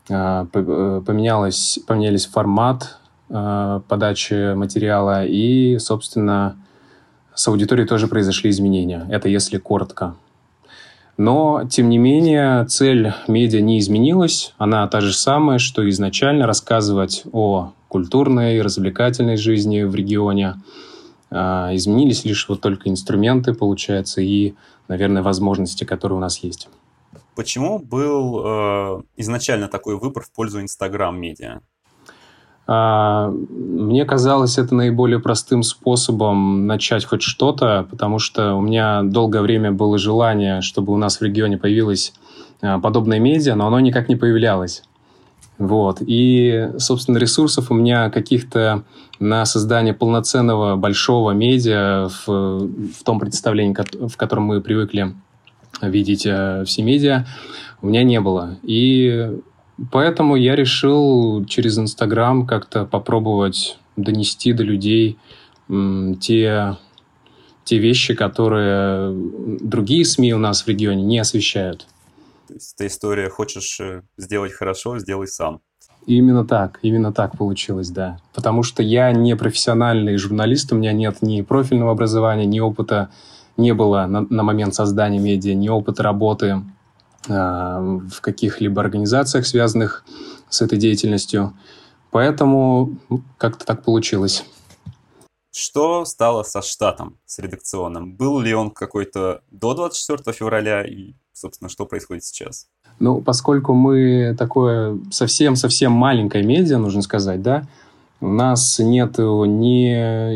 а, 0.09 0.47
э, 0.53 1.01
поменялось, 1.05 1.79
поменялись 1.87 2.25
формат 2.25 2.97
а, 3.29 3.81
подачи 3.87 4.53
материала, 4.53 5.25
и, 5.25 5.77
собственно, 5.79 6.57
с 7.33 7.47
аудиторией 7.47 7.87
тоже 7.87 8.07
произошли 8.07 8.49
изменения. 8.49 9.07
Это 9.09 9.29
если 9.29 9.57
коротко. 9.57 10.15
Но, 11.21 11.65
тем 11.69 11.89
не 11.89 11.99
менее, 11.99 12.65
цель 12.65 13.13
медиа 13.27 13.61
не 13.61 13.77
изменилась. 13.77 14.55
Она 14.57 14.87
та 14.87 15.01
же 15.01 15.13
самая, 15.13 15.59
что 15.59 15.87
изначально 15.87 16.47
рассказывать 16.47 17.25
о 17.31 17.73
культурной, 17.89 18.59
развлекательной 18.59 19.37
жизни 19.37 19.83
в 19.83 19.93
регионе. 19.93 20.55
А, 21.29 21.69
изменились 21.75 22.25
лишь 22.25 22.49
вот 22.49 22.61
только 22.61 22.89
инструменты, 22.89 23.53
получается, 23.53 24.19
и, 24.19 24.55
наверное, 24.87 25.21
возможности, 25.21 25.83
которые 25.83 26.17
у 26.17 26.21
нас 26.21 26.39
есть. 26.39 26.69
Почему 27.35 27.77
был 27.77 28.41
э, 28.43 29.01
изначально 29.17 29.67
такой 29.67 29.99
выбор 29.99 30.23
в 30.23 30.31
пользу 30.31 30.59
Инстаграм-медиа? 30.59 31.61
А, 32.73 33.27
мне 33.49 34.05
казалось 34.05 34.57
это 34.57 34.73
наиболее 34.73 35.19
простым 35.19 35.61
способом 35.61 36.67
начать 36.67 37.03
хоть 37.03 37.21
что-то, 37.21 37.85
потому 37.91 38.17
что 38.17 38.55
у 38.55 38.61
меня 38.61 39.03
долгое 39.03 39.41
время 39.41 39.73
было 39.73 39.97
желание, 39.97 40.61
чтобы 40.61 40.93
у 40.93 40.97
нас 40.97 41.19
в 41.19 41.21
регионе 41.21 41.57
появилось 41.57 42.13
а, 42.61 42.79
подобное 42.79 43.19
медиа, 43.19 43.55
но 43.55 43.67
оно 43.67 43.81
никак 43.81 44.07
не 44.07 44.15
появлялось. 44.15 44.83
Вот. 45.57 45.97
И, 45.99 46.69
собственно, 46.77 47.17
ресурсов 47.17 47.71
у 47.71 47.73
меня 47.73 48.09
каких-то 48.09 48.83
на 49.19 49.43
создание 49.43 49.93
полноценного 49.93 50.77
большого 50.77 51.31
медиа 51.31 52.07
в, 52.07 52.69
в 52.69 53.03
том 53.03 53.19
представлении, 53.19 53.75
в 54.07 54.15
котором 54.15 54.43
мы 54.43 54.61
привыкли 54.61 55.13
видеть 55.81 56.25
э, 56.25 56.63
все 56.65 56.83
медиа, 56.83 57.25
у 57.81 57.87
меня 57.87 58.03
не 58.03 58.21
было. 58.21 58.55
И 58.63 59.29
Поэтому 59.89 60.35
я 60.35 60.55
решил 60.55 61.45
через 61.45 61.79
Инстаграм 61.79 62.45
как-то 62.45 62.85
попробовать 62.85 63.79
донести 63.95 64.53
до 64.53 64.63
людей 64.63 65.17
те, 65.67 66.77
те 67.63 67.77
вещи, 67.77 68.13
которые 68.13 69.13
другие 69.61 70.05
СМИ 70.05 70.33
у 70.33 70.37
нас 70.37 70.63
в 70.63 70.67
регионе 70.67 71.03
не 71.03 71.19
освещают. 71.19 71.87
То 72.47 72.55
есть 72.55 72.73
эта 72.75 72.87
история 72.87 73.29
«хочешь 73.29 73.79
э, 73.79 74.01
сделать 74.17 74.51
хорошо, 74.51 74.99
сделай 74.99 75.27
сам». 75.27 75.61
Именно 76.05 76.45
так, 76.45 76.79
именно 76.81 77.13
так 77.13 77.37
получилось, 77.37 77.89
да. 77.89 78.19
Потому 78.33 78.61
что 78.63 78.83
я 78.83 79.11
не 79.13 79.37
профессиональный 79.37 80.17
журналист, 80.17 80.73
у 80.73 80.75
меня 80.75 80.91
нет 80.91 81.21
ни 81.21 81.41
профильного 81.43 81.91
образования, 81.91 82.45
ни 82.45 82.59
опыта 82.59 83.09
не 83.55 83.73
было 83.73 84.05
на, 84.05 84.21
на 84.21 84.43
момент 84.43 84.75
создания 84.75 85.19
медиа, 85.19 85.53
ни 85.53 85.69
опыта 85.69 86.03
работы 86.03 86.61
в 87.27 88.21
каких-либо 88.21 88.81
организациях, 88.81 89.45
связанных 89.45 90.03
с 90.49 90.61
этой 90.61 90.77
деятельностью. 90.77 91.53
Поэтому 92.09 92.97
ну, 93.09 93.21
как-то 93.37 93.65
так 93.65 93.83
получилось. 93.83 94.43
Что 95.53 96.05
стало 96.05 96.43
со 96.43 96.61
штатом, 96.61 97.17
с 97.25 97.39
редакционным? 97.39 98.15
Был 98.15 98.39
ли 98.39 98.53
он 98.53 98.71
какой-то 98.71 99.41
до 99.51 99.73
24 99.73 100.33
февраля 100.33 100.83
и, 100.83 101.13
собственно, 101.33 101.69
что 101.69 101.85
происходит 101.85 102.23
сейчас? 102.23 102.67
Ну, 102.99 103.21
поскольку 103.21 103.73
мы 103.73 104.35
такое 104.37 104.97
совсем-совсем 105.11 105.91
маленькое 105.91 106.43
медиа, 106.43 106.77
нужно 106.77 107.01
сказать, 107.01 107.41
да, 107.41 107.67
у 108.21 108.27
нас 108.27 108.79
нет 108.79 109.17
ни 109.17 109.91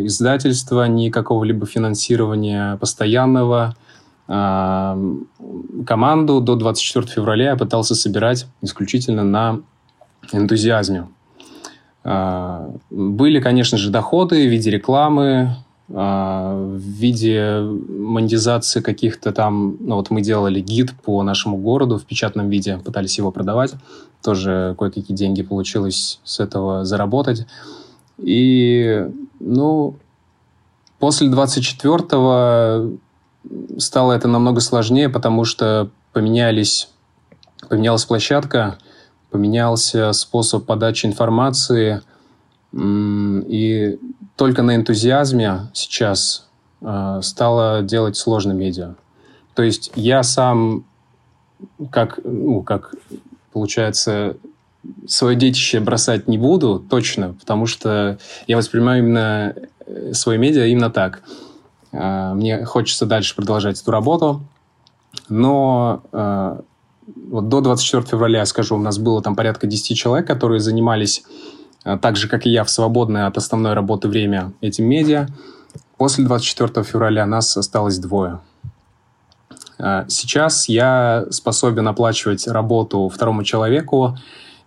издательства, 0.05 0.87
ни 0.87 1.09
какого-либо 1.09 1.65
финансирования 1.65 2.77
постоянного. 2.77 3.75
Команду 4.27 5.27
до 6.41 6.55
24 6.55 7.05
февраля 7.05 7.51
я 7.51 7.55
пытался 7.55 7.93
собирать 7.93 8.47
исключительно 8.61 9.23
на 9.23 9.61
энтузиазме. 10.31 11.07
А, 12.03 12.71
были, 12.89 13.39
конечно 13.39 13.77
же, 13.77 13.89
доходы 13.89 14.47
в 14.47 14.51
виде 14.51 14.69
рекламы, 14.69 15.55
а, 15.93 16.55
в 16.55 16.79
виде 16.79 17.59
монетизации 17.59 18.81
каких-то 18.81 19.31
там... 19.31 19.77
Ну, 19.79 19.95
вот 19.95 20.11
мы 20.11 20.21
делали 20.21 20.59
гид 20.59 20.93
по 21.03 21.23
нашему 21.23 21.57
городу 21.57 21.97
в 21.97 22.05
печатном 22.05 22.49
виде, 22.49 22.77
пытались 22.77 23.17
его 23.17 23.31
продавать. 23.31 23.73
Тоже 24.23 24.75
кое-какие 24.77 25.15
деньги 25.15 25.41
получилось 25.41 26.19
с 26.23 26.39
этого 26.39 26.85
заработать. 26.85 27.45
И, 28.17 29.07
ну, 29.39 29.95
после 30.99 31.27
24-го 31.27 32.97
стало 33.77 34.13
это 34.13 34.27
намного 34.27 34.61
сложнее, 34.61 35.09
потому 35.09 35.45
что 35.45 35.89
поменялись, 36.13 36.89
поменялась 37.69 38.05
площадка, 38.05 38.77
поменялся 39.31 40.13
способ 40.13 40.65
подачи 40.65 41.05
информации, 41.05 42.01
и 42.73 43.99
только 44.35 44.61
на 44.61 44.75
энтузиазме 44.75 45.69
сейчас 45.73 46.47
э, 46.81 47.19
стало 47.21 47.81
делать 47.83 48.17
сложно 48.17 48.51
медиа. 48.51 48.95
То 49.53 49.63
есть 49.63 49.91
я 49.95 50.23
сам, 50.23 50.85
как, 51.89 52.19
ну, 52.23 52.61
как 52.63 52.93
получается, 53.53 54.35
свое 55.07 55.37
детище 55.37 55.79
бросать 55.79 56.27
не 56.27 56.37
буду, 56.37 56.79
точно, 56.79 57.33
потому 57.33 57.65
что 57.65 58.17
я 58.47 58.57
воспринимаю 58.57 59.03
именно 59.03 59.55
э, 59.85 60.13
свое 60.13 60.37
медиа 60.37 60.65
именно 60.65 60.89
так. 60.89 61.21
Э, 61.95 62.33
мне 62.33 62.65
хочется 62.65 63.05
дальше 63.05 63.35
продолжать 63.35 63.81
эту 63.81 63.91
работу, 63.91 64.41
но 65.29 66.01
вот 67.29 67.49
до 67.49 67.61
24 67.61 68.03
февраля, 68.03 68.39
я 68.39 68.45
скажу, 68.45 68.75
у 68.75 68.79
нас 68.79 68.97
было 68.97 69.21
там 69.21 69.35
порядка 69.35 69.67
10 69.67 69.97
человек, 69.97 70.27
которые 70.27 70.59
занимались 70.59 71.23
э, 71.83 71.97
так 72.01 72.15
же, 72.15 72.27
как 72.27 72.45
и 72.45 72.49
я, 72.49 72.63
в 72.63 72.69
свободное 72.69 73.27
от 73.27 73.37
основной 73.37 73.73
работы 73.73 74.07
время 74.07 74.53
этим 74.61 74.85
медиа. 74.85 75.27
После 75.97 76.25
24 76.25 76.83
февраля 76.83 77.25
нас 77.25 77.55
осталось 77.55 77.99
двое. 77.99 78.39
Сейчас 79.77 80.69
я 80.69 81.25
способен 81.31 81.85
оплачивать 81.87 82.47
работу 82.47 83.09
второму 83.09 83.43
человеку, 83.43 84.17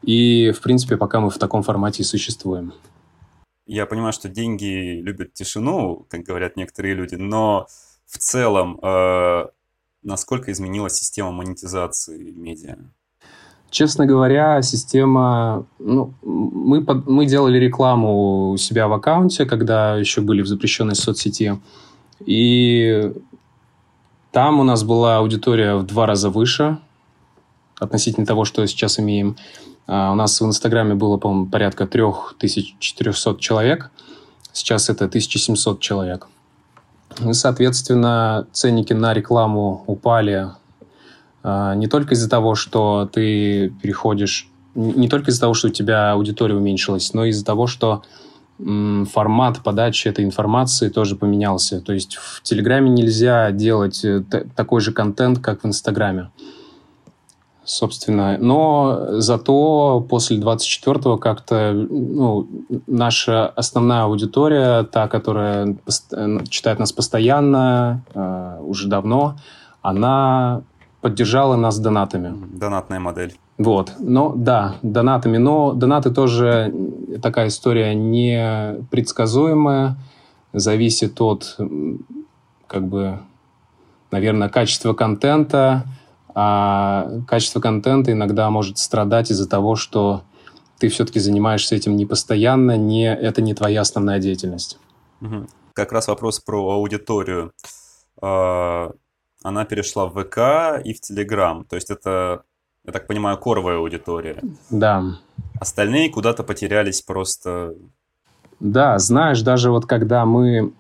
и, 0.02 0.52
в 0.52 0.60
принципе, 0.60 0.98
пока 0.98 1.20
мы 1.20 1.30
в 1.30 1.38
таком 1.38 1.62
формате 1.62 2.02
и 2.02 2.04
существуем. 2.04 2.74
Я 3.68 3.84
понимаю, 3.84 4.14
что 4.14 4.30
деньги 4.30 4.98
любят 5.02 5.34
тишину, 5.34 6.06
как 6.08 6.22
говорят 6.22 6.56
некоторые 6.56 6.94
люди, 6.94 7.16
но 7.16 7.66
в 8.06 8.16
целом 8.16 8.80
э, 8.82 9.46
насколько 10.02 10.50
изменилась 10.50 10.94
система 10.94 11.32
монетизации 11.32 12.30
медиа? 12.30 12.76
Честно 13.70 14.06
говоря, 14.06 14.62
система... 14.62 15.66
Ну, 15.78 16.14
мы, 16.22 16.82
под, 16.82 17.06
мы 17.06 17.26
делали 17.26 17.58
рекламу 17.58 18.52
у 18.52 18.56
себя 18.56 18.88
в 18.88 18.94
аккаунте, 18.94 19.44
когда 19.44 19.96
еще 19.96 20.22
были 20.22 20.40
в 20.40 20.46
запрещенной 20.46 20.94
соцсети. 20.94 21.60
И 22.24 23.12
там 24.32 24.60
у 24.60 24.64
нас 24.64 24.82
была 24.82 25.18
аудитория 25.18 25.76
в 25.76 25.84
два 25.84 26.06
раза 26.06 26.30
выше 26.30 26.78
относительно 27.78 28.24
того, 28.24 28.46
что 28.46 28.66
сейчас 28.66 28.98
имеем. 28.98 29.36
А 29.88 30.12
у 30.12 30.14
нас 30.14 30.38
в 30.40 30.44
Инстаграме 30.44 30.94
было, 30.94 31.16
по-моему, 31.16 31.46
порядка 31.46 31.86
3400 31.86 33.38
человек. 33.40 33.90
Сейчас 34.52 34.90
это 34.90 35.06
1700 35.06 35.80
человек. 35.80 36.28
И, 37.24 37.32
соответственно, 37.32 38.46
ценники 38.52 38.92
на 38.92 39.14
рекламу 39.14 39.82
упали 39.86 40.48
а, 41.42 41.74
не 41.74 41.86
только 41.86 42.14
из-за 42.14 42.28
того, 42.28 42.54
что 42.54 43.08
ты 43.10 43.70
переходишь, 43.82 44.50
не 44.74 45.08
только 45.08 45.30
из-за 45.30 45.40
того, 45.40 45.54
что 45.54 45.68
у 45.68 45.70
тебя 45.70 46.12
аудитория 46.12 46.54
уменьшилась, 46.54 47.14
но 47.14 47.24
из-за 47.24 47.44
того, 47.44 47.66
что 47.66 48.02
формат 48.58 49.62
подачи 49.62 50.08
этой 50.08 50.24
информации 50.24 50.88
тоже 50.88 51.16
поменялся. 51.16 51.80
То 51.80 51.92
есть 51.92 52.16
в 52.16 52.42
Телеграме 52.42 52.90
нельзя 52.90 53.52
делать 53.52 54.04
э, 54.04 54.24
такой 54.56 54.80
же 54.80 54.92
контент, 54.92 55.38
как 55.38 55.62
в 55.62 55.66
Инстаграме 55.66 56.30
собственно. 57.68 58.38
Но 58.38 59.20
зато 59.20 60.04
после 60.08 60.38
24-го 60.38 61.18
как-то 61.18 61.72
ну, 61.72 62.48
наша 62.86 63.48
основная 63.48 64.04
аудитория, 64.04 64.84
та, 64.84 65.08
которая 65.08 65.76
читает 66.48 66.78
нас 66.78 66.92
постоянно, 66.92 68.02
э, 68.14 68.60
уже 68.62 68.88
давно, 68.88 69.36
она 69.82 70.62
поддержала 71.00 71.56
нас 71.56 71.78
донатами. 71.78 72.34
Донатная 72.52 73.00
модель. 73.00 73.34
Вот, 73.58 73.94
но 73.98 74.32
да, 74.36 74.76
донатами, 74.82 75.36
но 75.36 75.72
донаты 75.72 76.10
тоже 76.10 76.72
такая 77.20 77.48
история 77.48 77.94
непредсказуемая, 77.94 79.96
зависит 80.52 81.20
от, 81.20 81.58
как 82.68 82.86
бы, 82.86 83.18
наверное, 84.12 84.48
качества 84.48 84.94
контента, 84.94 85.84
а 86.40 87.08
качество 87.26 87.58
контента 87.58 88.12
иногда 88.12 88.48
может 88.48 88.78
страдать 88.78 89.32
из-за 89.32 89.48
того, 89.48 89.74
что 89.74 90.22
ты 90.78 90.88
все-таки 90.88 91.18
занимаешься 91.18 91.74
этим 91.74 91.96
не 91.96 92.06
постоянно, 92.06 92.76
не, 92.76 93.12
это 93.12 93.42
не 93.42 93.54
твоя 93.54 93.80
основная 93.80 94.20
деятельность. 94.20 94.78
Угу. 95.20 95.48
Как 95.72 95.90
раз 95.90 96.06
вопрос 96.06 96.38
про 96.38 96.74
аудиторию. 96.74 97.50
А, 98.22 98.92
она 99.42 99.64
перешла 99.64 100.06
в 100.06 100.12
ВК 100.12 100.80
и 100.86 100.94
в 100.94 101.00
Телеграм. 101.00 101.64
То 101.64 101.74
есть 101.74 101.90
это, 101.90 102.42
я 102.84 102.92
так 102.92 103.08
понимаю, 103.08 103.36
коровая 103.38 103.78
аудитория. 103.78 104.40
Да. 104.70 105.02
Остальные 105.58 106.08
куда-то 106.10 106.44
потерялись 106.44 107.02
просто. 107.02 107.74
Да, 108.60 108.96
знаешь, 109.00 109.42
даже 109.42 109.72
вот 109.72 109.86
когда 109.86 110.24
мы 110.24 110.72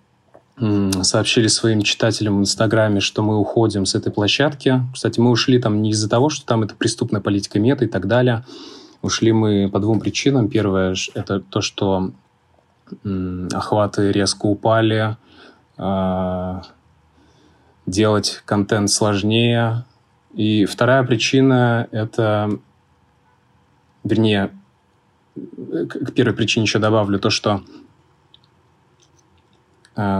сообщили 1.02 1.46
своим 1.46 1.82
читателям 1.82 2.38
в 2.38 2.40
Инстаграме, 2.40 3.00
что 3.00 3.22
мы 3.22 3.38
уходим 3.38 3.86
с 3.86 3.94
этой 3.94 4.12
площадки. 4.12 4.82
Кстати, 4.92 5.20
мы 5.20 5.30
ушли 5.30 5.60
там 5.60 5.82
не 5.82 5.90
из-за 5.90 6.08
того, 6.08 6.30
что 6.30 6.46
там 6.46 6.62
это 6.62 6.74
преступная 6.74 7.20
политика 7.20 7.60
мета 7.60 7.84
и 7.84 7.88
так 7.88 8.06
далее. 8.08 8.44
Ушли 9.00 9.32
мы 9.32 9.68
по 9.72 9.78
двум 9.78 10.00
причинам. 10.00 10.48
Первое– 10.48 10.96
это 11.14 11.40
то, 11.40 11.60
что 11.60 12.12
охваты 13.52 14.12
резко 14.12 14.46
упали, 14.46 15.16
а, 15.76 16.62
делать 17.86 18.42
контент 18.44 18.90
сложнее. 18.90 19.84
И 20.34 20.64
вторая 20.64 21.04
причина– 21.04 21.88
это, 21.92 22.50
вернее, 24.04 24.50
к 25.36 26.12
первой 26.12 26.34
причине 26.34 26.64
еще 26.64 26.78
добавлю 26.78 27.18
то, 27.18 27.30
что 27.30 27.62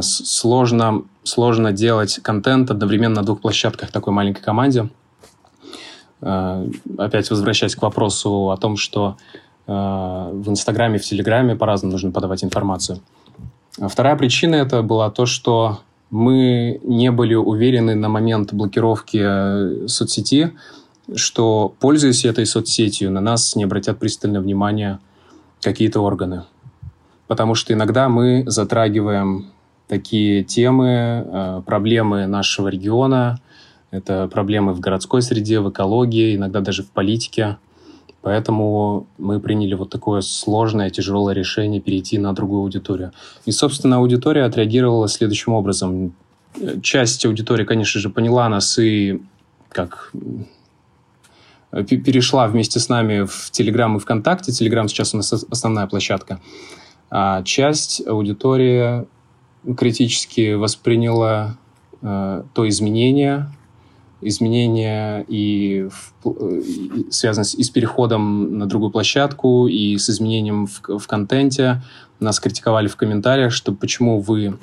сложно, 0.00 1.02
сложно 1.22 1.72
делать 1.72 2.18
контент 2.22 2.70
одновременно 2.70 3.16
на 3.16 3.22
двух 3.22 3.40
площадках 3.40 3.90
такой 3.92 4.12
маленькой 4.12 4.42
команде. 4.42 4.88
Э, 6.20 6.66
опять 6.96 7.30
возвращаясь 7.30 7.76
к 7.76 7.82
вопросу 7.82 8.50
о 8.50 8.56
том, 8.56 8.76
что 8.76 9.16
э, 9.66 9.72
в 9.72 10.48
Инстаграме, 10.48 10.98
в 10.98 11.04
Телеграме 11.04 11.54
по-разному 11.54 11.92
нужно 11.92 12.10
подавать 12.10 12.42
информацию. 12.42 13.00
Вторая 13.78 14.16
причина 14.16 14.56
это 14.56 14.82
была 14.82 15.10
то, 15.10 15.26
что 15.26 15.80
мы 16.10 16.80
не 16.82 17.12
были 17.12 17.34
уверены 17.34 17.94
на 17.94 18.08
момент 18.08 18.52
блокировки 18.52 19.86
соцсети, 19.86 20.52
что, 21.14 21.74
пользуясь 21.78 22.24
этой 22.24 22.46
соцсетью, 22.46 23.12
на 23.12 23.20
нас 23.20 23.54
не 23.54 23.64
обратят 23.64 23.98
пристальное 23.98 24.40
внимание 24.40 24.98
какие-то 25.60 26.00
органы. 26.00 26.44
Потому 27.28 27.54
что 27.54 27.72
иногда 27.72 28.08
мы 28.08 28.44
затрагиваем 28.46 29.52
такие 29.88 30.44
темы, 30.44 31.24
э, 31.26 31.62
проблемы 31.66 32.26
нашего 32.26 32.68
региона, 32.68 33.40
это 33.90 34.28
проблемы 34.28 34.74
в 34.74 34.80
городской 34.80 35.22
среде, 35.22 35.60
в 35.60 35.70
экологии, 35.70 36.36
иногда 36.36 36.60
даже 36.60 36.82
в 36.82 36.90
политике. 36.90 37.56
Поэтому 38.20 39.06
мы 39.16 39.40
приняли 39.40 39.74
вот 39.74 39.90
такое 39.90 40.20
сложное, 40.20 40.90
тяжелое 40.90 41.34
решение 41.34 41.80
перейти 41.80 42.18
на 42.18 42.34
другую 42.34 42.62
аудиторию. 42.62 43.12
И, 43.46 43.52
собственно, 43.52 43.96
аудитория 43.96 44.44
отреагировала 44.44 45.08
следующим 45.08 45.54
образом. 45.54 46.14
Часть 46.82 47.24
аудитории, 47.24 47.64
конечно 47.64 48.00
же, 48.00 48.10
поняла 48.10 48.48
нас 48.48 48.78
и 48.78 49.22
как 49.70 50.12
перешла 51.70 52.46
вместе 52.48 52.80
с 52.80 52.88
нами 52.88 53.24
в 53.26 53.50
Телеграм 53.50 53.96
и 53.96 54.00
ВКонтакте. 54.00 54.52
Телеграм 54.52 54.88
сейчас 54.88 55.14
у 55.14 55.18
нас 55.18 55.32
основная 55.32 55.86
площадка. 55.86 56.40
А 57.10 57.42
часть 57.42 58.06
аудитории 58.06 59.06
критически 59.76 60.54
восприняла 60.54 61.56
э, 62.02 62.42
то 62.52 62.68
изменение, 62.68 63.50
изменения 64.20 65.24
и, 65.28 65.88
и 66.24 67.06
связаны 67.10 67.44
с, 67.44 67.54
и 67.54 67.62
с 67.62 67.70
переходом 67.70 68.58
на 68.58 68.66
другую 68.66 68.90
площадку, 68.90 69.68
и 69.68 69.96
с 69.96 70.10
изменением 70.10 70.66
в, 70.66 70.98
в 70.98 71.06
контенте. 71.06 71.82
Нас 72.20 72.40
критиковали 72.40 72.88
в 72.88 72.96
комментариях, 72.96 73.52
что 73.52 73.72
почему 73.72 74.20
вы 74.20 74.58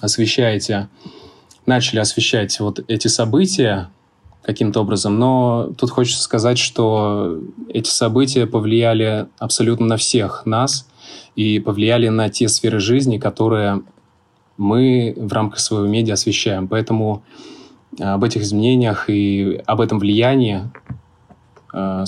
освещаете, 0.00 0.88
начали 1.66 1.98
освещать 1.98 2.58
вот 2.60 2.84
эти 2.88 3.08
события 3.08 3.90
каким-то 4.42 4.80
образом. 4.80 5.18
Но 5.18 5.72
тут 5.76 5.90
хочется 5.90 6.22
сказать, 6.22 6.58
что 6.58 7.40
эти 7.68 7.88
события 7.88 8.46
повлияли 8.46 9.26
абсолютно 9.38 9.86
на 9.86 9.96
всех 9.96 10.46
нас 10.46 10.88
и 11.34 11.58
повлияли 11.58 12.08
на 12.08 12.30
те 12.30 12.48
сферы 12.48 12.78
жизни, 12.78 13.18
которые 13.18 13.82
мы 14.56 15.14
в 15.16 15.32
рамках 15.32 15.60
своего 15.60 15.86
медиа 15.86 16.14
освещаем. 16.14 16.68
Поэтому 16.68 17.22
об 18.00 18.24
этих 18.24 18.42
изменениях 18.42 19.08
и 19.08 19.62
об 19.66 19.80
этом 19.80 19.98
влиянии 19.98 20.70
э, 21.72 22.04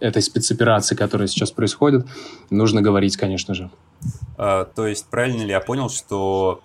этой 0.00 0.22
спецоперации, 0.22 0.94
которая 0.96 1.28
сейчас 1.28 1.50
происходит, 1.50 2.06
нужно 2.50 2.82
говорить, 2.82 3.16
конечно 3.16 3.54
же. 3.54 3.70
А, 4.36 4.64
то 4.64 4.86
есть 4.86 5.06
правильно 5.06 5.42
ли 5.42 5.50
я 5.50 5.60
понял, 5.60 5.88
что 5.88 6.60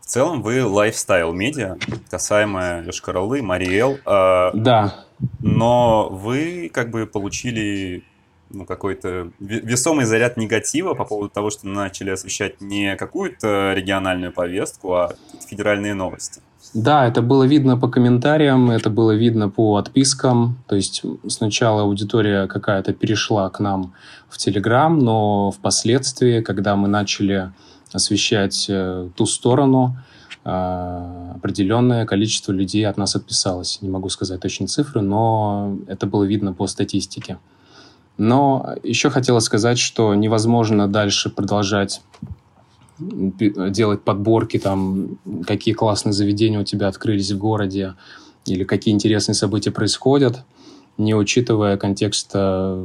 в 0.00 0.06
целом 0.06 0.42
вы 0.42 0.64
лайфстайл 0.64 1.32
медиа, 1.32 1.76
касаемо 2.10 2.84
Йошкар-Олы, 2.86 3.42
Мариэл. 3.42 3.98
А, 4.04 4.52
да. 4.54 5.04
Но 5.40 6.08
вы 6.10 6.70
как 6.72 6.90
бы 6.90 7.06
получили 7.06 8.04
ну, 8.50 8.64
какой-то 8.64 9.30
весомый 9.40 10.04
заряд 10.04 10.36
негатива 10.36 10.94
по 10.94 11.04
поводу 11.04 11.30
того, 11.30 11.50
что 11.50 11.66
начали 11.66 12.10
освещать 12.10 12.60
не 12.60 12.96
какую-то 12.96 13.72
региональную 13.74 14.32
повестку, 14.32 14.94
а 14.94 15.14
федеральные 15.48 15.94
новости. 15.94 16.40
Да, 16.74 17.06
это 17.06 17.22
было 17.22 17.44
видно 17.44 17.76
по 17.76 17.88
комментариям, 17.88 18.70
это 18.70 18.90
было 18.90 19.12
видно 19.12 19.48
по 19.48 19.76
отпискам. 19.76 20.58
То 20.66 20.76
есть 20.76 21.02
сначала 21.26 21.82
аудитория 21.82 22.46
какая-то 22.46 22.92
перешла 22.92 23.48
к 23.50 23.60
нам 23.60 23.94
в 24.28 24.36
Телеграм, 24.36 24.98
но 24.98 25.50
впоследствии, 25.52 26.40
когда 26.42 26.76
мы 26.76 26.88
начали 26.88 27.52
освещать 27.92 28.66
э, 28.68 29.08
ту 29.16 29.26
сторону, 29.26 29.96
э, 30.44 31.32
определенное 31.36 32.04
количество 32.04 32.52
людей 32.52 32.86
от 32.86 32.96
нас 32.96 33.16
отписалось. 33.16 33.80
Не 33.80 33.88
могу 33.88 34.08
сказать 34.08 34.40
точные 34.40 34.66
цифры, 34.66 35.00
но 35.00 35.78
это 35.86 36.06
было 36.06 36.24
видно 36.24 36.52
по 36.52 36.66
статистике. 36.66 37.38
Но 38.18 38.76
еще 38.82 39.10
хотела 39.10 39.40
сказать, 39.40 39.78
что 39.78 40.14
невозможно 40.14 40.88
дальше 40.88 41.30
продолжать 41.30 42.00
делать 42.98 44.02
подборки, 44.02 44.58
там, 44.58 45.18
какие 45.46 45.74
классные 45.74 46.14
заведения 46.14 46.60
у 46.60 46.64
тебя 46.64 46.88
открылись 46.88 47.30
в 47.30 47.38
городе 47.38 47.94
или 48.46 48.64
какие 48.64 48.94
интересные 48.94 49.34
события 49.34 49.70
происходят, 49.70 50.44
не 50.96 51.14
учитывая 51.14 51.76
контекста 51.76 52.82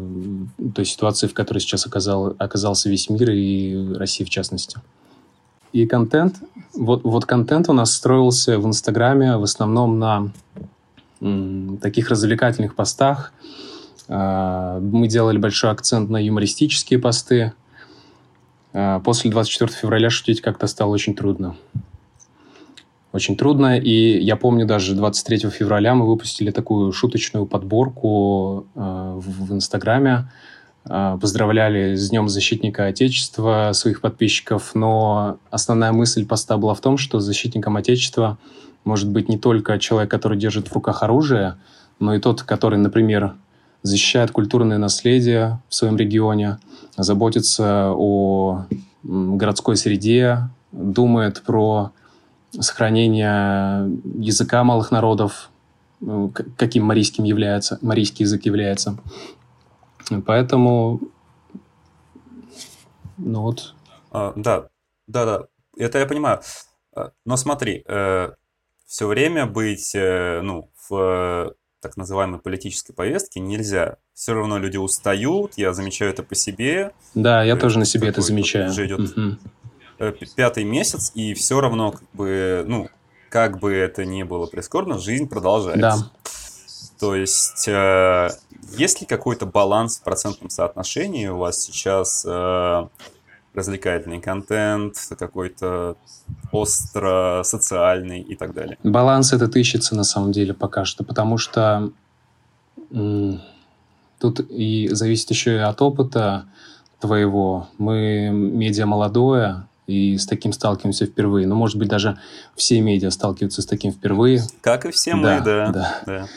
той 0.75 0.85
ситуации, 0.85 1.27
в 1.27 1.33
которой 1.33 1.59
сейчас 1.59 1.85
оказал, 1.85 2.35
оказался 2.37 2.89
весь 2.89 3.09
мир 3.09 3.31
и 3.31 3.93
Россия 3.93 4.27
в 4.27 4.29
частности. 4.29 4.79
И 5.71 5.85
контент, 5.85 6.41
вот, 6.73 7.03
вот 7.05 7.25
контент 7.25 7.69
у 7.69 7.73
нас 7.73 7.93
строился 7.93 8.59
в 8.59 8.67
Инстаграме 8.67 9.37
в 9.37 9.43
основном 9.43 9.99
на 9.99 10.31
м, 11.21 11.77
таких 11.77 12.09
развлекательных 12.09 12.75
постах. 12.75 13.31
А, 14.11 14.79
мы 14.81 15.07
делали 15.07 15.37
большой 15.37 15.71
акцент 15.71 16.09
на 16.09 16.17
юмористические 16.17 16.99
посты, 16.99 17.53
а, 18.73 18.99
после 18.99 19.31
24 19.31 19.71
февраля 19.71 20.09
шутить 20.09 20.41
как-то 20.41 20.67
стало 20.67 20.91
очень 20.91 21.15
трудно. 21.15 21.55
Очень 23.13 23.37
трудно, 23.37 23.77
и 23.77 24.19
я 24.19 24.35
помню 24.35 24.65
даже 24.65 24.95
23 24.95 25.49
февраля 25.49 25.95
мы 25.95 26.05
выпустили 26.07 26.51
такую 26.51 26.93
шуточную 26.93 27.45
подборку 27.45 28.67
э, 28.73 28.79
в, 28.79 29.53
Инстаграме, 29.53 30.31
поздравляли 30.85 31.95
с 31.95 32.09
Днем 32.09 32.29
Защитника 32.29 32.85
Отечества 32.85 33.71
своих 33.73 33.99
подписчиков, 33.99 34.71
но 34.75 35.39
основная 35.49 35.91
мысль 35.91 36.25
поста 36.25 36.55
была 36.55 36.73
в 36.73 36.79
том, 36.79 36.97
что 36.97 37.19
защитником 37.19 37.75
Отечества 37.75 38.37
может 38.85 39.09
быть 39.09 39.27
не 39.27 39.37
только 39.37 39.77
человек, 39.77 40.09
который 40.09 40.37
держит 40.37 40.69
в 40.69 40.73
руках 40.73 41.03
оружие, 41.03 41.57
но 41.99 42.15
и 42.15 42.19
тот, 42.19 42.43
который, 42.43 42.79
например, 42.79 43.35
защищает 43.83 44.31
культурное 44.31 44.77
наследие 44.77 45.59
в 45.69 45.75
своем 45.75 45.97
регионе, 45.97 46.59
заботится 46.97 47.91
о 47.93 48.65
городской 49.03 49.77
среде, 49.77 50.49
думает 50.71 51.43
про 51.43 51.91
сохранение 52.51 53.89
языка 54.15 54.63
малых 54.63 54.91
народов, 54.91 55.49
э, 56.01 56.29
каким 56.57 56.83
марийским 56.83 57.23
является, 57.23 57.79
марийский 57.81 58.23
язык 58.23 58.45
является. 58.45 58.97
Поэтому, 60.25 60.99
ну 63.17 63.41
вот. 63.41 63.75
А, 64.11 64.33
да, 64.35 64.67
да, 65.07 65.25
да, 65.25 65.47
это 65.77 65.99
я 65.99 66.05
понимаю. 66.05 66.41
А, 66.93 67.11
но 67.25 67.37
смотри, 67.37 67.83
э, 67.87 68.31
все 68.85 69.07
время 69.07 69.45
быть, 69.45 69.95
э, 69.95 70.41
ну, 70.41 70.69
в 70.89 71.55
так 71.81 71.97
называемой 71.97 72.39
политической 72.39 72.93
повестки 72.93 73.39
нельзя. 73.39 73.97
Все 74.13 74.33
равно 74.33 74.57
люди 74.57 74.77
устают, 74.77 75.53
я 75.57 75.73
замечаю 75.73 76.11
это 76.11 76.23
по 76.23 76.35
себе. 76.35 76.91
Да, 77.15 77.43
я 77.43 77.55
тоже 77.55 77.79
на 77.79 77.85
себе 77.85 78.09
это 78.09 78.21
замечаю. 78.21 78.69
Уже 78.69 78.85
идет 78.85 79.17
угу. 79.17 80.15
пятый 80.35 80.63
месяц, 80.63 81.11
и 81.15 81.33
все 81.33 81.59
равно, 81.59 81.91
как 81.91 82.03
бы, 82.13 82.63
ну, 82.67 82.87
как 83.29 83.59
бы 83.59 83.73
это 83.73 84.05
ни 84.05 84.23
было 84.23 84.45
прискорбно, 84.45 84.99
жизнь 84.99 85.27
продолжается. 85.27 85.81
Да. 85.81 85.97
То 86.99 87.15
есть, 87.15 87.67
э, 87.67 88.29
есть 88.77 89.01
ли 89.01 89.07
какой-то 89.07 89.47
баланс 89.47 89.97
в 89.97 90.03
процентном 90.03 90.51
соотношении 90.51 91.27
у 91.27 91.37
вас 91.37 91.59
сейчас 91.59 92.23
э, 92.27 92.87
развлекательный 93.53 94.21
контент, 94.21 94.95
какой-то 95.17 95.97
остро 96.51 97.41
социальный 97.43 98.21
и 98.21 98.35
так 98.35 98.53
далее. 98.53 98.77
Баланс 98.83 99.33
этот 99.33 99.55
ищется 99.55 99.95
на 99.95 100.03
самом 100.03 100.31
деле 100.31 100.53
пока 100.53 100.85
что, 100.85 101.03
потому 101.03 101.37
что 101.37 101.91
тут 102.89 104.39
и 104.49 104.89
зависит 104.91 105.29
еще 105.31 105.55
и 105.55 105.59
от 105.59 105.81
опыта 105.81 106.45
твоего. 106.99 107.67
Мы 107.77 108.29
медиа 108.31 108.85
молодое, 108.85 109.65
и 109.87 110.17
с 110.17 110.25
таким 110.25 110.53
сталкиваемся 110.53 111.05
впервые. 111.05 111.47
Ну, 111.47 111.55
может 111.55 111.77
быть, 111.77 111.89
даже 111.89 112.17
все 112.55 112.79
медиа 112.79 113.09
сталкиваются 113.09 113.61
с 113.61 113.65
таким 113.65 113.91
впервые. 113.91 114.41
Как 114.61 114.85
и 114.85 114.91
все 114.91 115.15
мы, 115.15 115.41
да. 115.41 115.71
да. 115.71 116.01
да. 116.05 116.27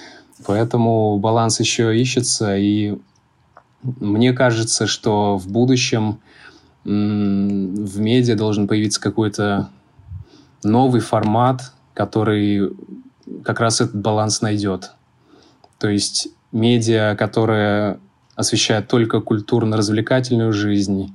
Поэтому 0.46 1.18
баланс 1.18 1.60
еще 1.60 1.96
ищется, 1.96 2.56
и 2.56 2.98
мне 3.82 4.32
кажется, 4.32 4.86
что 4.86 5.36
в 5.36 5.48
будущем 5.48 6.20
в 6.84 6.88
медиа 8.00 8.36
должен 8.36 8.68
появиться 8.68 9.00
какой-то 9.00 9.70
новый 10.62 11.00
формат, 11.00 11.72
который 11.94 12.70
как 13.42 13.60
раз 13.60 13.80
этот 13.80 13.96
баланс 13.96 14.42
найдет. 14.42 14.92
То 15.78 15.88
есть 15.88 16.28
медиа, 16.52 17.16
которая 17.16 18.00
освещает 18.36 18.88
только 18.88 19.20
культурно-развлекательную 19.20 20.52
жизнь, 20.52 21.14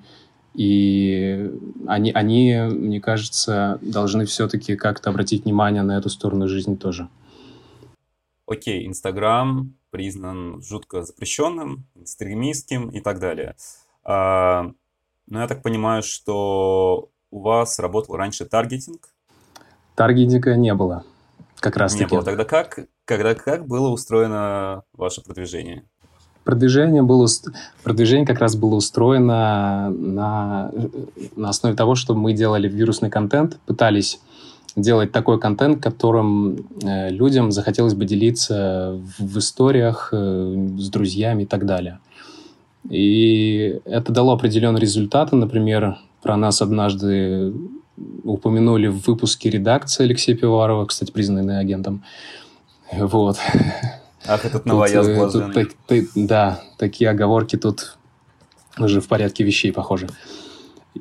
и 0.56 1.52
они, 1.88 2.12
они, 2.12 2.56
мне 2.72 3.00
кажется, 3.00 3.78
должны 3.82 4.26
все-таки 4.26 4.76
как-то 4.76 5.10
обратить 5.12 5.46
внимание 5.46 5.84
на 5.84 5.98
эту 5.98 6.10
сторону 6.10 6.48
жизни 6.48 6.76
тоже. 6.76 7.08
Окей, 8.48 8.88
Инстаграм 8.88 9.76
признан 9.92 10.62
жутко 10.62 11.04
запрещенным, 11.04 11.86
экстремистским 11.96 12.90
и 12.90 13.00
так 13.00 13.20
далее. 13.20 13.56
Но 15.30 15.42
я 15.42 15.48
так 15.48 15.62
понимаю, 15.62 16.02
что 16.02 17.10
у 17.32 17.42
вас 17.42 17.78
работал 17.78 18.16
раньше 18.16 18.46
таргетинг? 18.46 19.10
Таргетинга 19.96 20.56
не 20.56 20.74
было, 20.74 21.04
как 21.60 21.78
раз 21.78 21.94
не 21.94 22.02
таки. 22.02 22.16
было. 22.16 22.24
Тогда 22.24 22.46
как, 22.46 22.80
когда, 23.06 23.36
как 23.36 23.68
было 23.68 23.90
устроено 23.90 24.84
ваше 24.94 25.22
продвижение? 25.22 25.84
Продвижение, 26.44 27.04
было, 27.04 27.28
продвижение 27.84 28.26
как 28.26 28.40
раз 28.40 28.56
было 28.56 28.76
устроено 28.76 29.92
на, 29.92 30.72
на 31.36 31.50
основе 31.50 31.76
того, 31.76 31.94
что 31.94 32.16
мы 32.16 32.34
делали 32.34 32.68
вирусный 32.68 33.12
контент, 33.12 33.60
пытались 33.68 34.20
делать 34.76 35.12
такой 35.12 35.40
контент, 35.40 35.84
которым 35.84 36.68
э, 36.82 37.10
людям 37.12 37.52
захотелось 37.52 37.94
бы 37.94 38.06
делиться 38.06 39.00
в, 39.20 39.26
в 39.26 39.38
историях 39.38 40.10
э, 40.12 40.76
с 40.80 40.90
друзьями 40.90 41.44
и 41.44 41.46
так 41.46 41.68
далее. 41.68 42.00
И 42.88 43.80
это 43.86 44.12
дало 44.12 44.34
определенные 44.34 44.82
результаты. 44.82 45.36
Например, 45.36 45.98
про 46.22 46.38
нас 46.38 46.62
однажды 46.62 47.54
упомянули 48.24 48.88
в 48.88 49.06
выпуске 49.08 49.50
редакции 49.50 50.04
Алексея 50.04 50.36
Пиварова, 50.36 50.86
кстати, 50.86 51.12
признанный 51.12 51.60
агентом. 51.60 52.04
Вот. 52.92 53.38
Ах, 54.28 54.46
этот 54.46 54.66
новояз 54.66 55.06
тут, 55.06 55.16
э, 55.16 55.32
тут, 55.32 55.54
так, 55.54 55.68
так, 55.88 56.06
Да, 56.16 56.62
такие 56.78 57.10
оговорки 57.10 57.56
тут 57.56 57.98
уже 58.78 59.02
в 59.02 59.08
порядке 59.08 59.44
вещей, 59.44 59.72
похоже. 59.72 60.08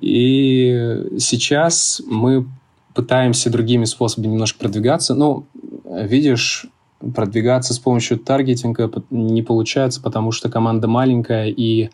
И 0.01 1.05
сейчас 1.19 2.03
мы 2.07 2.47
пытаемся 2.95 3.51
другими 3.51 3.85
способами 3.85 4.33
немножко 4.33 4.59
продвигаться. 4.59 5.15
Ну, 5.15 5.47
видишь, 5.85 6.67
продвигаться 7.01 7.75
с 7.75 7.79
помощью 7.79 8.19
таргетинга 8.19 8.91
не 9.11 9.43
получается, 9.43 10.03
потому 10.03 10.33
что 10.33 10.51
команда 10.51 10.89
маленькая, 10.89 11.47
и 11.47 11.91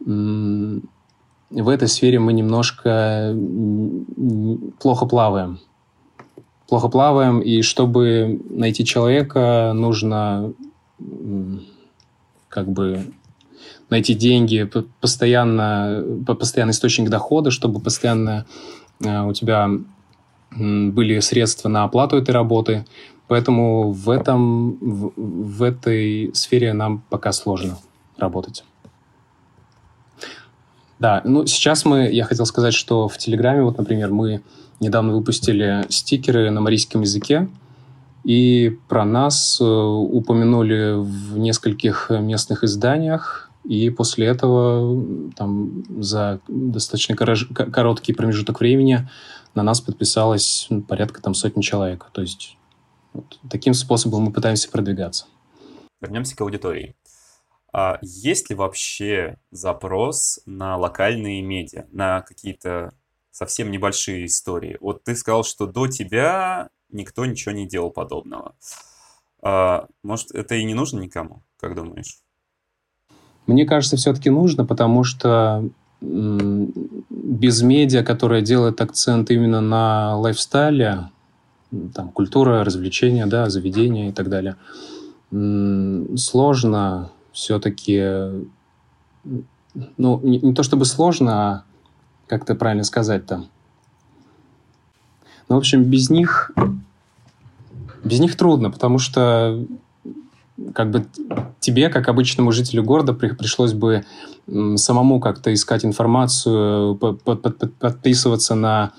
в 0.00 1.68
этой 1.68 1.88
сфере 1.88 2.18
мы 2.18 2.32
немножко 2.32 3.36
плохо 4.80 5.06
плаваем. 5.06 5.58
Плохо 6.68 6.88
плаваем, 6.88 7.40
и 7.40 7.60
чтобы 7.62 8.40
найти 8.48 8.84
человека, 8.84 9.72
нужно 9.74 10.54
как 12.48 12.68
бы 12.68 13.12
найти 13.90 14.14
деньги, 14.14 14.68
постоянно, 15.00 16.02
постоянный 16.26 16.72
источник 16.72 17.10
дохода, 17.10 17.50
чтобы 17.50 17.80
постоянно 17.80 18.46
э, 19.04 19.22
у 19.22 19.32
тебя 19.34 19.68
были 20.50 21.20
средства 21.20 21.68
на 21.68 21.84
оплату 21.84 22.16
этой 22.16 22.30
работы. 22.30 22.84
Поэтому 23.28 23.92
в, 23.92 24.10
этом, 24.10 24.78
в, 24.80 25.12
в 25.16 25.62
этой 25.62 26.30
сфере 26.34 26.72
нам 26.72 27.02
пока 27.08 27.32
сложно 27.32 27.78
работать. 28.18 28.64
Да, 30.98 31.20
ну 31.24 31.46
сейчас 31.46 31.84
мы, 31.84 32.10
я 32.10 32.24
хотел 32.24 32.46
сказать, 32.46 32.74
что 32.74 33.08
в 33.08 33.18
Телеграме, 33.18 33.62
вот, 33.62 33.78
например, 33.78 34.12
мы 34.12 34.42
недавно 34.80 35.12
выпустили 35.12 35.84
стикеры 35.88 36.50
на 36.50 36.60
марийском 36.60 37.00
языке, 37.00 37.48
и 38.24 38.78
про 38.88 39.04
нас 39.04 39.58
э, 39.60 39.64
упомянули 39.64 40.94
в 40.94 41.38
нескольких 41.38 42.10
местных 42.10 42.62
изданиях, 42.62 43.50
и 43.64 43.90
после 43.90 44.26
этого 44.26 45.04
там, 45.36 45.84
за 46.00 46.40
достаточно 46.48 47.16
короткий 47.16 48.12
промежуток 48.12 48.60
времени 48.60 49.08
на 49.54 49.62
нас 49.62 49.80
подписалось 49.80 50.68
порядка 50.88 51.22
там 51.22 51.34
сотни 51.34 51.62
человек. 51.62 52.06
То 52.12 52.22
есть 52.22 52.56
вот, 53.12 53.38
таким 53.50 53.74
способом 53.74 54.24
мы 54.24 54.32
пытаемся 54.32 54.70
продвигаться. 54.70 55.26
Вернемся 56.00 56.36
к 56.36 56.40
аудитории. 56.40 56.96
А 57.72 57.98
есть 58.02 58.50
ли 58.50 58.56
вообще 58.56 59.38
запрос 59.50 60.40
на 60.44 60.76
локальные 60.76 61.42
медиа, 61.42 61.86
на 61.90 62.20
какие-то 62.20 62.92
совсем 63.30 63.70
небольшие 63.70 64.26
истории? 64.26 64.76
Вот 64.80 65.04
ты 65.04 65.16
сказал, 65.16 65.44
что 65.44 65.66
до 65.66 65.86
тебя 65.86 66.68
никто 66.90 67.24
ничего 67.24 67.54
не 67.54 67.66
делал 67.66 67.90
подобного. 67.90 68.54
А, 69.42 69.86
может, 70.02 70.32
это 70.32 70.54
и 70.54 70.64
не 70.64 70.74
нужно 70.74 71.00
никому, 71.00 71.42
как 71.56 71.74
думаешь? 71.74 72.18
Мне 73.46 73.64
кажется, 73.64 73.96
все-таки 73.96 74.30
нужно, 74.30 74.66
потому 74.66 75.02
что 75.02 75.68
без 76.00 77.62
медиа, 77.62 78.02
которая 78.02 78.42
делает 78.42 78.80
акцент 78.80 79.30
именно 79.30 79.60
на 79.60 80.16
лайфстайле, 80.16 81.10
там, 81.94 82.10
культура, 82.10 82.64
развлечения, 82.64 83.26
да, 83.26 83.48
заведения 83.50 84.10
и 84.10 84.12
так 84.12 84.28
далее, 84.28 84.56
сложно 86.16 87.10
все-таки, 87.32 88.44
ну, 89.96 90.20
не, 90.22 90.38
не 90.38 90.54
то 90.54 90.62
чтобы 90.62 90.84
сложно, 90.84 91.32
а 91.32 91.64
как 92.26 92.42
это 92.42 92.54
правильно 92.54 92.84
сказать-то? 92.84 93.44
Ну, 95.48 95.56
в 95.56 95.58
общем, 95.58 95.84
без 95.84 96.10
них, 96.10 96.50
без 98.04 98.20
них 98.20 98.36
трудно, 98.36 98.70
потому 98.70 98.98
что 98.98 99.66
как 100.74 100.90
бы 100.90 101.06
тебе, 101.60 101.88
как 101.88 102.08
обычному 102.08 102.52
жителю 102.52 102.84
города, 102.84 103.14
при, 103.14 103.28
пришлось 103.30 103.72
бы 103.72 104.04
самому 104.76 105.20
как-то 105.20 105.52
искать 105.52 105.84
информацию, 105.84 106.96
под, 106.96 107.22
под, 107.22 107.74
подписываться 107.78 108.54
на 108.54 108.92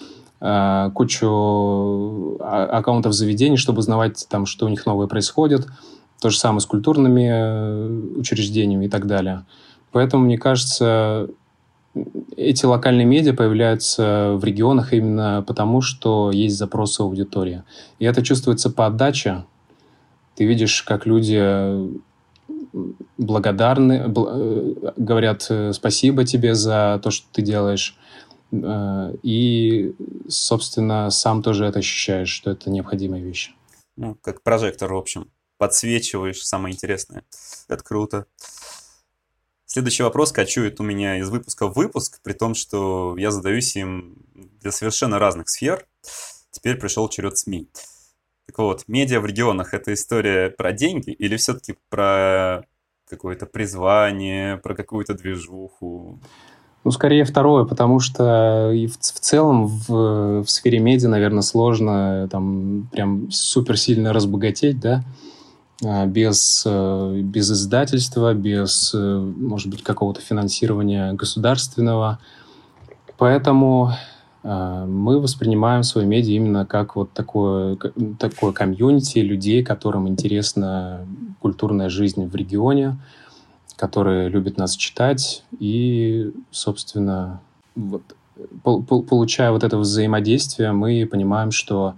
э, 0.43 0.91
кучу 0.93 2.37
а, 2.41 2.65
аккаунтов 2.65 3.13
заведений, 3.13 3.57
чтобы 3.57 3.79
узнавать, 3.79 4.27
там, 4.29 4.45
что 4.45 4.65
у 4.65 4.69
них 4.69 4.85
новое 4.85 5.07
происходит. 5.07 5.67
То 6.21 6.29
же 6.29 6.37
самое 6.37 6.59
с 6.59 6.65
культурными 6.65 7.29
э, 7.31 8.19
учреждениями 8.19 8.85
и 8.85 8.89
так 8.89 9.07
далее. 9.07 9.45
Поэтому, 9.91 10.25
мне 10.25 10.37
кажется, 10.37 11.29
эти 12.35 12.65
локальные 12.65 13.05
медиа 13.05 13.33
появляются 13.33 14.33
в 14.35 14.43
регионах 14.43 14.93
именно 14.93 15.43
потому, 15.47 15.81
что 15.81 16.31
есть 16.31 16.57
запросы 16.57 17.01
аудитории. 17.01 17.63
И 17.99 18.05
это 18.05 18.21
чувствуется 18.23 18.69
по 18.69 18.87
отдаче. 18.87 19.45
Ты 20.35 20.45
видишь, 20.45 20.83
как 20.83 21.05
люди 21.05 21.39
благодарны, 23.17 24.05
бл- 24.07 24.93
говорят 24.97 25.49
спасибо 25.73 26.25
тебе 26.25 26.55
за 26.55 26.99
то, 27.03 27.11
что 27.11 27.27
ты 27.31 27.43
делаешь. 27.43 27.95
Э, 28.53 29.15
и, 29.23 29.95
собственно, 30.27 31.09
сам 31.09 31.41
тоже 31.41 31.65
это 31.65 31.79
ощущаешь, 31.79 32.29
что 32.29 32.51
это 32.51 32.69
необходимая 32.69 33.21
вещь. 33.21 33.53
Ну, 33.95 34.15
как 34.21 34.43
прожектор, 34.43 34.93
в 34.93 34.97
общем 34.97 35.31
подсвечиваешь 35.57 36.45
самое 36.45 36.73
интересное. 36.73 37.23
Это 37.69 37.81
круто. 37.83 38.25
Следующий 39.65 40.03
вопрос 40.03 40.33
кочует 40.33 40.79
у 40.81 40.83
меня 40.83 41.19
из 41.19 41.29
выпуска 41.29 41.67
в 41.67 41.73
выпуск, 41.73 42.19
при 42.21 42.33
том, 42.33 42.53
что 42.53 43.15
я 43.17 43.31
задаюсь 43.31 43.75
им 43.77 44.17
для 44.61 44.73
совершенно 44.73 45.19
разных 45.19 45.49
сфер. 45.49 45.87
Теперь 46.51 46.75
пришел 46.75 47.07
черед 47.07 47.37
СМИ. 47.37 47.69
Так 48.45 48.57
вот, 48.57 48.83
медиа 48.87 49.21
в 49.21 49.25
регионах— 49.25 49.73
это 49.73 49.93
история 49.93 50.49
про 50.49 50.73
деньги 50.73 51.11
или 51.11 51.37
все-таки 51.37 51.75
про 51.87 52.65
какое-то 53.07 53.45
призвание, 53.45 54.57
про 54.57 54.75
какую-то 54.75 55.13
движуху? 55.13 56.19
Ну, 56.83 56.91
скорее 56.91 57.23
второе, 57.23 57.63
потому 57.63 57.99
что 57.99 58.71
и 58.73 58.87
в, 58.87 58.97
в 58.97 59.19
целом 59.19 59.67
в, 59.67 60.43
в 60.43 60.49
сфере 60.49 60.79
медиа, 60.79 61.07
наверное, 61.07 61.41
сложно 61.41 62.27
там 62.29 62.89
прям 62.91 63.31
супер 63.31 63.77
сильно 63.77 64.11
разбогатеть, 64.11 64.81
да, 64.81 65.03
а, 65.85 66.05
без, 66.05 66.63
э, 66.65 67.21
без 67.23 67.51
издательства, 67.51 68.33
без, 68.33 68.93
э, 68.93 69.31
может 69.37 69.69
быть, 69.69 69.83
какого-то 69.83 70.21
финансирования 70.21 71.13
государственного. 71.13 72.19
Поэтому 73.17 73.91
э, 74.43 74.85
мы 74.85 75.19
воспринимаем 75.19 75.83
свои 75.83 76.05
медиа 76.05 76.35
именно 76.35 76.65
как 76.65 76.95
вот 76.95 77.11
такое, 77.11 77.77
такое 78.19 78.51
комьюнити 78.51 79.19
людей, 79.19 79.63
которым 79.63 80.07
интересна 80.07 81.05
культурная 81.39 81.89
жизнь 81.89 82.25
в 82.25 82.35
регионе, 82.35 82.97
которые 83.75 84.29
любят 84.29 84.57
нас 84.57 84.75
читать 84.75 85.43
и, 85.59 86.31
собственно, 86.51 87.41
вот, 87.75 88.03
получая 88.63 89.51
вот 89.51 89.63
это 89.63 89.77
взаимодействие, 89.77 90.71
мы 90.71 91.07
понимаем, 91.09 91.51
что 91.51 91.95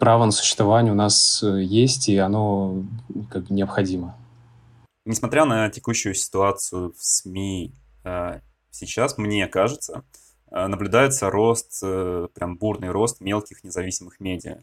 право 0.00 0.24
на 0.24 0.32
существование 0.32 0.92
у 0.92 0.96
нас 0.96 1.42
э, 1.42 1.62
есть, 1.62 2.08
и 2.08 2.16
оно 2.16 2.82
как 3.30 3.44
бы 3.44 3.54
необходимо. 3.54 4.16
Несмотря 5.04 5.44
на 5.44 5.68
текущую 5.70 6.14
ситуацию 6.14 6.94
в 6.98 7.04
СМИ, 7.04 7.74
э, 8.04 8.40
сейчас, 8.70 9.18
мне 9.18 9.46
кажется, 9.46 10.02
э, 10.50 10.66
наблюдается 10.66 11.30
рост, 11.30 11.80
прям 12.34 12.56
бурный 12.56 12.90
рост 12.90 13.20
мелких 13.20 13.62
независимых 13.62 14.20
медиа. 14.20 14.62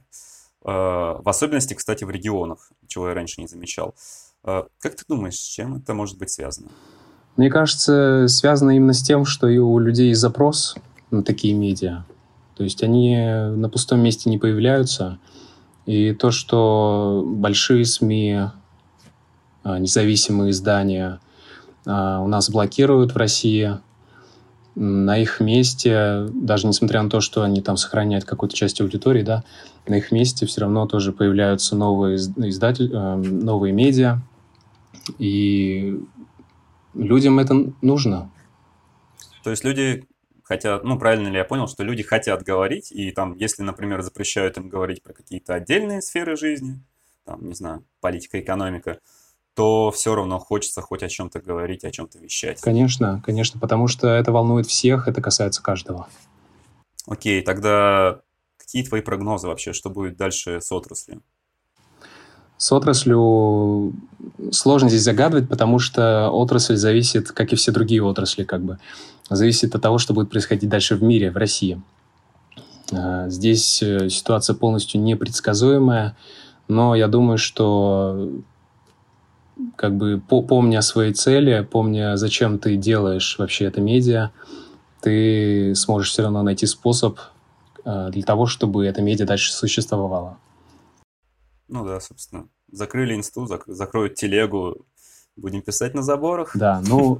В 0.63 1.21
особенности, 1.25 1.73
кстати, 1.73 2.03
в 2.03 2.09
регионах, 2.09 2.71
чего 2.87 3.09
я 3.09 3.13
раньше 3.13 3.41
не 3.41 3.47
замечал. 3.47 3.95
Как 4.43 4.95
ты 4.95 5.03
думаешь, 5.07 5.35
с 5.35 5.45
чем 5.45 5.75
это 5.75 5.93
может 5.93 6.17
быть 6.17 6.29
связано? 6.29 6.69
Мне 7.35 7.49
кажется, 7.49 8.27
связано 8.27 8.75
именно 8.75 8.93
с 8.93 9.01
тем, 9.01 9.23
что 9.23 9.47
и 9.47 9.57
у 9.57 9.77
людей 9.79 10.13
запрос 10.13 10.75
на 11.11 11.23
такие 11.23 11.53
медиа. 11.53 12.05
То 12.55 12.63
есть 12.63 12.83
они 12.83 13.15
на 13.15 13.69
пустом 13.69 13.99
месте 14.01 14.29
не 14.29 14.39
появляются. 14.39 15.19
И 15.85 16.13
то, 16.13 16.31
что 16.31 17.23
большие 17.25 17.85
СМИ, 17.85 18.49
а, 19.63 19.79
независимые 19.79 20.51
издания 20.51 21.19
у 21.85 22.27
нас 22.27 22.49
блокируют 22.49 23.13
в 23.13 23.17
России, 23.17 23.79
на 24.79 25.17
их 25.17 25.39
месте, 25.39 26.27
даже 26.33 26.67
несмотря 26.67 27.01
на 27.01 27.09
то, 27.09 27.19
что 27.19 27.41
они 27.41 27.61
там 27.61 27.77
сохраняют 27.77 28.25
какую-то 28.25 28.55
часть 28.55 28.79
аудитории, 28.79 29.23
да, 29.23 29.43
на 29.87 29.95
их 29.95 30.11
месте 30.11 30.45
все 30.45 30.61
равно 30.61 30.85
тоже 30.85 31.13
появляются 31.13 31.75
новые 31.75 32.17
издатель, 32.17 32.91
э, 32.93 33.15
новые 33.15 33.73
медиа, 33.73 34.19
и 35.17 35.99
людям 36.93 37.39
это 37.39 37.73
нужно. 37.81 38.29
То 39.43 39.49
есть 39.49 39.63
люди 39.63 40.05
хотят, 40.43 40.83
ну, 40.83 40.99
правильно 40.99 41.29
ли 41.29 41.37
я 41.37 41.43
понял, 41.43 41.67
что 41.67 41.83
люди 41.83 42.03
хотят 42.03 42.43
говорить, 42.43 42.91
и 42.91 43.09
там, 43.11 43.33
если, 43.33 43.63
например, 43.63 44.03
запрещают 44.03 44.57
им 44.57 44.69
говорить 44.69 45.01
про 45.01 45.13
какие-то 45.13 45.55
отдельные 45.55 46.03
сферы 46.03 46.37
жизни, 46.37 46.79
там, 47.25 47.47
не 47.47 47.55
знаю, 47.55 47.83
политика, 47.99 48.39
экономика, 48.39 48.99
то 49.57 49.89
все 49.89 50.13
равно 50.13 50.37
хочется 50.37 50.83
хоть 50.83 51.01
о 51.01 51.09
чем-то 51.09 51.41
говорить, 51.41 51.83
о 51.83 51.89
чем-то 51.89 52.19
вещать. 52.19 52.61
Конечно, 52.61 53.23
конечно, 53.25 53.59
потому 53.59 53.87
что 53.87 54.07
это 54.07 54.31
волнует 54.31 54.67
всех, 54.67 55.07
это 55.07 55.19
касается 55.19 55.63
каждого. 55.63 56.07
Окей, 57.07 57.41
тогда 57.41 58.19
какие 58.59 58.83
твои 58.83 59.01
прогнозы 59.01 59.47
вообще, 59.47 59.73
что 59.73 59.89
будет 59.89 60.15
дальше 60.15 60.61
с 60.61 60.71
отраслью? 60.71 61.23
С 62.57 62.71
отраслью 62.71 63.93
сложно 64.51 64.89
здесь 64.89 65.01
загадывать, 65.01 65.49
потому 65.49 65.79
что 65.79 66.29
отрасль 66.29 66.75
зависит, 66.75 67.31
как 67.31 67.51
и 67.51 67.55
все 67.55 67.71
другие 67.71 68.03
отрасли, 68.03 68.43
как 68.43 68.61
бы, 68.61 68.77
зависит 69.27 69.73
от 69.73 69.81
того, 69.81 69.97
что 69.97 70.13
будет 70.13 70.29
происходить 70.29 70.69
дальше 70.69 70.95
в 70.95 71.01
мире, 71.01 71.31
в 71.31 71.37
России. 71.37 71.81
А, 72.93 73.27
здесь 73.29 73.81
э, 73.81 74.09
ситуация 74.09 74.55
полностью 74.55 75.01
непредсказуемая, 75.01 76.15
но 76.67 76.93
я 76.93 77.07
думаю, 77.07 77.39
что 77.39 78.29
как 79.75 79.95
бы 79.95 80.19
помня 80.19 80.81
свои 80.81 81.13
цели, 81.13 81.67
помня, 81.69 82.17
зачем 82.17 82.59
ты 82.59 82.75
делаешь 82.75 83.37
вообще 83.37 83.65
это 83.65 83.81
медиа, 83.81 84.31
ты 85.01 85.73
сможешь 85.75 86.11
все 86.11 86.23
равно 86.23 86.43
найти 86.43 86.65
способ 86.65 87.19
э, 87.85 88.09
для 88.11 88.23
того, 88.23 88.45
чтобы 88.45 88.85
эта 88.85 89.01
медиа 89.01 89.25
дальше 89.25 89.53
существовала. 89.53 90.37
Ну 91.67 91.85
да, 91.85 91.99
собственно. 91.99 92.47
Закрыли 92.71 93.15
инсту, 93.15 93.45
зак- 93.45 93.63
закроют 93.67 94.15
телегу, 94.15 94.85
будем 95.35 95.61
писать 95.61 95.93
на 95.93 96.01
заборах. 96.01 96.51
Да, 96.55 96.81
ну, 96.85 97.19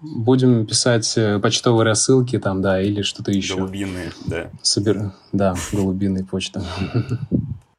будем 0.00 0.66
писать 0.66 1.16
э, 1.16 1.38
почтовые 1.38 1.84
рассылки 1.84 2.38
там, 2.38 2.62
да, 2.62 2.80
или 2.80 3.02
что-то 3.02 3.32
еще. 3.32 3.56
Голубиные, 3.56 4.12
да. 4.26 4.50
Собер... 4.62 5.12
Да, 5.32 5.54
голубиные 5.72 6.24
почта. 6.24 6.64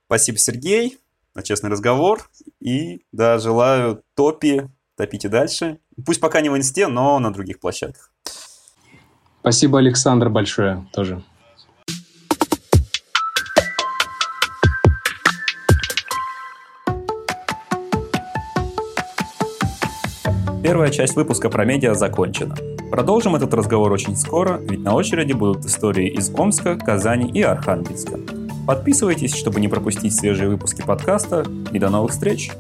Спасибо, 0.08 0.38
Сергей 0.38 0.98
на 1.38 1.44
честный 1.44 1.70
разговор. 1.70 2.28
И, 2.60 3.06
да, 3.12 3.38
желаю 3.40 4.04
топи, 4.16 4.70
топите 4.96 5.30
дальше. 5.30 5.80
Пусть 6.06 6.20
пока 6.20 6.42
не 6.42 6.50
в 6.50 6.58
инсте, 6.58 6.88
но 6.88 7.20
на 7.20 7.32
других 7.32 7.60
площадках. 7.60 8.12
Спасибо, 9.42 9.80
Александр, 9.80 10.30
большое 10.30 10.88
тоже. 10.92 11.24
Первая 20.64 20.92
часть 20.92 21.16
выпуска 21.16 21.50
про 21.50 21.64
медиа 21.64 21.94
закончена. 21.94 22.58
Продолжим 22.92 23.36
этот 23.38 23.54
разговор 23.54 23.90
очень 23.92 24.18
скоро, 24.18 24.58
ведь 24.58 24.82
на 24.82 24.96
очереди 24.96 25.32
будут 25.32 25.64
истории 25.64 26.10
из 26.10 26.30
Омска, 26.30 26.76
Казани 26.78 27.32
и 27.32 27.42
Архангельска. 27.42 28.47
Подписывайтесь, 28.68 29.34
чтобы 29.34 29.62
не 29.62 29.70
пропустить 29.70 30.14
свежие 30.14 30.50
выпуски 30.50 30.82
подкаста, 30.82 31.46
и 31.72 31.80
до 31.80 31.90
новых 31.90 32.12
встреч! 32.12 32.52